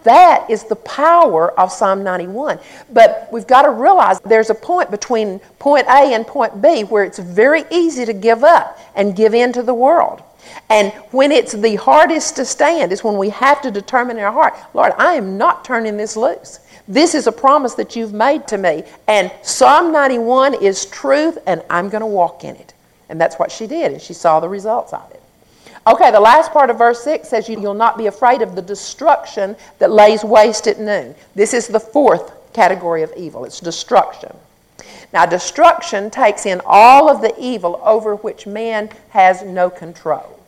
That 0.04 0.48
is 0.48 0.64
the 0.64 0.76
power 0.76 1.58
of 1.58 1.72
Psalm 1.72 2.02
91. 2.04 2.60
But 2.92 3.28
we've 3.32 3.46
got 3.46 3.62
to 3.62 3.70
realize 3.70 4.20
there's 4.20 4.50
a 4.50 4.54
point 4.54 4.90
between 4.90 5.40
point 5.58 5.86
A 5.88 6.14
and 6.14 6.26
point 6.26 6.62
B 6.62 6.82
where 6.82 7.04
it's 7.04 7.18
very 7.18 7.64
easy 7.70 8.04
to 8.04 8.12
give 8.12 8.44
up 8.44 8.78
and 8.94 9.16
give 9.16 9.34
in 9.34 9.52
to 9.54 9.62
the 9.62 9.74
world. 9.74 10.22
And 10.70 10.92
when 11.10 11.32
it's 11.32 11.52
the 11.52 11.76
hardest 11.76 12.36
to 12.36 12.44
stand 12.44 12.92
is 12.92 13.04
when 13.04 13.18
we 13.18 13.30
have 13.30 13.60
to 13.62 13.70
determine 13.70 14.18
in 14.18 14.24
our 14.24 14.32
heart, 14.32 14.54
Lord, 14.72 14.92
I 14.98 15.14
am 15.14 15.36
not 15.36 15.64
turning 15.64 15.96
this 15.96 16.16
loose. 16.16 16.60
This 16.88 17.14
is 17.14 17.26
a 17.26 17.32
promise 17.32 17.74
that 17.74 17.94
you've 17.94 18.14
made 18.14 18.48
to 18.48 18.56
me. 18.56 18.82
And 19.06 19.30
Psalm 19.42 19.92
91 19.92 20.54
is 20.54 20.86
truth, 20.86 21.38
and 21.46 21.62
I'm 21.68 21.90
going 21.90 22.00
to 22.00 22.06
walk 22.06 22.44
in 22.44 22.56
it. 22.56 22.72
And 23.10 23.20
that's 23.20 23.38
what 23.38 23.52
she 23.52 23.66
did, 23.66 23.92
and 23.92 24.00
she 24.00 24.14
saw 24.14 24.40
the 24.40 24.48
results 24.48 24.92
of 24.94 25.10
it. 25.12 25.22
Okay, 25.86 26.10
the 26.10 26.20
last 26.20 26.52
part 26.52 26.70
of 26.70 26.78
verse 26.78 27.02
6 27.04 27.28
says, 27.28 27.48
You'll 27.48 27.74
not 27.74 27.96
be 27.96 28.06
afraid 28.06 28.42
of 28.42 28.54
the 28.54 28.62
destruction 28.62 29.56
that 29.78 29.90
lays 29.90 30.24
waste 30.24 30.66
at 30.66 30.80
noon. 30.80 31.14
This 31.34 31.54
is 31.54 31.68
the 31.68 31.80
fourth 31.80 32.32
category 32.52 33.02
of 33.02 33.12
evil 33.16 33.44
it's 33.44 33.60
destruction. 33.60 34.34
Now, 35.12 35.24
destruction 35.24 36.10
takes 36.10 36.44
in 36.44 36.60
all 36.66 37.08
of 37.08 37.22
the 37.22 37.34
evil 37.38 37.80
over 37.82 38.16
which 38.16 38.46
man 38.46 38.90
has 39.10 39.42
no 39.42 39.70
control. 39.70 40.38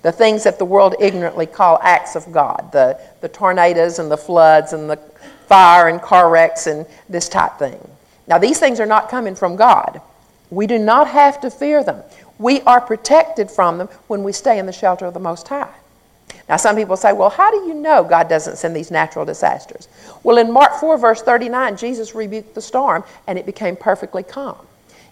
The 0.00 0.12
things 0.12 0.44
that 0.44 0.58
the 0.58 0.64
world 0.64 0.94
ignorantly 1.00 1.46
call 1.46 1.78
acts 1.82 2.16
of 2.16 2.32
God 2.32 2.70
the, 2.72 2.98
the 3.20 3.28
tornadoes 3.28 3.98
and 3.98 4.10
the 4.10 4.16
floods 4.16 4.72
and 4.72 4.88
the 4.88 4.96
fire 5.46 5.88
and 5.88 6.00
car 6.00 6.28
wrecks 6.30 6.66
and 6.66 6.86
this 7.08 7.28
type 7.28 7.58
thing. 7.58 7.78
Now, 8.26 8.38
these 8.38 8.58
things 8.58 8.80
are 8.80 8.86
not 8.86 9.08
coming 9.08 9.34
from 9.34 9.56
God. 9.56 10.00
We 10.50 10.66
do 10.66 10.78
not 10.78 11.08
have 11.08 11.40
to 11.42 11.50
fear 11.50 11.82
them. 11.84 12.02
We 12.38 12.60
are 12.62 12.80
protected 12.80 13.50
from 13.50 13.78
them 13.78 13.88
when 14.08 14.22
we 14.22 14.32
stay 14.32 14.58
in 14.58 14.66
the 14.66 14.72
shelter 14.72 15.06
of 15.06 15.14
the 15.14 15.20
Most 15.20 15.48
High. 15.48 15.72
Now, 16.48 16.56
some 16.56 16.76
people 16.76 16.96
say, 16.96 17.12
well, 17.12 17.30
how 17.30 17.50
do 17.50 17.68
you 17.68 17.74
know 17.74 18.04
God 18.04 18.28
doesn't 18.28 18.56
send 18.56 18.76
these 18.76 18.90
natural 18.90 19.24
disasters? 19.24 19.88
Well, 20.22 20.38
in 20.38 20.52
Mark 20.52 20.78
4, 20.78 20.98
verse 20.98 21.22
39, 21.22 21.76
Jesus 21.76 22.14
rebuked 22.14 22.54
the 22.54 22.62
storm 22.62 23.04
and 23.26 23.38
it 23.38 23.46
became 23.46 23.74
perfectly 23.74 24.22
calm. 24.22 24.66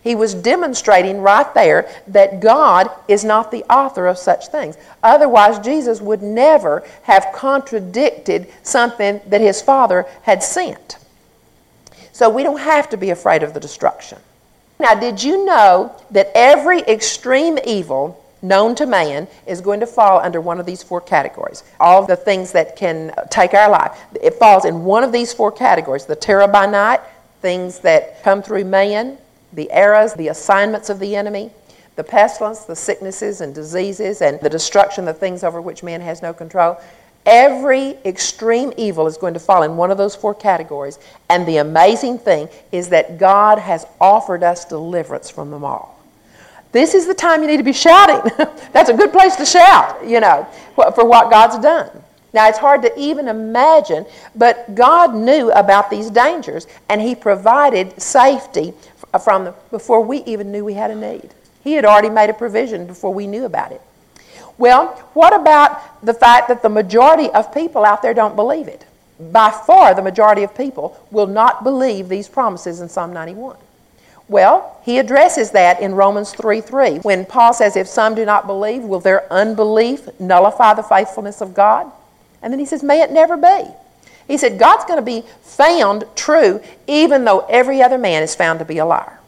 He 0.05 0.15
was 0.15 0.35
demonstrating 0.35 1.23
right 1.23 1.53
there 1.55 1.89
that 2.09 2.41
God 2.41 2.91
is 3.09 3.25
not 3.25 3.51
the 3.51 3.65
author 3.73 4.07
of 4.07 4.19
such 4.19 4.49
things. 4.49 4.77
Otherwise, 5.03 5.59
Jesus 5.61 6.03
would 6.03 6.23
never 6.23 6.85
have 7.05 7.29
contradicted 7.35 8.53
something 8.63 9.23
that 9.27 9.41
his 9.41 9.63
Father 9.63 10.05
had 10.23 10.43
sent. 10.43 10.99
So 12.13 12.29
we 12.29 12.43
don't 12.43 12.61
have 12.61 12.91
to 12.91 12.99
be 12.99 13.11
afraid 13.11 13.43
of 13.43 13.55
the 13.55 13.61
destruction. 13.61 14.19
Now, 14.79 14.95
did 14.95 15.23
you 15.23 15.47
know 15.47 15.97
that 16.11 16.31
every 16.35 16.81
extreme 16.81 17.59
evil 17.67 18.23
known 18.43 18.75
to 18.75 18.85
man 18.85 19.27
is 19.47 19.63
going 19.63 19.81
to 19.81 19.87
fall 19.87 20.21
under 20.21 20.39
one 20.39 20.61
of 20.61 20.67
these 20.67 20.83
four 20.83 21.01
categories? 21.01 21.65
All 21.81 22.05
the 22.05 22.15
things 22.15 22.53
that 22.53 22.77
can 22.77 23.15
take 23.31 23.55
our 23.55 23.71
life. 23.71 23.99
It 24.23 24.35
falls 24.35 24.67
in 24.67 24.85
one 24.85 25.03
of 25.03 25.13
these 25.13 25.33
four 25.33 25.51
categories 25.51 26.05
the 26.05 26.15
terror 26.15 26.47
by 26.47 26.67
night, 26.67 27.01
things 27.41 27.79
that 27.79 28.23
come 28.23 28.43
through 28.43 28.67
man, 28.67 29.17
the 29.55 29.71
errors, 29.71 30.15
the 30.15 30.29
assignments 30.29 30.91
of 30.91 30.99
the 30.99 31.17
enemy, 31.17 31.51
the 31.97 32.05
pestilence, 32.05 32.61
the 32.65 32.77
sicknesses 32.77 33.41
and 33.41 33.55
diseases, 33.55 34.21
and 34.21 34.41
the 34.41 34.51
destruction, 34.51 35.05
the 35.05 35.15
things 35.15 35.45
over 35.45 35.61
which 35.61 35.83
man 35.83 36.01
has 36.01 36.23
no 36.23 36.33
control. 36.33 36.79
Every 37.27 37.97
extreme 38.05 38.73
evil 38.77 39.07
is 39.07 39.17
going 39.17 39.35
to 39.35 39.41
fall 39.41 39.63
in 39.63 39.77
one 39.77 39.91
of 39.91 39.97
those 39.97 40.15
four 40.15 40.35
categories. 40.35 40.99
And 41.31 41.47
the 41.47 41.59
amazing 41.59 42.19
thing 42.19 42.49
is 42.71 42.91
that 42.91 43.19
God 43.19 43.59
has 43.59 43.87
offered 44.01 44.43
us 44.43 44.65
deliverance 44.65 45.31
from 45.31 45.51
them 45.51 45.65
all. 45.65 45.99
This 46.73 46.95
is 46.95 47.07
the 47.07 47.15
time 47.15 47.41
you 47.41 47.47
need 47.47 47.59
to 47.59 47.63
be 47.63 47.73
shouting. 47.73 48.31
That's 48.73 48.91
a 48.91 48.95
good 48.95 49.13
place 49.13 49.37
to 49.37 49.47
shout, 49.47 50.07
you 50.07 50.21
know, 50.21 50.47
for 50.75 51.07
what 51.07 51.31
God's 51.31 51.59
done. 51.59 51.89
Now, 52.35 52.49
it's 52.49 52.59
hard 52.59 52.83
to 52.83 52.93
even 52.99 53.29
imagine, 53.29 54.05
but 54.35 54.75
God 54.75 55.15
knew 55.15 55.53
about 55.53 55.89
these 55.89 56.11
dangers 56.11 56.67
and 56.89 57.01
He 57.01 57.15
provided 57.15 58.03
safety 58.03 58.75
from 59.23 59.45
them 59.45 59.55
before 59.71 60.01
we 60.01 60.19
even 60.25 60.51
knew 60.51 60.65
we 60.65 60.75
had 60.75 60.91
a 60.91 60.95
need. 60.95 61.31
He 61.63 61.73
had 61.73 61.85
already 61.85 62.11
made 62.11 62.31
a 62.31 62.35
provision 62.35 62.87
before 62.87 63.13
we 63.13 63.27
knew 63.27 63.45
about 63.45 63.73
it. 63.73 63.81
Well, 64.59 64.89
what 65.15 65.35
about 65.35 66.05
the 66.05 66.15
fact 66.15 66.49
that 66.49 66.63
the 66.63 66.69
majority 66.69 67.29
of 67.31 67.53
people 67.53 67.85
out 67.85 68.03
there 68.03 68.15
don't 68.15 68.37
believe 68.37 68.69
it? 68.69 68.85
By 69.19 69.51
far, 69.51 69.95
the 69.95 70.03
majority 70.03 70.43
of 70.43 70.57
people 70.57 70.99
will 71.11 71.27
not 71.27 71.65
believe 71.65 72.09
these 72.09 72.29
promises 72.29 72.81
in 72.81 72.89
Psalm 72.89 73.13
91. 73.13 73.57
Well, 74.29 74.81
he 74.83 74.99
addresses 74.99 75.51
that 75.53 75.81
in 75.81 75.95
Romans 75.95 76.33
3 76.33 76.61
3. 76.61 76.99
When 76.99 77.27
Paul 77.27 77.53
says, 77.53 77.77
If 77.77 77.87
some 77.87 78.15
do 78.15 78.25
not 78.25 78.47
believe, 78.47 78.83
will 78.83 79.01
their 79.01 79.31
unbelief 79.33 80.09
nullify 80.19 80.75
the 80.75 80.83
faithfulness 80.83 81.41
of 81.41 81.55
God? 81.55 81.91
And 82.43 82.53
then 82.53 82.59
he 82.59 82.67
says, 82.67 82.83
May 82.83 83.03
it 83.03 83.11
never 83.11 83.37
be. 83.37 83.69
He 84.27 84.39
said, 84.39 84.59
God's 84.59 84.85
going 84.85 84.99
to 84.99 85.05
be 85.05 85.23
found 85.43 86.05
true 86.17 86.61
even 86.87 87.25
though 87.25 87.41
every 87.49 87.83
other 87.83 87.99
man 87.99 88.23
is 88.23 88.35
found 88.35 88.59
to 88.59 88.65
be 88.65 88.79
a 88.79 88.87
liar. 88.87 89.19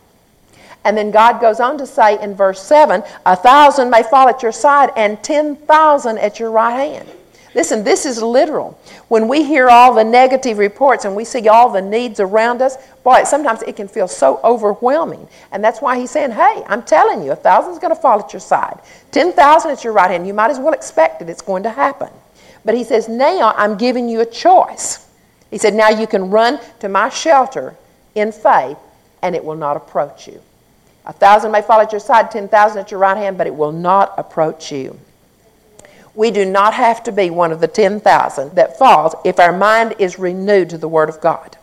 And 0.85 0.97
then 0.97 1.11
God 1.11 1.41
goes 1.41 1.59
on 1.59 1.79
to 1.79 1.87
say 1.87 2.23
in 2.23 2.35
verse 2.35 2.63
7 2.63 3.03
a 3.27 3.37
thousand 3.37 3.91
may 3.91 4.05
fall 4.05 4.29
at 4.29 4.43
your 4.43 4.53
side 4.53 4.91
and 4.97 5.23
10,000 5.23 6.19
at 6.19 6.39
your 6.39 6.51
right 6.51 6.77
hand. 6.77 7.09
Listen, 7.57 7.83
this 7.83 8.05
is 8.05 8.23
literal. 8.23 8.79
When 9.09 9.29
we 9.29 9.43
hear 9.43 9.69
all 9.69 9.95
the 9.95 10.05
negative 10.05 10.59
reports 10.59 11.07
and 11.07 11.17
we 11.17 11.25
see 11.25 11.49
all 11.49 11.71
the 11.71 11.81
needs 11.81 12.21
around 12.21 12.61
us, 12.61 12.77
boy, 13.03 13.25
sometimes 13.25 13.63
it 13.63 13.77
can 13.77 13.89
feel 13.89 14.07
so 14.07 14.39
overwhelming. 14.45 15.27
And 15.53 15.65
that's 15.65 15.81
why 15.81 15.99
he's 15.99 16.11
saying, 16.11 16.33
hey, 16.33 16.63
I'm 16.69 16.83
telling 16.83 17.25
you, 17.25 17.33
a 17.33 17.37
thousand's 17.37 17.79
going 17.79 17.95
to 17.95 18.01
fall 18.01 18.21
at 18.21 18.35
your 18.35 18.41
side, 18.41 18.79
10,000 19.11 19.71
at 19.71 19.85
your 19.85 19.95
right 19.95 20.11
hand. 20.11 20.27
You 20.27 20.35
might 20.35 20.51
as 20.51 20.59
well 20.59 20.75
expect 20.75 21.23
it, 21.23 21.31
it's 21.31 21.41
going 21.41 21.63
to 21.63 21.71
happen. 21.71 22.11
But 22.67 22.75
he 22.75 22.83
says, 22.85 23.09
now 23.09 23.55
I'm 23.57 23.79
giving 23.79 24.09
you 24.09 24.21
a 24.21 24.27
choice. 24.27 25.09
He 25.51 25.57
said, 25.57 25.73
now 25.73 25.89
you 25.89 26.09
can 26.09 26.31
run 26.31 26.59
to 26.81 26.89
my 26.89 27.09
shelter 27.09 27.77
in 28.17 28.33
faith 28.33 28.77
and 29.23 29.37
it 29.37 29.45
will 29.45 29.55
not 29.55 29.77
approach 29.77 30.27
you. 30.27 30.43
A 31.07 31.13
thousand 31.13 31.53
may 31.53 31.63
fall 31.63 31.81
at 31.81 31.93
your 31.93 32.01
side, 32.01 32.33
10,000 32.33 32.79
at 32.79 32.91
your 32.91 32.99
right 32.99 33.17
hand, 33.17 33.39
but 33.39 33.47
it 33.47 33.55
will 33.55 33.71
not 33.71 34.15
approach 34.19 34.73
you. 34.73 34.99
We 36.17 36.33
do 36.33 36.45
not 36.45 36.75
have 36.75 37.05
to 37.05 37.13
be 37.13 37.31
one 37.31 37.53
of 37.53 37.61
the 37.61 37.69
10,000 37.69 38.57
that 38.57 38.79
falls 38.79 39.15
if 39.25 39.39
our 39.39 39.57
mind 39.57 39.95
is 40.01 40.19
renewed 40.19 40.71
to 40.71 40.79
the 40.79 40.89
Word 40.89 41.09
of 41.09 41.21
God. 41.21 41.57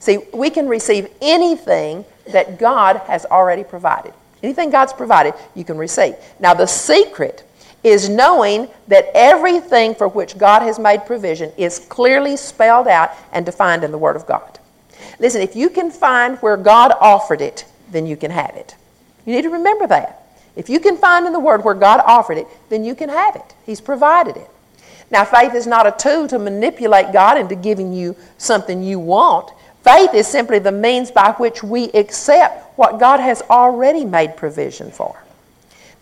See, 0.00 0.18
we 0.34 0.50
can 0.50 0.66
receive 0.66 1.08
anything 1.20 2.04
that 2.32 2.58
God 2.58 2.96
has 3.06 3.24
already 3.26 3.62
provided. 3.62 4.12
Anything 4.42 4.70
God's 4.70 4.92
provided, 4.92 5.34
you 5.54 5.64
can 5.64 5.78
receive. 5.78 6.16
Now, 6.40 6.54
the 6.54 6.66
secret 6.66 7.44
is 7.88 8.08
knowing 8.08 8.68
that 8.86 9.10
everything 9.14 9.94
for 9.94 10.08
which 10.08 10.38
God 10.38 10.62
has 10.62 10.78
made 10.78 11.06
provision 11.06 11.52
is 11.56 11.78
clearly 11.78 12.36
spelled 12.36 12.88
out 12.88 13.10
and 13.32 13.44
defined 13.44 13.84
in 13.84 13.90
the 13.90 13.98
Word 13.98 14.16
of 14.16 14.26
God. 14.26 14.58
Listen, 15.18 15.42
if 15.42 15.56
you 15.56 15.70
can 15.70 15.90
find 15.90 16.38
where 16.38 16.56
God 16.56 16.92
offered 17.00 17.40
it, 17.40 17.64
then 17.90 18.06
you 18.06 18.16
can 18.16 18.30
have 18.30 18.54
it. 18.56 18.76
You 19.24 19.34
need 19.34 19.42
to 19.42 19.50
remember 19.50 19.86
that. 19.86 20.26
If 20.56 20.68
you 20.68 20.80
can 20.80 20.96
find 20.96 21.26
in 21.26 21.32
the 21.32 21.40
Word 21.40 21.64
where 21.64 21.74
God 21.74 22.00
offered 22.04 22.38
it, 22.38 22.46
then 22.68 22.84
you 22.84 22.94
can 22.94 23.08
have 23.08 23.36
it. 23.36 23.54
He's 23.64 23.80
provided 23.80 24.36
it. 24.36 24.50
Now, 25.10 25.24
faith 25.24 25.54
is 25.54 25.66
not 25.66 25.86
a 25.86 25.92
tool 25.92 26.28
to 26.28 26.38
manipulate 26.38 27.12
God 27.12 27.38
into 27.38 27.54
giving 27.54 27.92
you 27.92 28.14
something 28.36 28.82
you 28.82 28.98
want. 28.98 29.50
Faith 29.82 30.12
is 30.12 30.26
simply 30.26 30.58
the 30.58 30.72
means 30.72 31.10
by 31.10 31.32
which 31.32 31.62
we 31.62 31.90
accept 31.92 32.78
what 32.78 32.98
God 32.98 33.20
has 33.20 33.40
already 33.42 34.04
made 34.04 34.36
provision 34.36 34.90
for. 34.90 35.16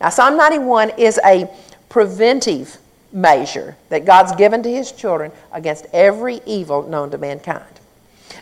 Now, 0.00 0.08
Psalm 0.08 0.36
91 0.36 0.90
is 0.98 1.20
a 1.24 1.48
preventive 1.96 2.76
measure 3.10 3.74
that 3.88 4.04
God's 4.04 4.36
given 4.36 4.62
to 4.62 4.70
His 4.70 4.92
children 4.92 5.32
against 5.50 5.86
every 5.94 6.42
evil 6.44 6.86
known 6.86 7.10
to 7.12 7.16
mankind. 7.16 7.80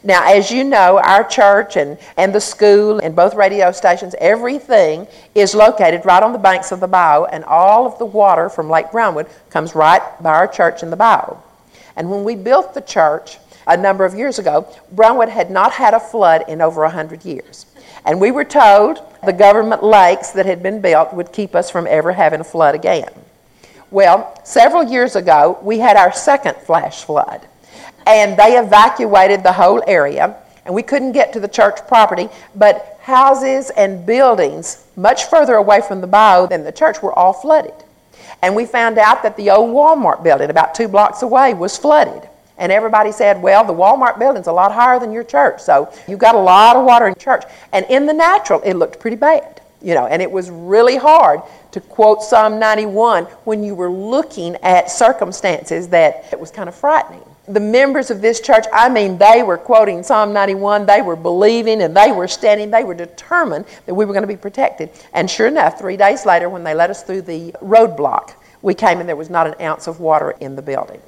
Now, 0.02 0.24
as 0.26 0.50
you 0.50 0.64
know, 0.64 0.98
our 0.98 1.22
church 1.22 1.76
and, 1.76 1.96
and 2.16 2.34
the 2.34 2.40
school 2.40 2.98
and 2.98 3.14
both 3.14 3.34
radio 3.34 3.70
stations, 3.70 4.16
everything 4.18 5.06
is 5.36 5.54
located 5.54 6.04
right 6.04 6.20
on 6.20 6.32
the 6.32 6.38
banks 6.40 6.72
of 6.72 6.80
the 6.80 6.88
bayou, 6.88 7.26
and 7.26 7.44
all 7.44 7.86
of 7.86 7.96
the 8.00 8.04
water 8.04 8.48
from 8.48 8.68
Lake 8.68 8.90
Brownwood 8.90 9.28
comes 9.50 9.76
right 9.76 10.02
by 10.20 10.34
our 10.34 10.48
church 10.48 10.82
in 10.82 10.90
the 10.90 10.96
bayou. 10.96 11.36
And 11.94 12.10
when 12.10 12.24
we 12.24 12.34
built 12.34 12.74
the 12.74 12.80
church 12.80 13.38
a 13.68 13.76
number 13.76 14.04
of 14.04 14.14
years 14.14 14.40
ago, 14.40 14.66
Brownwood 14.90 15.28
had 15.28 15.52
not 15.52 15.70
had 15.70 15.94
a 15.94 16.00
flood 16.00 16.42
in 16.48 16.60
over 16.60 16.82
100 16.82 17.24
years. 17.24 17.66
And 18.04 18.20
we 18.20 18.32
were 18.32 18.44
told 18.44 18.98
the 19.24 19.32
government 19.32 19.84
lakes 19.84 20.32
that 20.32 20.44
had 20.44 20.60
been 20.60 20.80
built 20.80 21.14
would 21.14 21.32
keep 21.32 21.54
us 21.54 21.70
from 21.70 21.86
ever 21.86 22.10
having 22.10 22.40
a 22.40 22.44
flood 22.44 22.74
again. 22.74 23.12
Well, 23.94 24.36
several 24.42 24.82
years 24.82 25.14
ago, 25.14 25.56
we 25.62 25.78
had 25.78 25.96
our 25.96 26.12
second 26.12 26.56
flash 26.56 27.04
flood 27.04 27.40
and 28.08 28.36
they 28.36 28.58
evacuated 28.58 29.44
the 29.44 29.52
whole 29.52 29.84
area 29.86 30.34
and 30.64 30.74
we 30.74 30.82
couldn't 30.82 31.12
get 31.12 31.32
to 31.34 31.38
the 31.38 31.46
church 31.46 31.78
property 31.86 32.28
but 32.56 32.98
houses 33.02 33.70
and 33.70 34.04
buildings 34.04 34.84
much 34.96 35.26
further 35.26 35.54
away 35.54 35.80
from 35.80 36.00
the 36.00 36.08
bayou 36.08 36.48
than 36.48 36.64
the 36.64 36.72
church 36.72 37.02
were 37.02 37.16
all 37.16 37.32
flooded. 37.32 37.84
And 38.42 38.56
we 38.56 38.66
found 38.66 38.98
out 38.98 39.22
that 39.22 39.36
the 39.36 39.50
old 39.50 39.70
walmart 39.70 40.24
building 40.24 40.50
about 40.50 40.74
two 40.74 40.88
blocks 40.88 41.22
away 41.22 41.54
was 41.54 41.78
flooded. 41.78 42.28
And 42.58 42.72
everybody 42.72 43.12
said 43.12 43.40
well 43.40 43.64
the 43.64 43.72
walmart 43.72 44.18
building's 44.18 44.48
a 44.48 44.52
lot 44.52 44.72
higher 44.72 44.98
than 44.98 45.12
your 45.12 45.22
church 45.22 45.60
so 45.60 45.88
you've 46.08 46.18
got 46.18 46.34
a 46.34 46.38
lot 46.38 46.74
of 46.74 46.84
water 46.84 47.06
in 47.06 47.14
church. 47.14 47.44
And 47.72 47.86
in 47.88 48.06
the 48.06 48.12
natural 48.12 48.60
it 48.62 48.74
looked 48.74 48.98
pretty 48.98 49.16
bad 49.16 49.60
you 49.84 49.94
know 49.94 50.06
and 50.06 50.20
it 50.20 50.30
was 50.30 50.50
really 50.50 50.96
hard 50.96 51.40
to 51.70 51.80
quote 51.80 52.22
psalm 52.22 52.58
91 52.58 53.24
when 53.44 53.62
you 53.62 53.74
were 53.74 53.90
looking 53.90 54.56
at 54.56 54.90
circumstances 54.90 55.88
that 55.88 56.26
it 56.32 56.40
was 56.40 56.50
kind 56.50 56.68
of 56.68 56.74
frightening 56.74 57.22
the 57.46 57.60
members 57.60 58.10
of 58.10 58.22
this 58.22 58.40
church, 58.40 58.64
I 58.72 58.88
mean, 58.88 59.18
they 59.18 59.42
were 59.42 59.58
quoting 59.58 60.02
Psalm 60.02 60.32
91, 60.32 60.86
they 60.86 61.02
were 61.02 61.16
believing 61.16 61.82
and 61.82 61.94
they 61.94 62.10
were 62.10 62.26
standing, 62.26 62.70
they 62.70 62.84
were 62.84 62.94
determined 62.94 63.66
that 63.84 63.94
we 63.94 64.04
were 64.04 64.14
going 64.14 64.22
to 64.22 64.28
be 64.28 64.36
protected. 64.36 64.90
And 65.12 65.30
sure 65.30 65.46
enough, 65.46 65.78
three 65.78 65.96
days 65.96 66.24
later, 66.24 66.48
when 66.48 66.64
they 66.64 66.74
let 66.74 66.88
us 66.88 67.02
through 67.02 67.22
the 67.22 67.52
roadblock, 67.62 68.32
we 68.62 68.72
came 68.72 69.00
and 69.00 69.08
there 69.08 69.16
was 69.16 69.28
not 69.28 69.46
an 69.46 69.54
ounce 69.60 69.86
of 69.86 70.00
water 70.00 70.30
in 70.40 70.56
the 70.56 70.62
building. 70.62 71.02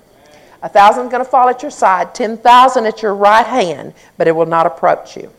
A 0.62 0.68
thousand 0.68 1.09
going 1.09 1.24
to 1.24 1.31
fall 1.31 1.49
at 1.49 1.62
your 1.62 1.70
side, 1.70 2.14
10,000 2.14 2.87
at 2.87 3.01
your 3.01 3.14
right 3.14 3.47
hand, 3.47 3.95
but 4.18 4.29
it 4.29 4.33
will 4.33 4.47
not 4.47 4.66
approach 4.66 5.16
you. 5.16 5.33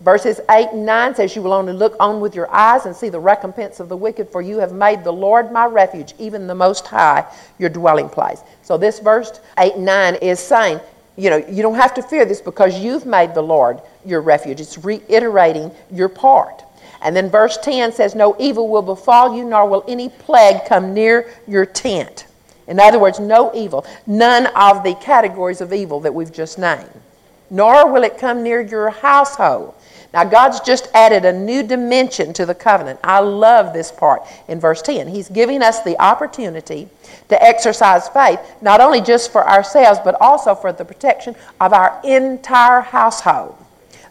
Verses 0.00 0.40
8 0.50 0.70
and 0.72 0.86
9 0.86 1.14
says, 1.14 1.36
You 1.36 1.42
will 1.42 1.52
only 1.52 1.72
look 1.72 1.96
on 2.00 2.20
with 2.20 2.34
your 2.34 2.50
eyes 2.52 2.86
and 2.86 2.94
see 2.94 3.08
the 3.08 3.20
recompense 3.20 3.80
of 3.80 3.88
the 3.88 3.96
wicked, 3.96 4.28
for 4.28 4.42
you 4.42 4.58
have 4.58 4.72
made 4.72 5.04
the 5.04 5.12
Lord 5.12 5.52
my 5.52 5.66
refuge, 5.66 6.14
even 6.18 6.46
the 6.46 6.54
Most 6.54 6.86
High, 6.86 7.24
your 7.58 7.70
dwelling 7.70 8.08
place. 8.08 8.40
So, 8.62 8.76
this 8.76 8.98
verse 8.98 9.40
8 9.58 9.74
and 9.74 9.84
9 9.84 10.14
is 10.16 10.40
saying, 10.40 10.80
you 11.16 11.30
know, 11.30 11.36
you 11.36 11.62
don't 11.62 11.76
have 11.76 11.94
to 11.94 12.02
fear 12.02 12.24
this 12.24 12.40
because 12.40 12.78
you've 12.78 13.06
made 13.06 13.34
the 13.34 13.42
Lord 13.42 13.80
your 14.04 14.20
refuge. 14.20 14.60
It's 14.60 14.78
reiterating 14.78 15.70
your 15.90 16.08
part. 16.08 16.62
And 17.02 17.14
then 17.14 17.30
verse 17.30 17.56
10 17.58 17.92
says, 17.92 18.14
No 18.14 18.34
evil 18.40 18.68
will 18.68 18.82
befall 18.82 19.36
you, 19.36 19.44
nor 19.44 19.68
will 19.68 19.84
any 19.86 20.08
plague 20.08 20.64
come 20.66 20.92
near 20.92 21.30
your 21.46 21.66
tent. 21.66 22.26
In 22.66 22.80
other 22.80 22.98
words, 22.98 23.20
no 23.20 23.54
evil. 23.54 23.86
None 24.06 24.46
of 24.56 24.82
the 24.82 24.94
categories 24.94 25.60
of 25.60 25.72
evil 25.72 26.00
that 26.00 26.14
we've 26.14 26.32
just 26.32 26.58
named. 26.58 26.88
Nor 27.50 27.92
will 27.92 28.02
it 28.04 28.18
come 28.18 28.42
near 28.42 28.60
your 28.60 28.90
household. 28.90 29.74
Now, 30.14 30.22
God's 30.22 30.60
just 30.60 30.88
added 30.94 31.24
a 31.24 31.32
new 31.32 31.64
dimension 31.64 32.32
to 32.34 32.46
the 32.46 32.54
covenant. 32.54 33.00
I 33.02 33.18
love 33.18 33.72
this 33.72 33.90
part 33.90 34.22
in 34.46 34.60
verse 34.60 34.80
10. 34.80 35.08
He's 35.08 35.28
giving 35.28 35.60
us 35.60 35.82
the 35.82 36.00
opportunity 36.00 36.88
to 37.30 37.42
exercise 37.42 38.08
faith, 38.08 38.38
not 38.62 38.80
only 38.80 39.00
just 39.00 39.32
for 39.32 39.44
ourselves, 39.44 39.98
but 40.04 40.16
also 40.20 40.54
for 40.54 40.72
the 40.72 40.84
protection 40.84 41.34
of 41.60 41.72
our 41.72 42.00
entire 42.04 42.80
household. 42.80 43.56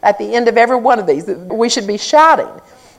At 0.03 0.17
the 0.17 0.35
end 0.35 0.49
of 0.49 0.57
every 0.57 0.75
one 0.75 0.99
of 0.99 1.07
these, 1.07 1.25
we 1.25 1.69
should 1.69 1.87
be 1.87 1.97
shouting 1.97 2.49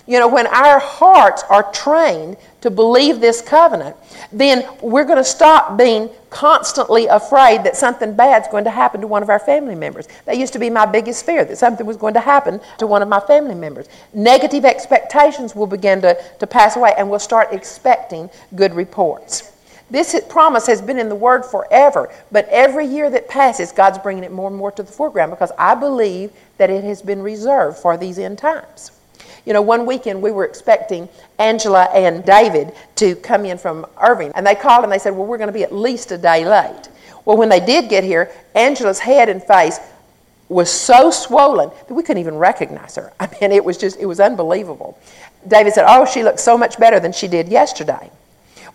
you 0.06 0.18
know, 0.18 0.28
when 0.28 0.46
our 0.46 0.78
hearts 0.78 1.42
are 1.48 1.70
trained 1.72 2.36
to 2.60 2.70
believe 2.70 3.20
this 3.20 3.40
covenant, 3.40 3.96
then 4.32 4.66
we're 4.82 5.04
going 5.04 5.18
to 5.18 5.24
stop 5.24 5.78
being 5.78 6.10
constantly 6.28 7.06
afraid 7.06 7.64
that 7.64 7.76
something 7.76 8.14
bad's 8.14 8.48
going 8.48 8.64
to 8.64 8.70
happen 8.70 9.00
to 9.00 9.06
one 9.06 9.22
of 9.22 9.30
our 9.30 9.38
family 9.38 9.74
members. 9.74 10.06
That 10.26 10.36
used 10.36 10.52
to 10.54 10.58
be 10.58 10.68
my 10.68 10.84
biggest 10.84 11.24
fear, 11.24 11.44
that 11.44 11.56
something 11.56 11.86
was 11.86 11.96
going 11.96 12.14
to 12.14 12.20
happen 12.20 12.60
to 12.78 12.86
one 12.86 13.00
of 13.00 13.08
my 13.08 13.20
family 13.20 13.54
members. 13.54 13.88
Negative 14.12 14.64
expectations 14.64 15.54
will 15.54 15.66
begin 15.66 16.02
to, 16.02 16.22
to 16.38 16.46
pass 16.46 16.76
away, 16.76 16.92
and 16.98 17.08
we'll 17.08 17.18
start 17.18 17.52
expecting 17.52 18.28
good 18.54 18.74
reports. 18.74 19.52
This 19.90 20.18
promise 20.28 20.66
has 20.66 20.82
been 20.82 20.98
in 20.98 21.08
the 21.08 21.14
Word 21.14 21.44
forever, 21.44 22.12
but 22.32 22.48
every 22.48 22.86
year 22.86 23.08
that 23.10 23.28
passes, 23.28 23.70
God's 23.72 23.98
bringing 23.98 24.24
it 24.24 24.32
more 24.32 24.48
and 24.48 24.56
more 24.56 24.72
to 24.72 24.82
the 24.82 24.92
foreground 24.92 25.30
because 25.30 25.52
I 25.58 25.74
believe 25.74 26.32
that 26.58 26.68
it 26.68 26.84
has 26.84 27.00
been 27.00 27.22
reserved 27.22 27.78
for 27.78 27.96
these 27.96 28.18
end 28.18 28.38
times. 28.38 28.90
You 29.44 29.52
know, 29.52 29.62
one 29.62 29.84
weekend 29.86 30.22
we 30.22 30.30
were 30.30 30.44
expecting 30.44 31.08
Angela 31.38 31.84
and 31.92 32.24
David 32.24 32.72
to 32.96 33.14
come 33.16 33.44
in 33.44 33.58
from 33.58 33.86
Irving, 34.00 34.32
and 34.34 34.46
they 34.46 34.54
called 34.54 34.84
and 34.84 34.92
they 34.92 34.98
said, 34.98 35.10
Well, 35.10 35.26
we're 35.26 35.38
going 35.38 35.48
to 35.48 35.52
be 35.52 35.64
at 35.64 35.72
least 35.72 36.12
a 36.12 36.18
day 36.18 36.46
late. 36.46 36.88
Well, 37.24 37.36
when 37.36 37.48
they 37.48 37.60
did 37.60 37.88
get 37.88 38.04
here, 38.04 38.30
Angela's 38.54 38.98
head 38.98 39.28
and 39.28 39.42
face 39.42 39.78
was 40.48 40.70
so 40.70 41.10
swollen 41.10 41.70
that 41.88 41.94
we 41.94 42.02
couldn't 42.02 42.20
even 42.20 42.36
recognize 42.36 42.96
her. 42.96 43.12
I 43.20 43.28
mean, 43.40 43.52
it 43.52 43.64
was 43.64 43.76
just, 43.76 43.98
it 43.98 44.06
was 44.06 44.20
unbelievable. 44.20 44.98
David 45.46 45.74
said, 45.74 45.84
Oh, 45.86 46.06
she 46.06 46.22
looks 46.22 46.42
so 46.42 46.56
much 46.56 46.78
better 46.78 47.00
than 47.00 47.12
she 47.12 47.28
did 47.28 47.48
yesterday. 47.48 48.10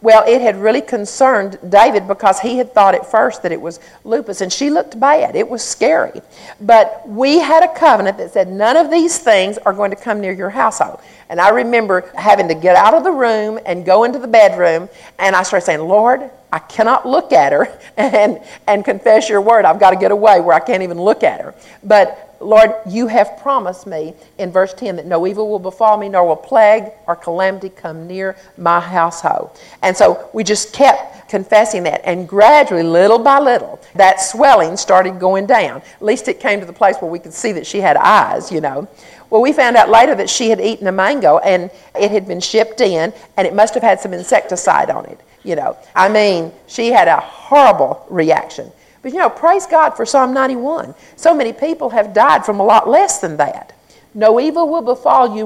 Well, 0.02 0.24
it 0.26 0.41
had 0.41 0.56
really 0.56 0.82
concerned 0.82 1.60
David 1.68 2.08
because 2.08 2.39
he 2.39 2.58
had 2.58 2.74
thought 2.74 2.95
at 2.95 3.12
first 3.12 3.43
that 3.43 3.52
it 3.52 3.60
was 3.60 3.82
lupus, 4.06 4.39
and 4.39 4.52
she 4.52 4.70
looked 4.70 4.97
bad. 4.97 5.36
It 5.36 5.50
was 5.50 5.62
scary. 5.62 6.22
But 6.62 7.04
we 7.06 7.39
had 7.39 7.64
a 7.64 7.74
covenant 7.74 8.18
that 8.18 8.32
said 8.32 8.47
none 8.47 8.78
of 8.78 8.89
these 8.89 9.18
things 9.18 9.58
are 9.58 9.74
going 9.74 9.89
to 9.89 9.97
come 9.97 10.22
near 10.22 10.32
your 10.32 10.50
household. 10.50 11.02
And 11.28 11.41
I 11.41 11.50
remember 11.50 12.10
having 12.16 12.47
to 12.47 12.56
get 12.56 12.78
out 12.78 12.93
of 12.93 13.04
the 13.04 13.12
room 13.12 13.60
and 13.66 13.86
go 13.86 14.06
into 14.06 14.20
the 14.20 14.28
bedroom, 14.28 14.88
and 15.18 15.36
I 15.36 15.43
started 15.43 15.66
saying, 15.66 15.82
Lord, 15.82 16.32
I 16.52 16.60
cannot 16.60 17.06
look 17.06 17.34
at 17.34 17.52
her 17.52 17.68
and, 17.97 18.41
and 18.68 18.86
confess 18.86 19.28
your 19.28 19.41
word. 19.41 19.66
I've 19.66 19.82
got 19.82 19.91
to 19.91 19.97
get 19.97 20.12
away 20.12 20.39
where 20.39 20.56
I 20.56 20.62
can't 20.62 20.82
even 20.82 21.00
look 21.00 21.24
at 21.24 21.41
her. 21.41 21.54
But 21.84 22.28
Lord, 22.41 22.71
you 22.87 23.07
have 23.07 23.37
promised 23.41 23.85
me 23.85 24.13
in 24.37 24.51
verse 24.51 24.73
10 24.73 24.95
that 24.95 25.05
no 25.05 25.27
evil 25.27 25.49
will 25.49 25.59
befall 25.59 25.97
me, 25.97 26.09
nor 26.09 26.25
will 26.25 26.35
plague 26.35 26.85
or 27.07 27.15
calamity 27.15 27.69
come 27.69 28.07
near 28.07 28.35
my 28.57 28.79
household. 28.79 29.57
And 29.81 29.95
so 29.95 30.29
we 30.33 30.43
just 30.43 30.73
kept 30.73 31.29
confessing 31.29 31.83
that. 31.83 32.01
And 32.05 32.27
gradually, 32.27 32.83
little 32.83 33.19
by 33.19 33.39
little, 33.39 33.79
that 33.95 34.21
swelling 34.21 34.77
started 34.77 35.19
going 35.19 35.45
down. 35.45 35.81
At 35.95 36.01
least 36.01 36.27
it 36.27 36.39
came 36.39 36.59
to 36.59 36.65
the 36.65 36.73
place 36.73 36.97
where 36.97 37.11
we 37.11 37.19
could 37.19 37.33
see 37.33 37.51
that 37.53 37.67
she 37.67 37.79
had 37.79 37.97
eyes, 37.97 38.51
you 38.51 38.61
know. 38.61 38.87
Well, 39.29 39.41
we 39.41 39.53
found 39.53 39.75
out 39.75 39.89
later 39.89 40.15
that 40.15 40.29
she 40.29 40.49
had 40.49 40.59
eaten 40.59 40.87
a 40.87 40.91
mango 40.91 41.37
and 41.39 41.69
it 41.95 42.09
had 42.09 42.27
been 42.27 42.39
shipped 42.39 42.81
in, 42.81 43.13
and 43.37 43.47
it 43.47 43.53
must 43.53 43.73
have 43.75 43.83
had 43.83 43.99
some 43.99 44.13
insecticide 44.13 44.89
on 44.89 45.05
it, 45.05 45.19
you 45.43 45.55
know. 45.55 45.77
I 45.93 46.09
mean, 46.09 46.51
she 46.67 46.87
had 46.87 47.07
a 47.07 47.17
horrible 47.17 48.05
reaction. 48.09 48.71
But 49.02 49.14
you 49.14 49.20
know, 49.20 49.30
praise 49.30 49.66
God 49.66 49.91
for 49.91 50.06
Psalm 50.06 50.34
91. 50.34 50.93
So 51.16 51.34
many 51.34 51.54
people 51.54 51.89
have 51.91 52.14
died 52.14 52.45
from 52.45 52.60
a 52.60 52.64
lot 52.64 52.89
less 52.89 53.20
than 53.20 53.38
that. 53.38 53.74
No 54.14 54.39
evil 54.39 54.68
will 54.68 54.82
befall 54.82 55.36
you, 55.36 55.45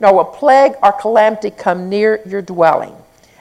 nor 0.00 0.14
will 0.14 0.24
plague 0.24 0.72
or 0.82 0.92
calamity 0.92 1.50
come 1.50 1.88
near 1.88 2.20
your 2.26 2.42
dwelling. 2.42 2.94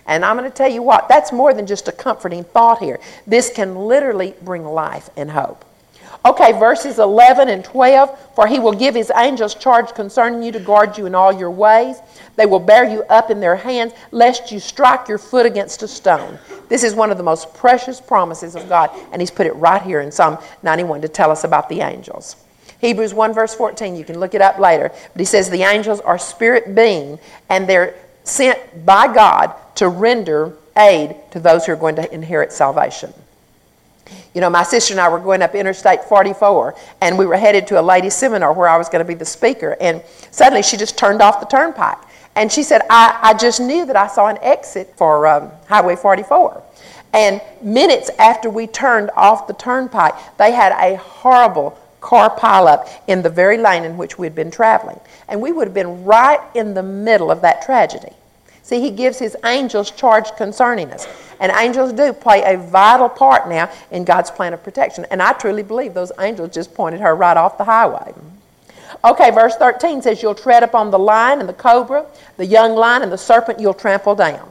And 0.08 0.24
I'm 0.24 0.38
going 0.38 0.50
to 0.50 0.56
tell 0.56 0.70
you 0.70 0.82
what, 0.82 1.08
that's 1.08 1.32
more 1.32 1.54
than 1.54 1.66
just 1.66 1.88
a 1.88 1.92
comforting 1.92 2.44
thought 2.44 2.80
here. 2.80 3.00
This 3.26 3.52
can 3.52 3.76
literally 3.76 4.36
bring 4.42 4.64
life 4.64 5.10
and 5.18 5.32
hope. 5.32 5.66
Okay, 6.26 6.54
verses 6.54 6.98
11 6.98 7.50
and 7.50 7.64
12. 7.64 8.34
For 8.34 8.48
he 8.48 8.60
will 8.60 8.74
give 8.74 8.96
his 8.96 9.12
angels 9.16 9.54
charge 9.54 9.94
concerning 9.94 10.42
you 10.42 10.52
to 10.52 10.60
guard 10.60 10.98
you 10.98 11.06
in 11.06 11.14
all 11.14 11.32
your 11.32 11.52
ways. 11.52 11.98
They 12.36 12.48
will 12.48 12.60
bear 12.60 12.84
you 12.84 13.04
up 13.04 13.30
in 13.30 13.40
their 13.40 13.56
hands, 13.56 13.94
lest 14.12 14.52
you 14.52 14.60
strike 14.60 15.08
your 15.08 15.20
foot 15.20 15.46
against 15.46 15.84
a 15.84 15.88
stone. 15.88 16.40
This 16.68 16.84
is 16.84 16.96
one 16.96 17.12
of 17.12 17.18
the 17.18 17.24
most 17.24 17.54
precious 17.54 18.02
promises 18.02 18.56
of 18.56 18.68
God, 18.68 18.90
and 19.12 19.22
he's 19.22 19.32
put 19.32 19.46
it 19.46 19.56
right 19.56 19.82
here 19.82 20.02
in 20.02 20.12
Psalm 20.12 20.40
91 20.64 21.02
to 21.02 21.08
tell 21.08 21.30
us 21.30 21.44
about 21.44 21.70
the 21.70 21.82
angels. 21.82 22.36
Hebrews 22.82 23.14
1, 23.14 23.34
verse 23.34 23.54
14, 23.56 23.96
you 23.96 24.04
can 24.04 24.20
look 24.20 24.34
it 24.34 24.42
up 24.42 24.60
later. 24.60 24.90
But 24.90 25.20
he 25.20 25.26
says 25.26 25.50
the 25.50 25.64
angels 25.64 26.02
are 26.02 26.18
spirit 26.18 26.76
being, 26.76 27.20
and 27.50 27.70
they're 27.70 27.96
sent 28.24 28.86
by 28.86 29.14
God 29.14 29.54
to 29.76 29.88
render 29.88 30.54
aid 30.78 31.16
to 31.32 31.40
those 31.40 31.66
who 31.66 31.72
are 31.72 31.78
going 31.78 31.96
to 31.96 32.14
inherit 32.14 32.52
salvation. 32.52 33.14
You 34.34 34.42
know, 34.42 34.50
my 34.50 34.64
sister 34.64 34.94
and 34.94 35.02
I 35.02 35.10
were 35.10 35.20
going 35.20 35.42
up 35.42 35.56
Interstate 35.56 36.04
44, 36.04 36.76
and 37.02 37.18
we 37.18 37.26
were 37.26 37.38
headed 37.38 37.68
to 37.68 37.80
a 37.80 37.82
ladies' 37.82 38.16
seminar 38.16 38.54
where 38.54 38.68
I 38.68 38.78
was 38.78 38.90
going 38.90 39.04
to 39.04 39.08
be 39.08 39.14
the 39.14 39.26
speaker. 39.26 39.78
And 39.80 40.04
suddenly 40.32 40.62
she 40.62 40.78
just 40.78 40.98
turned 40.98 41.22
off 41.22 41.40
the 41.40 41.46
turnpike. 41.46 41.98
And 42.36 42.52
she 42.52 42.64
said, 42.64 42.82
I, 42.90 43.18
I 43.22 43.34
just 43.34 43.60
knew 43.60 43.86
that 43.86 43.96
I 43.96 44.08
saw 44.08 44.28
an 44.28 44.38
exit 44.42 44.94
for 44.98 45.26
um, 45.26 45.52
Highway 45.68 45.96
44. 45.96 46.62
And 47.14 47.42
minutes 47.62 48.10
after 48.20 48.50
we 48.50 48.68
turned 48.68 49.10
off 49.16 49.48
the 49.48 49.54
turnpike, 49.54 50.14
they 50.38 50.52
had 50.52 50.74
a 50.74 50.98
horrible 50.98 51.80
car 52.02 52.30
pileup 52.30 52.90
in 53.08 53.22
the 53.22 53.30
very 53.30 53.58
lane 53.58 53.86
in 53.86 53.96
which 53.98 54.20
we'd 54.20 54.36
been 54.36 54.52
traveling. 54.52 55.00
And 55.30 55.42
we 55.42 55.54
would 55.54 55.68
have 55.68 55.74
been 55.74 56.04
right 56.04 56.42
in 56.54 56.74
the 56.74 56.84
middle 56.84 57.32
of 57.32 57.42
that 57.42 57.62
tragedy. 57.62 58.12
See, 58.66 58.82
he 58.82 58.90
gives 58.90 59.20
his 59.20 59.38
angels 59.46 59.92
charge 59.92 60.36
concerning 60.38 60.90
us. 60.92 61.08
And 61.40 61.52
angels 61.56 61.94
do 61.94 62.12
play 62.12 62.42
a 62.42 62.58
vital 62.58 63.08
part 63.08 63.48
now 63.48 63.72
in 63.92 64.04
God's 64.04 64.32
plan 64.32 64.56
of 64.56 64.64
protection. 64.64 65.06
And 65.12 65.22
I 65.22 65.34
truly 65.34 65.62
believe 65.62 65.94
those 65.94 66.12
angels 66.20 66.50
just 66.52 66.74
pointed 66.74 67.00
her 67.00 67.16
right 67.16 67.38
off 67.38 67.60
the 67.60 67.64
highway. 67.64 68.12
Okay, 69.04 69.30
verse 69.30 69.56
13 69.58 70.02
says, 70.02 70.24
You'll 70.24 70.34
tread 70.34 70.64
upon 70.64 70.90
the 70.90 70.98
lion 70.98 71.42
and 71.42 71.48
the 71.48 71.54
cobra, 71.54 72.08
the 72.38 72.46
young 72.48 72.74
lion 72.74 73.04
and 73.04 73.12
the 73.12 73.20
serpent 73.20 73.60
you'll 73.60 73.76
trample 73.76 74.16
down. 74.16 74.50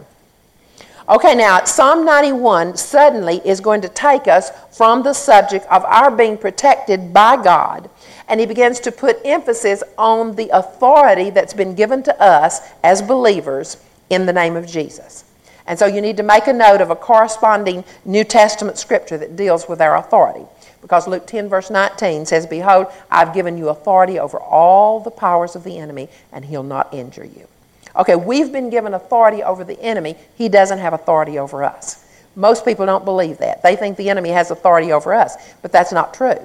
Okay, 1.08 1.34
now 1.34 1.64
Psalm 1.64 2.04
91 2.04 2.76
suddenly 2.76 3.42
is 3.44 3.60
going 3.60 3.80
to 3.80 3.88
take 3.88 4.28
us 4.28 4.52
from 4.70 5.02
the 5.02 5.12
subject 5.12 5.66
of 5.72 5.84
our 5.86 6.12
being 6.12 6.38
protected 6.38 7.12
by 7.12 7.42
God, 7.42 7.90
and 8.28 8.38
he 8.38 8.46
begins 8.46 8.78
to 8.80 8.92
put 8.92 9.18
emphasis 9.24 9.82
on 9.98 10.36
the 10.36 10.50
authority 10.50 11.30
that's 11.30 11.52
been 11.52 11.74
given 11.74 12.04
to 12.04 12.22
us 12.22 12.60
as 12.84 13.02
believers 13.02 13.76
in 14.10 14.26
the 14.26 14.32
name 14.32 14.56
of 14.56 14.66
Jesus. 14.66 15.24
And 15.66 15.78
so 15.78 15.86
you 15.86 16.00
need 16.00 16.18
to 16.18 16.22
make 16.22 16.46
a 16.46 16.52
note 16.52 16.80
of 16.80 16.90
a 16.90 16.96
corresponding 16.96 17.84
New 18.04 18.24
Testament 18.24 18.78
scripture 18.78 19.16
that 19.18 19.36
deals 19.36 19.68
with 19.68 19.80
our 19.80 19.96
authority. 19.96 20.44
Because 20.82 21.08
Luke 21.08 21.26
10, 21.26 21.48
verse 21.48 21.70
19 21.70 22.26
says, 22.26 22.46
Behold, 22.46 22.88
I've 23.10 23.32
given 23.32 23.56
you 23.56 23.70
authority 23.70 24.18
over 24.18 24.38
all 24.38 25.00
the 25.00 25.10
powers 25.10 25.56
of 25.56 25.64
the 25.64 25.78
enemy, 25.78 26.10
and 26.30 26.44
he'll 26.44 26.62
not 26.62 26.92
injure 26.92 27.24
you. 27.24 27.48
Okay, 27.96 28.16
we've 28.16 28.52
been 28.52 28.68
given 28.68 28.92
authority 28.92 29.42
over 29.42 29.64
the 29.64 29.80
enemy. 29.80 30.16
He 30.36 30.50
doesn't 30.50 30.78
have 30.78 30.92
authority 30.92 31.38
over 31.38 31.64
us. 31.64 32.04
Most 32.36 32.64
people 32.64 32.84
don't 32.84 33.04
believe 33.04 33.38
that. 33.38 33.62
They 33.62 33.76
think 33.76 33.96
the 33.96 34.10
enemy 34.10 34.30
has 34.30 34.50
authority 34.50 34.92
over 34.92 35.14
us, 35.14 35.36
but 35.62 35.72
that's 35.72 35.92
not 35.92 36.12
true. 36.12 36.38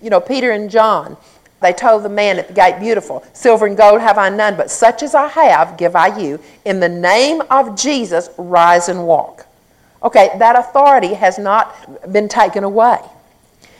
You 0.00 0.10
know, 0.10 0.20
Peter 0.20 0.50
and 0.50 0.70
John, 0.70 1.16
they 1.60 1.72
told 1.72 2.02
the 2.02 2.08
man 2.08 2.38
at 2.38 2.48
the 2.48 2.54
gate, 2.54 2.78
Beautiful, 2.78 3.24
silver 3.32 3.66
and 3.66 3.76
gold 3.76 4.00
have 4.00 4.18
I 4.18 4.28
none, 4.28 4.56
but 4.56 4.70
such 4.70 5.02
as 5.02 5.14
I 5.14 5.28
have 5.28 5.78
give 5.78 5.96
I 5.96 6.18
you. 6.18 6.40
In 6.64 6.80
the 6.80 6.88
name 6.88 7.42
of 7.50 7.76
Jesus, 7.76 8.28
rise 8.36 8.88
and 8.88 9.06
walk. 9.06 9.46
Okay, 10.02 10.30
that 10.38 10.56
authority 10.56 11.14
has 11.14 11.38
not 11.38 12.12
been 12.12 12.28
taken 12.28 12.62
away. 12.62 12.98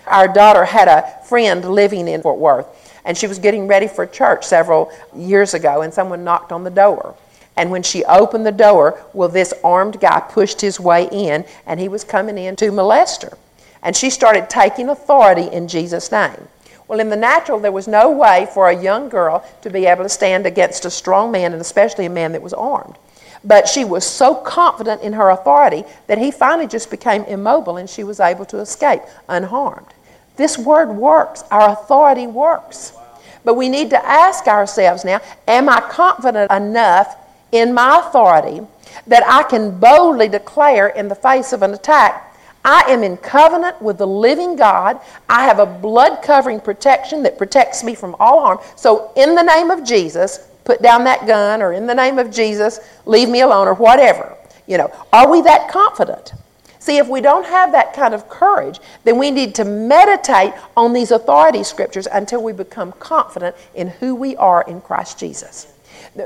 Our 0.07 0.29
daughter 0.29 0.65
had 0.65 0.89
a 0.89 1.23
friend 1.25 1.65
living 1.65 2.09
in 2.09 2.23
Fort 2.23 2.39
Worth, 2.39 2.67
and 3.05 3.17
she 3.17 3.27
was 3.27 3.39
getting 3.39 3.67
ready 3.67 3.89
for 3.89 4.07
church 4.07 4.45
several 4.47 4.91
years 5.15 5.53
ago, 5.53 5.83
and 5.83 5.93
someone 5.93 6.25
knocked 6.25 6.53
on 6.53 6.65
the 6.65 6.71
door. 6.71 7.15
And 7.57 7.71
when 7.71 7.83
she 7.83 8.05
opened 8.05 8.47
the 8.47 8.53
door, 8.53 9.03
well, 9.13 9.29
this 9.29 9.53
armed 9.65 10.01
guy 10.01 10.21
pushed 10.21 10.61
his 10.61 10.79
way 10.79 11.09
in, 11.11 11.45
and 11.67 11.81
he 11.81 11.89
was 11.89 12.05
coming 12.05 12.39
in 12.39 12.57
to 12.57 12.71
molest 12.71 13.23
her. 13.23 13.37
And 13.83 13.97
she 13.97 14.11
started 14.11 14.49
taking 14.51 14.89
authority 14.89 15.49
in 15.53 15.69
Jesus' 15.69 16.11
name. 16.11 16.49
Well, 16.89 17.01
in 17.01 17.11
the 17.11 17.17
natural, 17.17 17.59
there 17.59 17.73
was 17.73 17.89
no 17.89 18.11
way 18.11 18.47
for 18.55 18.69
a 18.69 18.83
young 18.83 19.09
girl 19.09 19.45
to 19.63 19.71
be 19.71 19.87
able 19.87 20.05
to 20.05 20.09
stand 20.09 20.47
against 20.47 20.85
a 20.85 20.91
strong 20.91 21.33
man, 21.33 21.53
and 21.53 21.61
especially 21.61 22.07
a 22.07 22.11
man 22.11 22.33
that 22.33 22.43
was 22.43 22.53
armed. 22.53 22.97
But 23.45 23.69
she 23.69 23.85
was 23.85 24.05
so 24.05 24.35
confident 24.35 25.03
in 25.03 25.13
her 25.13 25.31
authority 25.31 25.85
that 26.07 26.19
he 26.19 26.31
finally 26.31 26.67
just 26.67 26.91
became 26.91 27.23
immobile 27.25 27.77
and 27.77 27.89
she 27.89 28.03
was 28.03 28.19
able 28.19 28.45
to 28.47 28.59
escape 28.59 29.03
unharmed. 29.29 29.87
This 30.37 30.59
word 30.59 30.91
works, 30.91 31.45
our 31.51 31.71
authority 31.71 32.27
works. 32.27 32.93
But 33.45 33.55
we 33.55 33.69
need 33.69 33.91
to 33.91 34.05
ask 34.05 34.49
ourselves 34.49 35.05
now 35.05 35.21
Am 35.47 35.69
I 35.69 35.81
confident 35.81 36.51
enough 36.51 37.17
in 37.53 37.73
my 37.73 38.01
authority 38.01 38.67
that 39.07 39.23
I 39.27 39.45
can 39.45 39.79
boldly 39.79 40.29
declare 40.29 40.89
in 40.89 41.09
the 41.09 41.15
face 41.15 41.53
of 41.53 41.63
an 41.63 41.73
attack 41.73 42.26
I 42.67 42.83
am 42.89 43.05
in 43.05 43.17
covenant 43.17 43.81
with 43.81 43.99
the 43.99 44.07
living 44.07 44.57
God. 44.57 45.01
I 45.29 45.45
have 45.45 45.61
a 45.61 45.67
blood 45.67 46.21
covering 46.21 46.61
protection 46.61 47.23
that 47.23 47.39
protects 47.39 47.85
me 47.85 47.95
from 47.95 48.17
all 48.19 48.41
harm. 48.41 48.59
So, 48.75 49.13
in 49.15 49.37
the 49.37 49.43
name 49.43 49.71
of 49.71 49.85
Jesus, 49.85 50.49
put 50.65 50.83
down 50.83 51.05
that 51.05 51.29
gun, 51.29 51.63
or 51.63 51.73
in 51.73 51.87
the 51.87 51.95
name 51.95 52.19
of 52.19 52.33
Jesus, 52.33 52.81
leave 53.07 53.29
me 53.29 53.43
alone, 53.43 53.69
or 53.69 53.75
whatever. 53.75 54.37
You 54.67 54.79
know, 54.79 54.93
are 55.13 55.31
we 55.31 55.43
that 55.43 55.71
confident? 55.71 56.33
See, 56.81 56.99
if 56.99 57.09
we 57.09 57.21
don't 57.21 57.47
have 57.47 57.71
that 57.71 57.95
kind 57.95 58.15
of 58.15 58.29
courage, 58.29 58.81
then 59.05 59.17
we 59.17 59.31
need 59.31 59.55
to 59.57 59.65
meditate 59.65 60.53
on 60.77 60.93
these 60.93 61.13
authority 61.13 61.63
scriptures 61.63 62.09
until 62.11 62.43
we 62.43 62.53
become 62.53 62.93
confident 62.93 63.55
in 63.77 63.89
who 63.89 64.15
we 64.15 64.37
are 64.37 64.65
in 64.67 64.81
Christ 64.81 65.21
Jesus. 65.21 65.73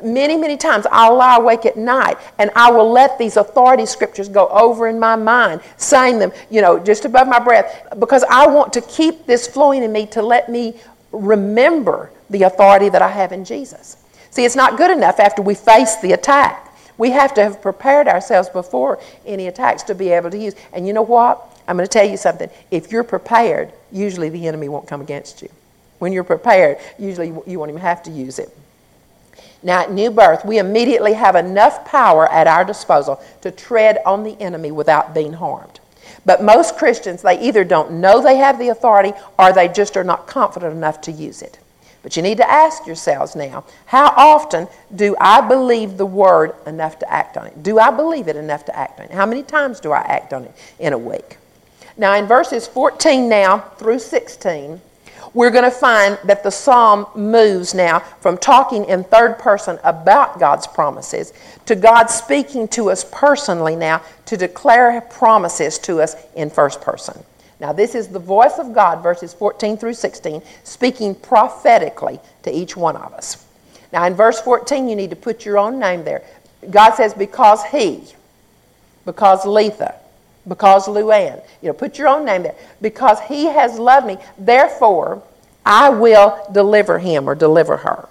Many, 0.02 0.36
many 0.36 0.56
times 0.56 0.86
I'll 0.90 1.16
lie 1.16 1.36
awake 1.36 1.66
at 1.66 1.76
night 1.76 2.16
and 2.38 2.50
I 2.54 2.70
will 2.70 2.90
let 2.90 3.18
these 3.18 3.36
authority 3.36 3.86
scriptures 3.86 4.28
go 4.28 4.48
over 4.48 4.88
in 4.88 4.98
my 4.98 5.16
mind, 5.16 5.60
saying 5.76 6.18
them, 6.18 6.32
you 6.50 6.60
know, 6.62 6.78
just 6.78 7.04
above 7.04 7.26
my 7.26 7.38
breath, 7.38 7.88
because 7.98 8.22
I 8.24 8.46
want 8.46 8.72
to 8.74 8.80
keep 8.82 9.26
this 9.26 9.46
flowing 9.46 9.82
in 9.82 9.92
me 9.92 10.06
to 10.06 10.22
let 10.22 10.48
me 10.48 10.74
remember 11.12 12.10
the 12.30 12.44
authority 12.44 12.88
that 12.88 13.02
I 13.02 13.08
have 13.08 13.32
in 13.32 13.44
Jesus. 13.44 13.96
See, 14.30 14.44
it's 14.44 14.56
not 14.56 14.78
good 14.78 14.90
enough 14.90 15.18
after 15.18 15.42
we 15.42 15.54
face 15.54 15.96
the 15.96 16.12
attack. 16.12 16.68
We 16.98 17.10
have 17.10 17.34
to 17.34 17.42
have 17.42 17.60
prepared 17.60 18.06
ourselves 18.06 18.48
before 18.48 19.00
any 19.26 19.48
attacks 19.48 19.82
to 19.84 19.94
be 19.94 20.10
able 20.10 20.30
to 20.30 20.38
use. 20.38 20.54
And 20.72 20.86
you 20.86 20.92
know 20.92 21.02
what? 21.02 21.44
I'm 21.66 21.76
going 21.76 21.88
to 21.88 21.92
tell 21.92 22.08
you 22.08 22.16
something. 22.16 22.48
If 22.70 22.92
you're 22.92 23.04
prepared, 23.04 23.72
usually 23.90 24.28
the 24.28 24.46
enemy 24.46 24.68
won't 24.68 24.86
come 24.86 25.00
against 25.00 25.42
you. 25.42 25.48
When 25.98 26.12
you're 26.12 26.24
prepared, 26.24 26.78
usually 26.98 27.28
you 27.46 27.58
won't 27.58 27.70
even 27.70 27.80
have 27.80 28.02
to 28.04 28.10
use 28.10 28.38
it. 28.38 28.56
Now, 29.62 29.82
at 29.82 29.92
new 29.92 30.10
birth, 30.10 30.44
we 30.44 30.58
immediately 30.58 31.12
have 31.12 31.36
enough 31.36 31.84
power 31.84 32.26
at 32.28 32.46
our 32.46 32.64
disposal 32.64 33.22
to 33.42 33.50
tread 33.50 33.98
on 34.06 34.22
the 34.22 34.40
enemy 34.40 34.70
without 34.70 35.14
being 35.14 35.34
harmed. 35.34 35.80
But 36.24 36.42
most 36.42 36.76
Christians, 36.76 37.22
they 37.22 37.40
either 37.40 37.64
don't 37.64 37.92
know 37.92 38.22
they 38.22 38.36
have 38.36 38.58
the 38.58 38.68
authority 38.68 39.12
or 39.38 39.52
they 39.52 39.68
just 39.68 39.96
are 39.96 40.04
not 40.04 40.26
confident 40.26 40.74
enough 40.74 41.00
to 41.02 41.12
use 41.12 41.42
it. 41.42 41.58
But 42.02 42.16
you 42.16 42.22
need 42.22 42.38
to 42.38 42.50
ask 42.50 42.86
yourselves 42.86 43.36
now 43.36 43.64
how 43.86 44.14
often 44.16 44.68
do 44.94 45.14
I 45.20 45.46
believe 45.46 45.98
the 45.98 46.06
word 46.06 46.54
enough 46.66 46.98
to 47.00 47.12
act 47.12 47.36
on 47.36 47.46
it? 47.46 47.62
Do 47.62 47.78
I 47.78 47.90
believe 47.90 48.28
it 48.28 48.36
enough 48.36 48.64
to 48.66 48.76
act 48.76 49.00
on 49.00 49.06
it? 49.06 49.12
How 49.12 49.26
many 49.26 49.42
times 49.42 49.80
do 49.80 49.92
I 49.92 50.00
act 50.00 50.32
on 50.32 50.44
it 50.44 50.54
in 50.78 50.94
a 50.94 50.98
week? 50.98 51.36
Now, 51.96 52.14
in 52.14 52.26
verses 52.26 52.66
14 52.66 53.28
now 53.28 53.58
through 53.76 53.98
16, 53.98 54.80
we're 55.32 55.50
going 55.50 55.64
to 55.64 55.70
find 55.70 56.18
that 56.24 56.42
the 56.42 56.50
psalm 56.50 57.06
moves 57.14 57.74
now 57.74 58.00
from 58.20 58.36
talking 58.36 58.84
in 58.86 59.04
third 59.04 59.38
person 59.38 59.78
about 59.84 60.40
God's 60.40 60.66
promises 60.66 61.32
to 61.66 61.76
God 61.76 62.06
speaking 62.06 62.66
to 62.68 62.90
us 62.90 63.04
personally 63.12 63.76
now 63.76 64.02
to 64.26 64.36
declare 64.36 65.00
promises 65.02 65.78
to 65.80 66.00
us 66.00 66.16
in 66.34 66.50
first 66.50 66.80
person. 66.80 67.22
Now, 67.60 67.72
this 67.72 67.94
is 67.94 68.08
the 68.08 68.18
voice 68.18 68.58
of 68.58 68.72
God, 68.72 69.02
verses 69.02 69.34
14 69.34 69.76
through 69.76 69.94
16, 69.94 70.42
speaking 70.64 71.14
prophetically 71.14 72.18
to 72.42 72.50
each 72.50 72.76
one 72.76 72.96
of 72.96 73.12
us. 73.12 73.46
Now, 73.92 74.04
in 74.06 74.14
verse 74.14 74.40
14, 74.40 74.88
you 74.88 74.96
need 74.96 75.10
to 75.10 75.16
put 75.16 75.44
your 75.44 75.58
own 75.58 75.78
name 75.78 76.02
there. 76.02 76.22
God 76.70 76.94
says, 76.94 77.12
because 77.12 77.62
He, 77.64 78.04
because 79.04 79.44
Letha, 79.44 79.99
because 80.46 80.86
Luann. 80.86 81.42
You 81.62 81.68
know, 81.68 81.72
put 81.74 81.98
your 81.98 82.08
own 82.08 82.24
name 82.24 82.42
there. 82.42 82.54
Because 82.80 83.20
he 83.20 83.46
has 83.46 83.78
loved 83.78 84.06
me, 84.06 84.18
therefore 84.38 85.22
I 85.64 85.90
will 85.90 86.46
deliver 86.52 86.98
him 86.98 87.28
or 87.28 87.34
deliver 87.34 87.76
her. 87.78 88.08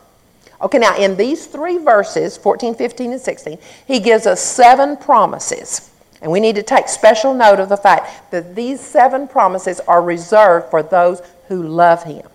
Okay, 0.61 0.77
now 0.77 0.95
in 0.97 1.15
these 1.15 1.47
three 1.47 1.77
verses, 1.77 2.37
14, 2.37 2.75
15, 2.75 3.13
and 3.13 3.21
16, 3.21 3.57
he 3.87 3.99
gives 3.99 4.27
us 4.27 4.41
seven 4.41 4.97
promises. 4.97 5.89
And 6.21 6.31
we 6.31 6.41
need 6.41 6.55
to 6.55 6.63
take 6.63 6.89
special 6.89 7.33
note 7.33 7.59
of 7.59 7.69
the 7.69 7.77
fact 7.77 8.31
that 8.31 8.55
these 8.55 8.81
seven 8.81 9.27
promises 9.27 9.79
are 9.81 10.01
reserved 10.01 10.69
for 10.69 10.83
those 10.83 11.21
who 11.47 11.63
love 11.63 12.03
him. 12.03 12.27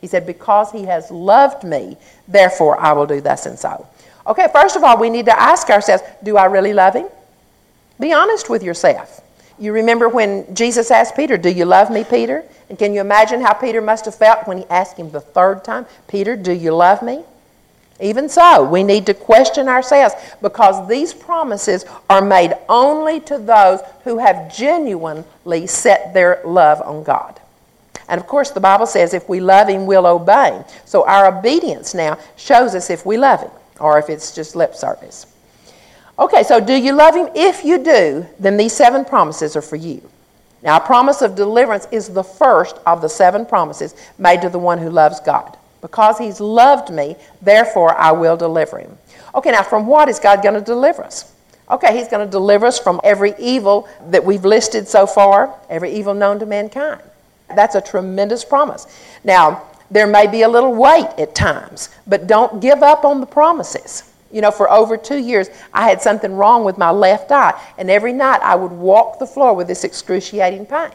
He 0.00 0.06
said, 0.06 0.24
Because 0.26 0.70
he 0.70 0.84
has 0.84 1.10
loved 1.10 1.64
me, 1.64 1.96
therefore 2.28 2.78
I 2.80 2.92
will 2.92 3.06
do 3.06 3.20
thus 3.20 3.46
and 3.46 3.58
so. 3.58 3.88
Okay, 4.26 4.46
first 4.52 4.76
of 4.76 4.84
all, 4.84 4.98
we 4.98 5.10
need 5.10 5.26
to 5.26 5.38
ask 5.38 5.68
ourselves 5.68 6.02
do 6.22 6.36
I 6.36 6.46
really 6.46 6.72
love 6.72 6.94
him? 6.94 7.08
Be 7.98 8.12
honest 8.12 8.48
with 8.48 8.62
yourself. 8.62 9.20
You 9.58 9.72
remember 9.72 10.08
when 10.08 10.54
Jesus 10.54 10.90
asked 10.90 11.16
Peter, 11.16 11.36
Do 11.36 11.50
you 11.50 11.64
love 11.64 11.90
me, 11.90 12.04
Peter? 12.04 12.44
And 12.68 12.78
can 12.78 12.94
you 12.94 13.00
imagine 13.00 13.40
how 13.40 13.52
Peter 13.52 13.80
must 13.80 14.06
have 14.06 14.14
felt 14.14 14.48
when 14.48 14.58
he 14.58 14.64
asked 14.68 14.96
him 14.96 15.10
the 15.10 15.20
third 15.20 15.64
time, 15.64 15.86
Peter, 16.08 16.34
do 16.34 16.52
you 16.52 16.74
love 16.74 17.02
me? 17.02 17.22
Even 18.00 18.28
so, 18.28 18.64
we 18.64 18.82
need 18.82 19.06
to 19.06 19.14
question 19.14 19.68
ourselves 19.68 20.14
because 20.42 20.88
these 20.88 21.14
promises 21.14 21.84
are 22.10 22.22
made 22.22 22.52
only 22.68 23.20
to 23.20 23.38
those 23.38 23.80
who 24.02 24.18
have 24.18 24.54
genuinely 24.54 25.66
set 25.66 26.12
their 26.12 26.40
love 26.44 26.80
on 26.82 27.04
God. 27.04 27.38
And 28.08 28.20
of 28.20 28.26
course, 28.26 28.50
the 28.50 28.60
Bible 28.60 28.86
says 28.86 29.14
if 29.14 29.28
we 29.28 29.40
love 29.40 29.68
Him, 29.68 29.86
we'll 29.86 30.06
obey 30.06 30.50
Him. 30.50 30.64
So 30.84 31.06
our 31.06 31.38
obedience 31.38 31.94
now 31.94 32.18
shows 32.36 32.74
us 32.74 32.90
if 32.90 33.06
we 33.06 33.16
love 33.16 33.40
Him 33.40 33.50
or 33.78 33.98
if 33.98 34.10
it's 34.10 34.34
just 34.34 34.56
lip 34.56 34.74
service. 34.74 35.26
Okay, 36.18 36.42
so 36.44 36.60
do 36.60 36.74
you 36.74 36.92
love 36.92 37.16
him? 37.16 37.28
If 37.34 37.64
you 37.64 37.82
do, 37.82 38.26
then 38.38 38.56
these 38.56 38.72
seven 38.72 39.04
promises 39.04 39.56
are 39.56 39.62
for 39.62 39.76
you. 39.76 40.08
Now, 40.62 40.76
a 40.76 40.80
promise 40.80 41.22
of 41.22 41.34
deliverance 41.34 41.86
is 41.90 42.08
the 42.08 42.24
first 42.24 42.76
of 42.86 43.02
the 43.02 43.08
seven 43.08 43.44
promises 43.44 43.94
made 44.16 44.40
to 44.42 44.48
the 44.48 44.58
one 44.58 44.78
who 44.78 44.90
loves 44.90 45.20
God. 45.20 45.58
Because 45.80 46.16
he's 46.16 46.40
loved 46.40 46.90
me, 46.90 47.16
therefore 47.42 47.94
I 47.94 48.12
will 48.12 48.36
deliver 48.36 48.78
him. 48.78 48.96
Okay, 49.34 49.50
now 49.50 49.62
from 49.62 49.86
what 49.86 50.08
is 50.08 50.18
God 50.18 50.42
going 50.42 50.54
to 50.54 50.60
deliver 50.60 51.04
us? 51.04 51.34
Okay, 51.70 51.96
he's 51.96 52.08
going 52.08 52.24
to 52.24 52.30
deliver 52.30 52.66
us 52.66 52.78
from 52.78 53.00
every 53.04 53.34
evil 53.38 53.88
that 54.08 54.24
we've 54.24 54.44
listed 54.44 54.86
so 54.86 55.06
far, 55.06 55.54
every 55.68 55.92
evil 55.92 56.14
known 56.14 56.38
to 56.38 56.46
mankind. 56.46 57.02
That's 57.54 57.74
a 57.74 57.80
tremendous 57.80 58.44
promise. 58.44 58.86
Now, 59.24 59.62
there 59.90 60.06
may 60.06 60.26
be 60.26 60.42
a 60.42 60.48
little 60.48 60.74
wait 60.74 61.08
at 61.18 61.34
times, 61.34 61.90
but 62.06 62.26
don't 62.26 62.60
give 62.60 62.82
up 62.82 63.04
on 63.04 63.20
the 63.20 63.26
promises. 63.26 64.13
You 64.34 64.40
know, 64.40 64.50
for 64.50 64.68
over 64.68 64.96
two 64.96 65.18
years, 65.18 65.48
I 65.72 65.88
had 65.88 66.02
something 66.02 66.34
wrong 66.34 66.64
with 66.64 66.76
my 66.76 66.90
left 66.90 67.30
eye, 67.30 67.54
and 67.78 67.88
every 67.88 68.12
night 68.12 68.40
I 68.42 68.56
would 68.56 68.72
walk 68.72 69.20
the 69.20 69.28
floor 69.28 69.54
with 69.54 69.68
this 69.68 69.84
excruciating 69.84 70.66
pain. 70.66 70.90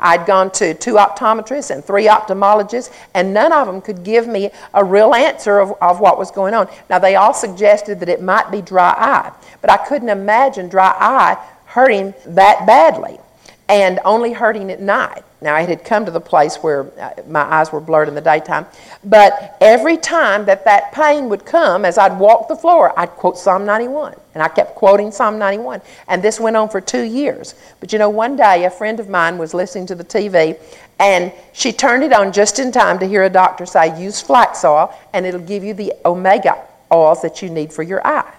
I'd 0.00 0.26
gone 0.26 0.50
to 0.52 0.74
two 0.74 0.94
optometrists 0.94 1.70
and 1.70 1.84
three 1.84 2.06
ophthalmologists, 2.06 2.92
and 3.14 3.32
none 3.32 3.52
of 3.52 3.68
them 3.68 3.80
could 3.80 4.02
give 4.02 4.26
me 4.26 4.50
a 4.74 4.82
real 4.82 5.14
answer 5.14 5.60
of, 5.60 5.72
of 5.80 6.00
what 6.00 6.18
was 6.18 6.32
going 6.32 6.52
on. 6.52 6.68
Now, 6.88 6.98
they 6.98 7.14
all 7.14 7.32
suggested 7.32 8.00
that 8.00 8.08
it 8.08 8.22
might 8.22 8.50
be 8.50 8.60
dry 8.60 8.90
eye, 8.90 9.30
but 9.60 9.70
I 9.70 9.76
couldn't 9.76 10.08
imagine 10.08 10.68
dry 10.68 10.92
eye 10.98 11.36
hurting 11.66 12.12
that 12.26 12.66
badly 12.66 13.20
and 13.68 14.00
only 14.04 14.32
hurting 14.32 14.72
at 14.72 14.80
night. 14.80 15.22
Now, 15.42 15.56
it 15.56 15.68
had 15.70 15.84
come 15.84 16.04
to 16.04 16.10
the 16.10 16.20
place 16.20 16.56
where 16.56 16.90
uh, 17.00 17.12
my 17.26 17.40
eyes 17.40 17.72
were 17.72 17.80
blurred 17.80 18.08
in 18.08 18.14
the 18.14 18.20
daytime. 18.20 18.66
But 19.04 19.56
every 19.60 19.96
time 19.96 20.44
that 20.44 20.66
that 20.66 20.92
pain 20.92 21.30
would 21.30 21.46
come, 21.46 21.86
as 21.86 21.96
I'd 21.96 22.18
walk 22.18 22.48
the 22.48 22.56
floor, 22.56 22.92
I'd 22.98 23.10
quote 23.10 23.38
Psalm 23.38 23.64
91. 23.64 24.14
And 24.34 24.42
I 24.42 24.48
kept 24.48 24.74
quoting 24.74 25.10
Psalm 25.10 25.38
91. 25.38 25.80
And 26.08 26.22
this 26.22 26.38
went 26.38 26.56
on 26.56 26.68
for 26.68 26.80
two 26.80 27.02
years. 27.02 27.54
But 27.80 27.92
you 27.92 27.98
know, 27.98 28.10
one 28.10 28.36
day 28.36 28.64
a 28.64 28.70
friend 28.70 29.00
of 29.00 29.08
mine 29.08 29.38
was 29.38 29.54
listening 29.54 29.86
to 29.86 29.94
the 29.94 30.04
TV, 30.04 30.58
and 30.98 31.32
she 31.54 31.72
turned 31.72 32.04
it 32.04 32.12
on 32.12 32.32
just 32.32 32.58
in 32.58 32.70
time 32.70 32.98
to 32.98 33.06
hear 33.08 33.24
a 33.24 33.30
doctor 33.30 33.64
say, 33.64 33.98
use 33.98 34.20
flax 34.20 34.62
oil, 34.64 34.94
and 35.14 35.24
it'll 35.24 35.40
give 35.40 35.64
you 35.64 35.72
the 35.72 35.94
omega 36.04 36.62
oils 36.92 37.22
that 37.22 37.40
you 37.40 37.48
need 37.48 37.72
for 37.72 37.82
your 37.82 38.06
eye. 38.06 38.30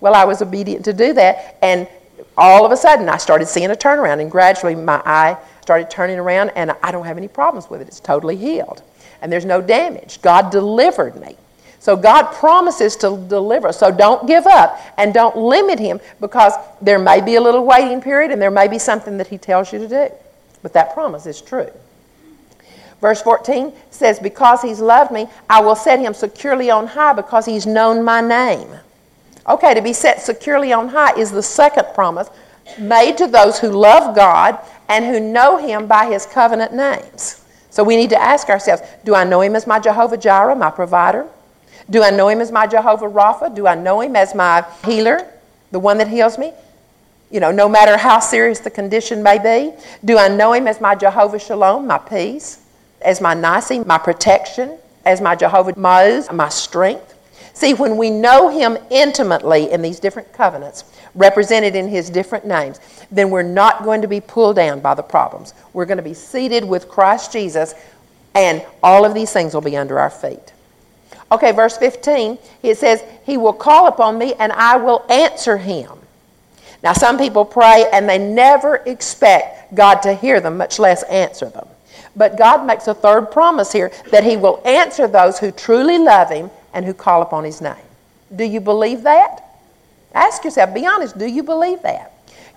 Well, 0.00 0.14
I 0.14 0.24
was 0.24 0.42
obedient 0.42 0.84
to 0.86 0.92
do 0.92 1.12
that, 1.12 1.58
and 1.62 1.86
all 2.36 2.66
of 2.66 2.72
a 2.72 2.76
sudden 2.76 3.08
I 3.08 3.16
started 3.18 3.46
seeing 3.46 3.70
a 3.70 3.74
turnaround, 3.74 4.20
and 4.20 4.30
gradually 4.30 4.74
my 4.74 5.00
eye 5.04 5.36
started 5.68 5.90
turning 5.90 6.18
around, 6.18 6.48
and 6.56 6.74
I 6.82 6.90
don't 6.90 7.04
have 7.04 7.18
any 7.18 7.28
problems 7.28 7.68
with 7.68 7.82
it. 7.82 7.88
It's 7.88 8.00
totally 8.00 8.36
healed, 8.36 8.82
and 9.20 9.30
there's 9.30 9.44
no 9.44 9.60
damage. 9.60 10.22
God 10.22 10.50
delivered 10.50 11.20
me. 11.20 11.36
So 11.78 11.94
God 11.94 12.32
promises 12.32 12.96
to 12.96 13.22
deliver. 13.28 13.70
So 13.74 13.90
don't 13.90 14.26
give 14.26 14.46
up 14.46 14.80
and 14.96 15.12
don't 15.12 15.36
limit 15.36 15.78
Him 15.78 16.00
because 16.20 16.54
there 16.80 16.98
may 16.98 17.20
be 17.20 17.34
a 17.34 17.40
little 17.42 17.66
waiting 17.66 18.00
period 18.00 18.30
and 18.30 18.40
there 18.40 18.50
may 18.50 18.66
be 18.66 18.78
something 18.78 19.18
that 19.18 19.26
He 19.26 19.36
tells 19.36 19.70
you 19.70 19.78
to 19.80 19.88
do. 19.88 20.08
But 20.62 20.72
that 20.72 20.94
promise 20.94 21.26
is 21.26 21.42
true. 21.42 21.70
Verse 23.02 23.20
14 23.20 23.70
says, 23.90 24.18
Because 24.18 24.62
He's 24.62 24.80
loved 24.80 25.12
me, 25.12 25.26
I 25.50 25.60
will 25.60 25.76
set 25.76 26.00
Him 26.00 26.14
securely 26.14 26.70
on 26.70 26.86
high 26.86 27.12
because 27.12 27.44
He's 27.44 27.66
known 27.66 28.02
my 28.02 28.22
name. 28.22 28.68
Okay, 29.46 29.74
to 29.74 29.82
be 29.82 29.92
set 29.92 30.22
securely 30.22 30.72
on 30.72 30.88
high 30.88 31.12
is 31.18 31.30
the 31.30 31.42
second 31.42 31.88
promise 31.92 32.30
made 32.78 33.16
to 33.18 33.26
those 33.26 33.58
who 33.58 33.68
love 33.68 34.14
God 34.16 34.58
and 34.88 35.04
who 35.04 35.20
know 35.20 35.56
Him 35.56 35.86
by 35.86 36.06
His 36.06 36.26
covenant 36.26 36.72
names. 36.72 37.44
So 37.70 37.84
we 37.84 37.96
need 37.96 38.10
to 38.10 38.20
ask 38.20 38.48
ourselves 38.48 38.82
do 39.04 39.14
I 39.14 39.24
know 39.24 39.40
Him 39.40 39.54
as 39.54 39.66
my 39.66 39.78
Jehovah 39.78 40.16
Jireh, 40.16 40.56
my 40.56 40.70
provider? 40.70 41.26
Do 41.90 42.02
I 42.02 42.10
know 42.10 42.28
Him 42.28 42.40
as 42.40 42.52
my 42.52 42.66
Jehovah 42.66 43.08
Rapha? 43.08 43.54
Do 43.54 43.66
I 43.66 43.74
know 43.74 44.00
Him 44.00 44.16
as 44.16 44.34
my 44.34 44.64
healer, 44.84 45.26
the 45.70 45.78
one 45.78 45.98
that 45.98 46.08
heals 46.08 46.38
me? 46.38 46.52
You 47.30 47.40
know, 47.40 47.50
no 47.50 47.68
matter 47.68 47.96
how 47.96 48.20
serious 48.20 48.60
the 48.60 48.70
condition 48.70 49.22
may 49.22 49.38
be. 49.38 49.74
Do 50.04 50.18
I 50.18 50.28
know 50.28 50.52
Him 50.52 50.66
as 50.66 50.80
my 50.80 50.94
Jehovah 50.94 51.38
Shalom, 51.38 51.86
my 51.86 51.98
peace? 51.98 52.60
As 53.02 53.20
my 53.20 53.34
Nissi, 53.34 53.84
my 53.86 53.98
protection? 53.98 54.78
As 55.04 55.20
my 55.20 55.36
Jehovah 55.36 55.74
Ma'oz, 55.74 56.32
my 56.32 56.48
strength? 56.48 57.14
See, 57.58 57.74
when 57.74 57.96
we 57.96 58.08
know 58.08 58.48
Him 58.48 58.78
intimately 58.88 59.72
in 59.72 59.82
these 59.82 59.98
different 59.98 60.32
covenants, 60.32 60.84
represented 61.16 61.74
in 61.74 61.88
His 61.88 62.08
different 62.08 62.46
names, 62.46 62.78
then 63.10 63.30
we're 63.30 63.42
not 63.42 63.82
going 63.82 64.00
to 64.00 64.06
be 64.06 64.20
pulled 64.20 64.54
down 64.54 64.78
by 64.78 64.94
the 64.94 65.02
problems. 65.02 65.54
We're 65.72 65.84
going 65.84 65.96
to 65.96 66.04
be 66.04 66.14
seated 66.14 66.64
with 66.64 66.88
Christ 66.88 67.32
Jesus, 67.32 67.74
and 68.36 68.64
all 68.80 69.04
of 69.04 69.12
these 69.12 69.32
things 69.32 69.54
will 69.54 69.60
be 69.60 69.76
under 69.76 69.98
our 69.98 70.08
feet. 70.08 70.52
Okay, 71.32 71.50
verse 71.50 71.76
15, 71.76 72.38
it 72.62 72.78
says, 72.78 73.02
He 73.26 73.36
will 73.36 73.52
call 73.52 73.88
upon 73.88 74.18
me, 74.18 74.34
and 74.34 74.52
I 74.52 74.76
will 74.76 75.04
answer 75.10 75.56
him. 75.56 75.98
Now, 76.84 76.92
some 76.92 77.18
people 77.18 77.44
pray 77.44 77.86
and 77.92 78.08
they 78.08 78.18
never 78.18 78.76
expect 78.86 79.74
God 79.74 79.96
to 80.02 80.14
hear 80.14 80.40
them, 80.40 80.58
much 80.58 80.78
less 80.78 81.02
answer 81.02 81.46
them. 81.46 81.66
But 82.14 82.38
God 82.38 82.64
makes 82.64 82.86
a 82.86 82.94
third 82.94 83.32
promise 83.32 83.72
here 83.72 83.90
that 84.12 84.22
He 84.22 84.36
will 84.36 84.62
answer 84.64 85.08
those 85.08 85.40
who 85.40 85.50
truly 85.50 85.98
love 85.98 86.30
Him 86.30 86.50
and 86.72 86.84
who 86.84 86.94
call 86.94 87.22
upon 87.22 87.44
his 87.44 87.60
name. 87.60 87.76
Do 88.34 88.44
you 88.44 88.60
believe 88.60 89.02
that? 89.02 89.44
Ask 90.14 90.44
yourself, 90.44 90.74
be 90.74 90.86
honest, 90.86 91.18
do 91.18 91.26
you 91.26 91.42
believe 91.42 91.82
that? 91.82 92.12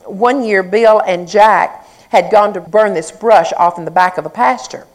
One 0.06 0.44
year, 0.44 0.64
Bill 0.64 1.02
and 1.06 1.28
Jack 1.28 1.88
had 2.10 2.32
gone 2.32 2.54
to 2.54 2.62
burn 2.62 2.94
this 2.94 3.12
brush 3.12 3.54
off 3.54 3.78
in 3.78 3.86
the 3.86 3.92
back 3.92 4.18
of 4.18 4.24
the 4.24 4.30
pasture. 4.30 4.86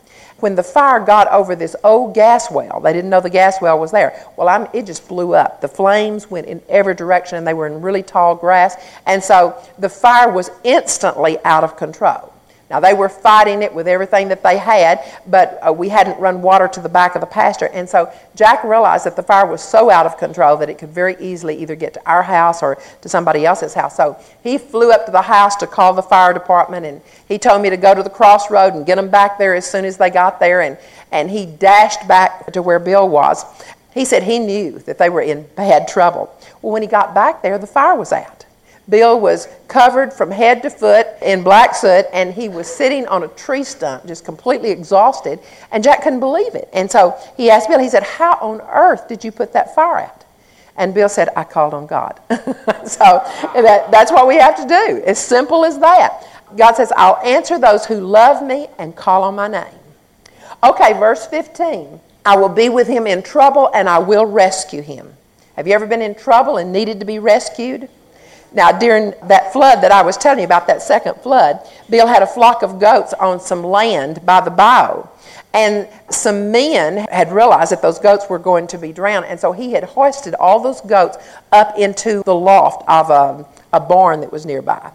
When 0.41 0.55
the 0.55 0.63
fire 0.63 1.01
got 1.01 1.29
over 1.29 1.57
this 1.57 1.75
old 1.83 2.15
gas 2.15 2.51
well, 2.51 2.79
they 2.81 2.93
didn't 2.93 3.09
know 3.09 3.21
the 3.21 3.31
gas 3.31 3.63
well 3.63 3.79
was 3.79 3.91
there. 3.91 4.23
Well, 4.37 4.49
I'm, 4.49 4.69
it 4.75 4.85
just 4.85 5.09
blew 5.09 5.35
up. 5.35 5.63
The 5.63 5.69
flames 5.69 6.31
went 6.31 6.47
in 6.47 6.61
every 6.69 6.95
direction, 6.95 7.39
and 7.39 7.47
they 7.47 7.55
were 7.55 7.67
in 7.67 7.81
really 7.81 8.03
tall 8.03 8.35
grass. 8.35 8.77
And 9.07 9.23
so 9.25 9.57
the 9.79 9.89
fire 9.89 10.31
was 10.31 10.51
instantly 10.63 11.39
out 11.45 11.65
of 11.65 11.79
control. 11.79 12.35
Now, 12.69 12.81
they 12.81 12.95
were 12.95 13.09
fighting 13.09 13.63
it 13.63 13.73
with 13.73 13.87
everything 13.87 14.27
that 14.29 14.43
they 14.43 14.59
had, 14.59 15.01
but 15.29 15.61
uh, 15.67 15.73
we 15.73 15.89
hadn't 15.89 16.19
run 16.19 16.43
water 16.43 16.67
to 16.67 16.81
the 16.81 16.89
back 16.89 17.15
of 17.15 17.21
the 17.21 17.27
pasture. 17.27 17.69
And 17.73 17.89
so 17.89 18.13
Jack 18.35 18.65
realized 18.65 19.07
that 19.07 19.15
the 19.15 19.23
fire 19.23 19.47
was 19.47 19.63
so 19.63 19.89
out 19.89 20.05
of 20.05 20.19
control 20.19 20.57
that 20.57 20.69
it 20.69 20.77
could 20.77 20.89
very 20.89 21.17
easily 21.21 21.57
either 21.63 21.77
get 21.77 21.95
to 21.95 22.11
our 22.11 22.25
house 22.25 22.65
or 22.65 22.79
to 23.03 23.09
somebody 23.09 23.47
else's 23.47 23.73
house. 23.73 23.97
So 23.97 24.19
he 24.43 24.59
flew 24.59 24.91
up 24.91 25.07
to 25.07 25.13
the 25.13 25.23
house 25.23 25.55
to 25.57 25.69
call 25.69 25.95
the 25.95 26.03
fire 26.03 26.33
department, 26.35 26.87
and 26.87 27.01
he 27.29 27.39
told 27.39 27.63
me 27.63 27.71
to 27.71 27.77
go 27.77 27.95
to 27.95 28.03
the 28.03 28.11
crossroad 28.11 28.75
and 28.75 28.85
get 28.85 28.97
them 28.97 29.11
back 29.11 29.39
there 29.39 29.55
as 29.55 29.71
soon 29.71 29.85
as 29.85 29.97
they 29.97 30.11
got 30.11 30.41
there. 30.41 30.63
And, 30.63 30.77
and 31.13 31.31
he 31.31 31.47
dashed 31.47 32.09
back 32.09 32.53
to 32.53 32.63
where 32.63 32.81
Bill 32.81 33.09
was. 33.09 33.45
He 33.95 34.05
said 34.05 34.25
he 34.25 34.41
knew 34.41 34.81
that 34.81 34.99
they 34.99 35.09
were 35.09 35.23
in 35.23 35.47
bad 35.55 35.87
trouble. 35.87 36.37
Well, 36.63 36.73
when 36.73 36.83
he 36.83 36.89
got 36.89 37.15
back 37.15 37.43
there, 37.43 37.59
the 37.59 37.67
fire 37.67 37.95
was 37.95 38.13
out. 38.13 38.45
Bill 38.89 39.19
was 39.19 39.49
covered 39.67 40.13
from 40.13 40.31
head 40.31 40.63
to 40.63 40.71
foot 40.71 41.09
in 41.21 41.43
black 41.43 41.75
soot, 41.75 42.07
and 42.13 42.33
he 42.33 42.49
was 42.49 42.69
sitting 42.69 43.07
on 43.09 43.25
a 43.25 43.29
tree 43.29 43.65
stump, 43.65 44.07
just 44.07 44.25
completely 44.25 44.71
exhausted. 44.71 45.41
And 45.73 45.83
Jack 45.83 46.03
couldn't 46.03 46.21
believe 46.21 46.55
it. 46.55 46.69
And 46.73 46.91
so 46.91 47.19
he 47.37 47.51
asked 47.51 47.69
Bill, 47.69 47.81
he 47.81 47.89
said, 47.89 48.05
How 48.05 48.39
on 48.41 48.61
earth 48.61 49.09
did 49.09 49.25
you 49.25 49.33
put 49.33 49.53
that 49.55 49.75
fire 49.75 49.99
out? 49.99 50.25
And 50.77 50.95
Bill 50.95 51.09
said, 51.09 51.31
I 51.37 51.45
called 51.45 51.75
on 51.75 51.87
God. 51.87 52.21
so 52.87 53.23
that, 53.55 53.91
that's 53.91 54.13
what 54.13 54.29
we 54.29 54.37
have 54.37 54.57
to 54.57 54.69
do. 54.69 55.03
As 55.05 55.19
simple 55.19 55.65
as 55.65 55.79
that. 55.79 56.23
God 56.55 56.75
says, 56.75 56.93
I'll 56.97 57.17
answer 57.25 57.59
those 57.59 57.87
who 57.87 57.99
love 58.01 58.47
me 58.47 58.69
and 58.79 58.95
call 58.95 59.25
on 59.25 59.35
my 59.35 59.49
name. 59.49 59.65
Okay, 60.63 60.93
verse 60.93 61.27
15. 61.27 61.99
I 62.25 62.37
will 62.37 62.49
be 62.49 62.69
with 62.69 62.87
him 62.87 63.07
in 63.07 63.23
trouble 63.23 63.71
and 63.75 63.89
I 63.89 63.99
will 63.99 64.27
rescue 64.27 64.83
him. 64.83 65.15
Have 65.55 65.67
you 65.67 65.75
ever 65.75 65.87
been 65.87 66.03
in 66.03 66.15
trouble 66.15 66.59
and 66.59 66.73
needed 66.73 67.01
to 67.01 67.07
be 67.07 67.19
rescued? 67.19 67.89
Now, 68.53 68.73
during 68.73 69.13
that 69.25 69.53
flood 69.53 69.83
that 69.83 69.93
I 69.93 70.03
was 70.03 70.17
telling 70.17 70.39
you 70.39 70.45
about, 70.45 70.67
that 70.67 70.83
second 70.83 71.17
flood, 71.17 71.61
Bill 71.91 72.07
had 72.07 72.23
a 72.23 72.27
flock 72.27 72.63
of 72.63 72.79
goats 72.79 73.13
on 73.15 73.41
some 73.41 73.63
land 73.63 74.25
by 74.25 74.41
the 74.41 74.51
bayou. 74.51 75.07
And 75.53 75.89
some 76.11 76.53
men 76.53 77.07
had 77.11 77.33
realized 77.33 77.73
that 77.73 77.81
those 77.81 77.99
goats 77.99 78.29
were 78.29 78.39
going 78.39 78.67
to 78.69 78.79
be 78.79 78.93
drowned. 78.93 79.25
And 79.27 79.41
so 79.41 79.53
he 79.53 79.73
had 79.73 79.85
hoisted 79.85 80.35
all 80.35 80.61
those 80.61 80.81
goats 80.83 81.17
up 81.51 81.79
into 81.79 82.23
the 82.25 82.35
loft 82.35 82.85
of 82.89 83.11
a, 83.11 83.47
a 83.73 83.81
barn 83.81 84.21
that 84.21 84.31
was 84.31 84.45
nearby. 84.45 84.93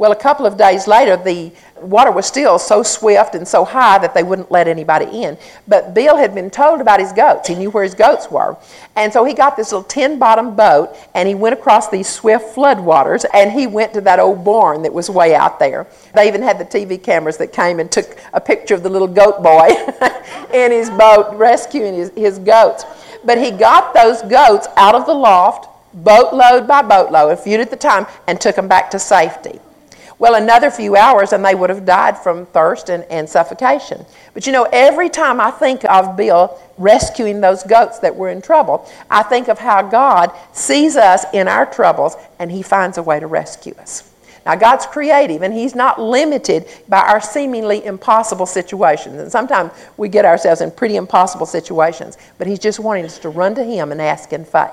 Well, 0.00 0.12
a 0.12 0.16
couple 0.16 0.46
of 0.46 0.56
days 0.56 0.86
later, 0.86 1.18
the 1.18 1.52
water 1.78 2.10
was 2.10 2.24
still 2.24 2.58
so 2.58 2.82
swift 2.82 3.34
and 3.34 3.46
so 3.46 3.66
high 3.66 3.98
that 3.98 4.14
they 4.14 4.22
wouldn't 4.22 4.50
let 4.50 4.66
anybody 4.66 5.24
in. 5.24 5.36
But 5.68 5.92
Bill 5.92 6.16
had 6.16 6.34
been 6.34 6.48
told 6.48 6.80
about 6.80 7.00
his 7.00 7.12
goats. 7.12 7.46
He 7.46 7.54
knew 7.54 7.68
where 7.68 7.84
his 7.84 7.94
goats 7.94 8.30
were. 8.30 8.56
And 8.96 9.12
so 9.12 9.26
he 9.26 9.34
got 9.34 9.58
this 9.58 9.72
little 9.72 9.84
tin 9.84 10.18
bottom 10.18 10.56
boat 10.56 10.96
and 11.14 11.28
he 11.28 11.34
went 11.34 11.52
across 11.52 11.90
these 11.90 12.08
swift 12.08 12.54
flood 12.54 12.80
waters 12.80 13.26
and 13.34 13.52
he 13.52 13.66
went 13.66 13.92
to 13.92 14.00
that 14.00 14.18
old 14.18 14.42
barn 14.42 14.80
that 14.84 14.94
was 14.94 15.10
way 15.10 15.34
out 15.34 15.58
there. 15.58 15.86
They 16.14 16.26
even 16.28 16.40
had 16.40 16.58
the 16.58 16.64
TV 16.64 17.02
cameras 17.02 17.36
that 17.36 17.52
came 17.52 17.78
and 17.78 17.92
took 17.92 18.18
a 18.32 18.40
picture 18.40 18.74
of 18.74 18.82
the 18.82 18.88
little 18.88 19.06
goat 19.06 19.42
boy 19.42 19.68
in 20.54 20.72
his 20.72 20.88
boat 20.88 21.34
rescuing 21.34 21.92
his, 21.92 22.10
his 22.16 22.38
goats. 22.38 22.86
But 23.22 23.36
he 23.36 23.50
got 23.50 23.92
those 23.92 24.22
goats 24.22 24.66
out 24.78 24.94
of 24.94 25.04
the 25.04 25.12
loft, 25.12 25.68
boatload 25.92 26.66
by 26.66 26.80
boatload, 26.80 27.32
a 27.32 27.36
few 27.36 27.58
at 27.58 27.68
the 27.68 27.76
time, 27.76 28.06
and 28.28 28.40
took 28.40 28.56
them 28.56 28.66
back 28.66 28.90
to 28.92 28.98
safety. 28.98 29.60
Well, 30.20 30.34
another 30.34 30.70
few 30.70 30.96
hours 30.96 31.32
and 31.32 31.42
they 31.42 31.54
would 31.54 31.70
have 31.70 31.86
died 31.86 32.18
from 32.18 32.44
thirst 32.44 32.90
and, 32.90 33.04
and 33.04 33.26
suffocation. 33.26 34.04
But 34.34 34.46
you 34.46 34.52
know, 34.52 34.68
every 34.70 35.08
time 35.08 35.40
I 35.40 35.50
think 35.50 35.82
of 35.86 36.14
Bill 36.14 36.60
rescuing 36.76 37.40
those 37.40 37.62
goats 37.62 38.00
that 38.00 38.14
were 38.14 38.28
in 38.28 38.42
trouble, 38.42 38.86
I 39.10 39.22
think 39.22 39.48
of 39.48 39.58
how 39.58 39.80
God 39.80 40.30
sees 40.52 40.96
us 40.96 41.24
in 41.32 41.48
our 41.48 41.64
troubles 41.64 42.16
and 42.38 42.52
he 42.52 42.60
finds 42.60 42.98
a 42.98 43.02
way 43.02 43.18
to 43.18 43.26
rescue 43.26 43.74
us. 43.80 44.12
Now, 44.44 44.56
God's 44.56 44.84
creative 44.84 45.40
and 45.40 45.54
He's 45.54 45.74
not 45.74 46.00
limited 46.00 46.66
by 46.88 47.00
our 47.00 47.20
seemingly 47.20 47.84
impossible 47.84 48.46
situations. 48.46 49.20
And 49.20 49.30
sometimes 49.30 49.72
we 49.96 50.08
get 50.08 50.24
ourselves 50.24 50.60
in 50.60 50.70
pretty 50.70 50.96
impossible 50.96 51.46
situations, 51.46 52.16
but 52.38 52.46
He's 52.46 52.58
just 52.58 52.78
wanting 52.78 53.04
us 53.04 53.18
to 53.20 53.28
run 53.28 53.54
to 53.54 53.64
Him 53.64 53.92
and 53.92 54.00
ask 54.00 54.32
in 54.32 54.46
faith. 54.46 54.70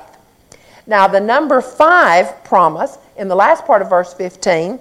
Now, 0.87 1.07
the 1.07 1.19
number 1.19 1.61
five 1.61 2.45
promise 2.45 2.97
in 3.17 3.27
the 3.27 3.35
last 3.35 3.65
part 3.65 3.81
of 3.81 3.89
verse 3.89 4.13
15 4.13 4.79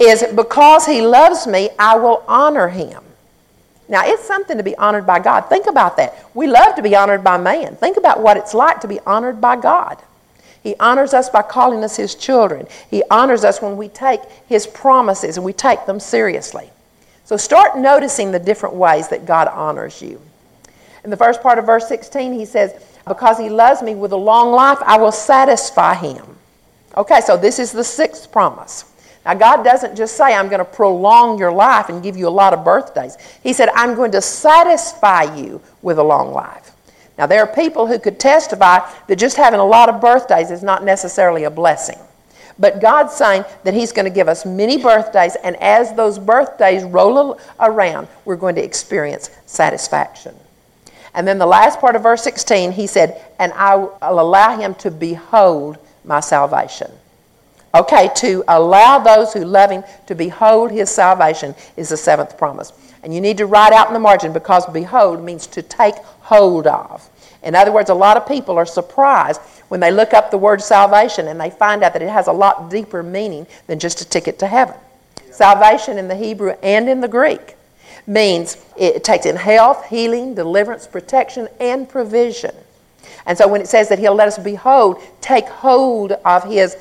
is 0.00 0.24
because 0.34 0.86
He 0.86 1.02
loves 1.02 1.46
me, 1.46 1.70
I 1.78 1.96
will 1.96 2.24
honor 2.28 2.68
Him. 2.68 3.02
Now, 3.88 4.02
it's 4.04 4.24
something 4.24 4.56
to 4.56 4.64
be 4.64 4.76
honored 4.76 5.06
by 5.06 5.20
God. 5.20 5.42
Think 5.42 5.66
about 5.66 5.96
that. 5.98 6.26
We 6.34 6.48
love 6.48 6.74
to 6.74 6.82
be 6.82 6.96
honored 6.96 7.22
by 7.22 7.38
man. 7.38 7.76
Think 7.76 7.96
about 7.96 8.20
what 8.20 8.36
it's 8.36 8.52
like 8.52 8.80
to 8.80 8.88
be 8.88 8.98
honored 9.00 9.40
by 9.40 9.56
God. 9.56 9.98
He 10.62 10.74
honors 10.80 11.14
us 11.14 11.30
by 11.30 11.42
calling 11.42 11.84
us 11.84 11.94
His 11.96 12.16
children. 12.16 12.66
He 12.90 13.04
honors 13.10 13.44
us 13.44 13.62
when 13.62 13.76
we 13.76 13.88
take 13.88 14.20
His 14.48 14.66
promises 14.66 15.36
and 15.36 15.46
we 15.46 15.52
take 15.52 15.86
them 15.86 16.00
seriously. 16.00 16.70
So 17.24 17.36
start 17.36 17.78
noticing 17.78 18.32
the 18.32 18.40
different 18.40 18.74
ways 18.74 19.06
that 19.08 19.26
God 19.26 19.46
honors 19.46 20.02
you. 20.02 20.20
In 21.04 21.10
the 21.10 21.16
first 21.16 21.40
part 21.40 21.60
of 21.60 21.66
verse 21.66 21.86
16, 21.86 22.32
He 22.32 22.44
says, 22.44 22.74
Because 23.06 23.38
He 23.38 23.48
loves 23.48 23.80
me 23.80 23.94
with 23.94 24.10
a 24.10 24.16
long 24.16 24.50
life, 24.50 24.78
I 24.84 24.98
will 24.98 25.12
satisfy 25.12 25.94
Him. 25.94 26.36
Okay, 26.96 27.20
so 27.20 27.36
this 27.36 27.60
is 27.60 27.70
the 27.70 27.84
sixth 27.84 28.32
promise. 28.32 28.84
Now, 29.26 29.34
God 29.34 29.64
doesn't 29.64 29.96
just 29.96 30.16
say, 30.16 30.32
I'm 30.32 30.46
going 30.46 30.60
to 30.60 30.64
prolong 30.64 31.36
your 31.36 31.50
life 31.50 31.88
and 31.88 32.00
give 32.00 32.16
you 32.16 32.28
a 32.28 32.30
lot 32.30 32.54
of 32.54 32.64
birthdays. 32.64 33.16
He 33.42 33.52
said, 33.52 33.68
I'm 33.74 33.96
going 33.96 34.12
to 34.12 34.22
satisfy 34.22 35.34
you 35.34 35.60
with 35.82 35.98
a 35.98 36.02
long 36.02 36.32
life. 36.32 36.70
Now, 37.18 37.26
there 37.26 37.40
are 37.40 37.52
people 37.52 37.88
who 37.88 37.98
could 37.98 38.20
testify 38.20 38.88
that 39.08 39.16
just 39.16 39.36
having 39.36 39.58
a 39.58 39.66
lot 39.66 39.88
of 39.88 40.00
birthdays 40.00 40.52
is 40.52 40.62
not 40.62 40.84
necessarily 40.84 41.42
a 41.42 41.50
blessing. 41.50 41.98
But 42.56 42.80
God's 42.80 43.14
saying 43.14 43.44
that 43.64 43.74
He's 43.74 43.90
going 43.90 44.04
to 44.04 44.14
give 44.14 44.28
us 44.28 44.46
many 44.46 44.80
birthdays, 44.80 45.34
and 45.42 45.56
as 45.56 45.92
those 45.94 46.20
birthdays 46.20 46.84
roll 46.84 47.40
around, 47.58 48.06
we're 48.24 48.36
going 48.36 48.54
to 48.54 48.64
experience 48.64 49.30
satisfaction. 49.46 50.36
And 51.14 51.26
then 51.26 51.38
the 51.38 51.46
last 51.46 51.80
part 51.80 51.96
of 51.96 52.04
verse 52.04 52.22
16, 52.22 52.70
He 52.70 52.86
said, 52.86 53.20
And 53.40 53.52
I 53.54 53.74
will 53.74 53.98
allow 54.02 54.56
him 54.56 54.76
to 54.76 54.90
behold 54.92 55.78
my 56.04 56.20
salvation. 56.20 56.92
Okay, 57.76 58.10
to 58.16 58.42
allow 58.48 58.98
those 58.98 59.34
who 59.34 59.44
love 59.44 59.70
him 59.70 59.84
to 60.06 60.14
behold 60.14 60.70
his 60.70 60.88
salvation 60.88 61.54
is 61.76 61.90
the 61.90 61.96
seventh 61.96 62.38
promise. 62.38 62.72
And 63.02 63.14
you 63.14 63.20
need 63.20 63.36
to 63.36 63.44
write 63.44 63.74
out 63.74 63.88
in 63.88 63.92
the 63.92 64.00
margin 64.00 64.32
because 64.32 64.64
behold 64.72 65.22
means 65.22 65.46
to 65.48 65.60
take 65.60 65.94
hold 66.20 66.66
of. 66.66 67.06
In 67.42 67.54
other 67.54 67.70
words, 67.70 67.90
a 67.90 67.94
lot 67.94 68.16
of 68.16 68.26
people 68.26 68.56
are 68.56 68.64
surprised 68.64 69.42
when 69.68 69.78
they 69.78 69.90
look 69.90 70.14
up 70.14 70.30
the 70.30 70.38
word 70.38 70.62
salvation 70.62 71.28
and 71.28 71.38
they 71.38 71.50
find 71.50 71.82
out 71.82 71.92
that 71.92 72.00
it 72.00 72.08
has 72.08 72.28
a 72.28 72.32
lot 72.32 72.70
deeper 72.70 73.02
meaning 73.02 73.46
than 73.66 73.78
just 73.78 74.00
a 74.00 74.08
ticket 74.08 74.38
to 74.38 74.46
heaven. 74.46 74.74
Salvation 75.30 75.98
in 75.98 76.08
the 76.08 76.16
Hebrew 76.16 76.54
and 76.62 76.88
in 76.88 77.02
the 77.02 77.08
Greek 77.08 77.56
means 78.06 78.56
it 78.78 79.04
takes 79.04 79.26
in 79.26 79.36
health, 79.36 79.86
healing, 79.86 80.34
deliverance, 80.34 80.86
protection, 80.86 81.46
and 81.60 81.86
provision. 81.86 82.54
And 83.26 83.36
so 83.36 83.46
when 83.46 83.60
it 83.60 83.68
says 83.68 83.90
that 83.90 83.98
he'll 83.98 84.14
let 84.14 84.28
us 84.28 84.38
behold, 84.38 85.02
take 85.20 85.46
hold 85.46 86.12
of 86.12 86.44
his 86.44 86.76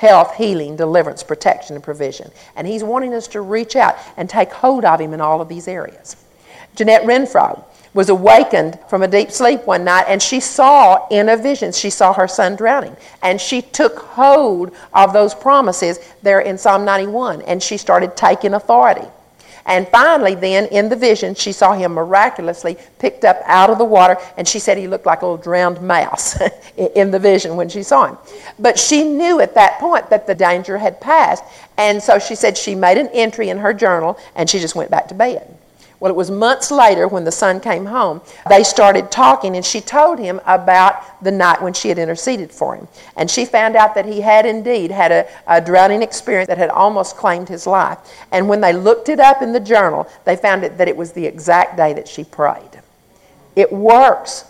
health, 0.00 0.34
healing, 0.34 0.76
deliverance, 0.76 1.22
protection, 1.22 1.76
and 1.76 1.84
provision. 1.84 2.30
And 2.56 2.66
He's 2.66 2.82
wanting 2.82 3.12
us 3.12 3.28
to 3.28 3.42
reach 3.42 3.76
out 3.76 3.98
and 4.16 4.30
take 4.30 4.50
hold 4.50 4.86
of 4.86 4.98
Him 4.98 5.12
in 5.12 5.20
all 5.20 5.42
of 5.42 5.48
these 5.48 5.68
areas. 5.68 6.16
Jeanette 6.74 7.02
Renfro 7.02 7.62
was 7.92 8.08
awakened 8.08 8.78
from 8.88 9.02
a 9.02 9.08
deep 9.08 9.30
sleep 9.30 9.66
one 9.66 9.84
night 9.84 10.06
and 10.08 10.22
she 10.22 10.40
saw 10.40 11.06
in 11.08 11.28
a 11.28 11.36
vision, 11.36 11.70
she 11.72 11.90
saw 11.90 12.14
her 12.14 12.26
son 12.26 12.56
drowning. 12.56 12.96
And 13.22 13.38
she 13.38 13.60
took 13.60 13.98
hold 13.98 14.74
of 14.94 15.12
those 15.12 15.34
promises 15.34 15.98
there 16.22 16.40
in 16.40 16.56
Psalm 16.56 16.86
91 16.86 17.42
and 17.42 17.62
she 17.62 17.76
started 17.76 18.16
taking 18.16 18.54
authority. 18.54 19.06
And 19.66 19.86
finally, 19.88 20.34
then, 20.34 20.66
in 20.66 20.88
the 20.88 20.96
vision, 20.96 21.34
she 21.34 21.52
saw 21.52 21.72
him 21.74 21.92
miraculously 21.92 22.76
picked 22.98 23.24
up 23.24 23.40
out 23.44 23.70
of 23.70 23.78
the 23.78 23.84
water, 23.84 24.16
and 24.36 24.46
she 24.46 24.58
said 24.58 24.78
he 24.78 24.88
looked 24.88 25.06
like 25.06 25.22
a 25.22 25.26
little 25.26 25.42
drowned 25.42 25.80
mouse 25.80 26.38
in 26.76 27.10
the 27.10 27.18
vision 27.18 27.56
when 27.56 27.68
she 27.68 27.82
saw 27.82 28.06
him. 28.06 28.18
But 28.58 28.78
she 28.78 29.04
knew 29.04 29.40
at 29.40 29.54
that 29.54 29.78
point 29.78 30.10
that 30.10 30.26
the 30.26 30.34
danger 30.34 30.78
had 30.78 31.00
passed, 31.00 31.44
and 31.76 32.02
so 32.02 32.18
she 32.18 32.34
said 32.34 32.56
she 32.56 32.74
made 32.74 32.98
an 32.98 33.08
entry 33.08 33.48
in 33.48 33.58
her 33.58 33.74
journal, 33.74 34.18
and 34.34 34.48
she 34.48 34.58
just 34.58 34.74
went 34.74 34.90
back 34.90 35.08
to 35.08 35.14
bed. 35.14 35.56
Well, 36.00 36.10
it 36.10 36.16
was 36.16 36.30
months 36.30 36.70
later 36.70 37.06
when 37.06 37.24
the 37.24 37.32
son 37.32 37.60
came 37.60 37.84
home, 37.84 38.22
they 38.48 38.64
started 38.64 39.10
talking, 39.10 39.54
and 39.54 39.64
she 39.64 39.82
told 39.82 40.18
him 40.18 40.40
about 40.46 41.22
the 41.22 41.30
night 41.30 41.60
when 41.60 41.74
she 41.74 41.90
had 41.90 41.98
interceded 41.98 42.50
for 42.50 42.74
him. 42.74 42.88
And 43.16 43.30
she 43.30 43.44
found 43.44 43.76
out 43.76 43.94
that 43.94 44.06
he 44.06 44.22
had 44.22 44.46
indeed 44.46 44.90
had 44.90 45.12
a, 45.12 45.28
a 45.46 45.60
drowning 45.60 46.02
experience 46.02 46.48
that 46.48 46.56
had 46.56 46.70
almost 46.70 47.18
claimed 47.18 47.50
his 47.50 47.66
life. 47.66 47.98
And 48.32 48.48
when 48.48 48.62
they 48.62 48.72
looked 48.72 49.10
it 49.10 49.20
up 49.20 49.42
in 49.42 49.52
the 49.52 49.60
journal, 49.60 50.08
they 50.24 50.36
found 50.36 50.64
it, 50.64 50.78
that 50.78 50.88
it 50.88 50.96
was 50.96 51.12
the 51.12 51.26
exact 51.26 51.76
day 51.76 51.92
that 51.92 52.08
she 52.08 52.24
prayed. 52.24 52.80
It 53.54 53.70
works. 53.70 54.46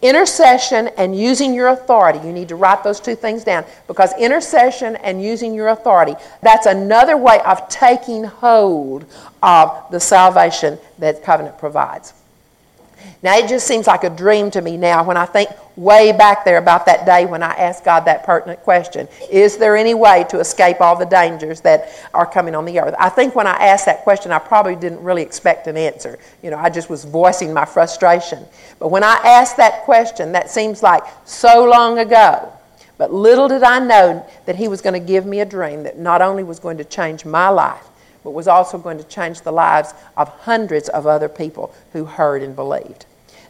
Intercession 0.00 0.88
and 0.96 1.18
using 1.18 1.54
your 1.54 1.68
authority, 1.68 2.20
you 2.20 2.32
need 2.32 2.48
to 2.48 2.56
write 2.56 2.84
those 2.84 3.00
two 3.00 3.16
things 3.16 3.42
down 3.42 3.64
because 3.88 4.12
intercession 4.18 4.96
and 4.96 5.22
using 5.22 5.54
your 5.54 5.68
authority, 5.68 6.14
that's 6.40 6.66
another 6.66 7.16
way 7.16 7.40
of 7.40 7.68
taking 7.68 8.22
hold 8.22 9.04
of 9.42 9.90
the 9.90 9.98
salvation 9.98 10.78
that 10.98 11.22
covenant 11.24 11.58
provides. 11.58 12.12
Now, 13.22 13.36
it 13.36 13.48
just 13.48 13.66
seems 13.66 13.86
like 13.86 14.04
a 14.04 14.10
dream 14.10 14.50
to 14.52 14.60
me 14.60 14.76
now 14.76 15.02
when 15.02 15.16
I 15.16 15.26
think 15.26 15.50
way 15.76 16.12
back 16.12 16.44
there 16.44 16.58
about 16.58 16.86
that 16.86 17.06
day 17.06 17.24
when 17.24 17.42
I 17.42 17.52
asked 17.54 17.84
God 17.84 18.00
that 18.06 18.24
pertinent 18.24 18.60
question 18.60 19.08
Is 19.30 19.56
there 19.56 19.76
any 19.76 19.94
way 19.94 20.24
to 20.30 20.40
escape 20.40 20.80
all 20.80 20.96
the 20.96 21.06
dangers 21.06 21.60
that 21.62 21.88
are 22.14 22.26
coming 22.26 22.54
on 22.54 22.64
the 22.64 22.78
earth? 22.80 22.94
I 22.98 23.08
think 23.08 23.34
when 23.34 23.46
I 23.46 23.56
asked 23.56 23.86
that 23.86 24.02
question, 24.02 24.32
I 24.32 24.38
probably 24.38 24.76
didn't 24.76 25.02
really 25.02 25.22
expect 25.22 25.66
an 25.66 25.76
answer. 25.76 26.18
You 26.42 26.50
know, 26.50 26.58
I 26.58 26.70
just 26.70 26.90
was 26.90 27.04
voicing 27.04 27.52
my 27.52 27.64
frustration. 27.64 28.44
But 28.78 28.88
when 28.88 29.04
I 29.04 29.20
asked 29.24 29.56
that 29.56 29.82
question, 29.82 30.32
that 30.32 30.50
seems 30.50 30.82
like 30.82 31.02
so 31.24 31.64
long 31.64 31.98
ago. 31.98 32.52
But 32.98 33.12
little 33.12 33.46
did 33.46 33.62
I 33.62 33.78
know 33.78 34.26
that 34.46 34.56
He 34.56 34.68
was 34.68 34.80
going 34.80 35.00
to 35.00 35.06
give 35.06 35.24
me 35.24 35.40
a 35.40 35.46
dream 35.46 35.84
that 35.84 35.98
not 35.98 36.20
only 36.20 36.42
was 36.42 36.58
going 36.58 36.78
to 36.78 36.84
change 36.84 37.24
my 37.24 37.48
life, 37.48 37.87
but 38.28 38.34
was 38.34 38.46
also 38.46 38.76
going 38.76 38.98
to 38.98 39.04
change 39.04 39.40
the 39.40 39.50
lives 39.50 39.94
of 40.18 40.28
hundreds 40.40 40.90
of 40.90 41.06
other 41.06 41.30
people 41.30 41.72
who 41.94 42.04
heard 42.04 42.42
and 42.42 42.54
believed. 42.54 43.06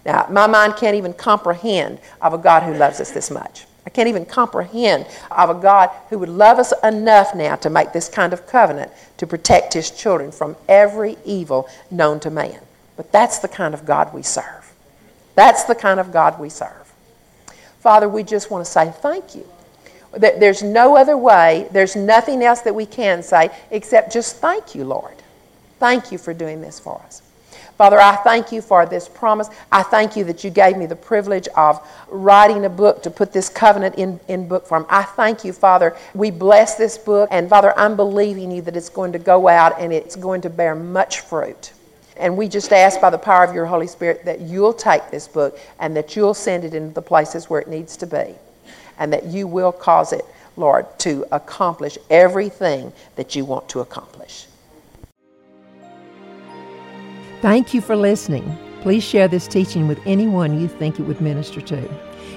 Now, 0.06 0.28
my 0.30 0.46
mind 0.46 0.76
can't 0.76 0.94
even 0.94 1.14
comprehend 1.14 1.98
of 2.22 2.32
a 2.32 2.38
God 2.38 2.62
who 2.62 2.74
loves 2.74 3.00
us 3.00 3.10
this 3.10 3.28
much. 3.28 3.66
I 3.84 3.90
can't 3.90 4.08
even 4.08 4.24
comprehend 4.24 5.04
of 5.32 5.50
a 5.50 5.60
God 5.60 5.90
who 6.10 6.20
would 6.20 6.28
love 6.28 6.60
us 6.60 6.72
enough 6.84 7.34
now 7.34 7.56
to 7.56 7.68
make 7.68 7.92
this 7.92 8.08
kind 8.08 8.32
of 8.32 8.46
covenant 8.46 8.92
to 9.16 9.26
protect 9.26 9.74
his 9.74 9.90
children 9.90 10.30
from 10.30 10.54
every 10.68 11.16
evil 11.24 11.68
known 11.90 12.20
to 12.20 12.30
man. 12.30 12.60
But 12.96 13.10
that's 13.10 13.40
the 13.40 13.48
kind 13.48 13.74
of 13.74 13.84
God 13.84 14.14
we 14.14 14.22
serve. 14.22 14.72
That's 15.34 15.64
the 15.64 15.74
kind 15.74 15.98
of 15.98 16.12
God 16.12 16.38
we 16.38 16.50
serve. 16.50 16.94
Father, 17.80 18.08
we 18.08 18.22
just 18.22 18.48
want 18.48 18.64
to 18.64 18.70
say 18.70 18.92
thank 19.00 19.34
you 19.34 19.44
there's 20.12 20.62
no 20.62 20.96
other 20.96 21.16
way, 21.16 21.68
there's 21.72 21.96
nothing 21.96 22.42
else 22.42 22.62
that 22.62 22.74
we 22.74 22.86
can 22.86 23.22
say 23.22 23.50
except 23.70 24.12
just 24.12 24.36
thank 24.36 24.74
you, 24.74 24.84
Lord. 24.84 25.14
Thank 25.78 26.10
you 26.10 26.18
for 26.18 26.34
doing 26.34 26.60
this 26.60 26.80
for 26.80 27.00
us. 27.04 27.22
Father, 27.76 28.00
I 28.00 28.16
thank 28.16 28.50
you 28.50 28.60
for 28.60 28.86
this 28.86 29.08
promise. 29.08 29.48
I 29.70 29.84
thank 29.84 30.16
you 30.16 30.24
that 30.24 30.42
you 30.42 30.50
gave 30.50 30.76
me 30.76 30.86
the 30.86 30.96
privilege 30.96 31.46
of 31.56 31.80
writing 32.08 32.64
a 32.64 32.68
book 32.68 33.04
to 33.04 33.10
put 33.10 33.32
this 33.32 33.48
covenant 33.48 33.94
in, 33.94 34.18
in 34.26 34.48
book 34.48 34.66
form. 34.66 34.84
I 34.88 35.04
thank 35.04 35.44
you, 35.44 35.52
Father. 35.52 35.96
We 36.12 36.32
bless 36.32 36.74
this 36.74 36.98
book, 36.98 37.28
and 37.30 37.48
Father, 37.48 37.72
I'm 37.78 37.94
believing 37.94 38.50
you 38.50 38.62
that 38.62 38.76
it's 38.76 38.88
going 38.88 39.12
to 39.12 39.20
go 39.20 39.46
out 39.46 39.78
and 39.78 39.92
it's 39.92 40.16
going 40.16 40.40
to 40.40 40.50
bear 40.50 40.74
much 40.74 41.20
fruit. 41.20 41.72
And 42.16 42.36
we 42.36 42.48
just 42.48 42.72
ask 42.72 43.00
by 43.00 43.10
the 43.10 43.18
power 43.18 43.44
of 43.44 43.54
your 43.54 43.66
Holy 43.66 43.86
Spirit 43.86 44.24
that 44.24 44.40
you'll 44.40 44.74
take 44.74 45.08
this 45.12 45.28
book 45.28 45.56
and 45.78 45.94
that 45.96 46.16
you'll 46.16 46.34
send 46.34 46.64
it 46.64 46.74
into 46.74 46.92
the 46.92 47.02
places 47.02 47.48
where 47.48 47.60
it 47.60 47.68
needs 47.68 47.96
to 47.98 48.08
be 48.08 48.34
and 48.98 49.12
that 49.12 49.26
you 49.26 49.46
will 49.46 49.72
cause 49.72 50.12
it, 50.12 50.24
Lord, 50.56 50.86
to 51.00 51.24
accomplish 51.32 51.98
everything 52.10 52.92
that 53.16 53.34
you 53.36 53.44
want 53.44 53.68
to 53.70 53.80
accomplish. 53.80 54.46
Thank 57.40 57.72
you 57.72 57.80
for 57.80 57.94
listening. 57.94 58.58
Please 58.80 59.04
share 59.04 59.28
this 59.28 59.46
teaching 59.46 59.86
with 59.86 60.00
anyone 60.06 60.60
you 60.60 60.68
think 60.68 60.98
it 60.98 61.04
would 61.04 61.20
minister 61.20 61.60
to. 61.60 61.88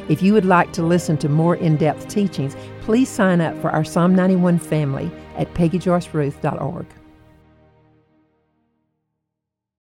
If 0.09 0.22
you 0.22 0.34
would 0.34 0.45
like 0.45 0.74
to 0.74 0.84
listen 0.84 1.18
to 1.18 1.30
more 1.30 1.55
in 1.55 1.78
depth 1.78 2.07
teachings, 2.07 2.55
please 2.82 3.09
sign 3.09 3.41
up 3.41 3.59
for 3.62 3.70
our 3.70 3.84
Psalm 3.84 4.16
91 4.16 4.59
family 4.59 5.12
at 5.38 5.53
peggyjoyceruth.org. 5.53 6.86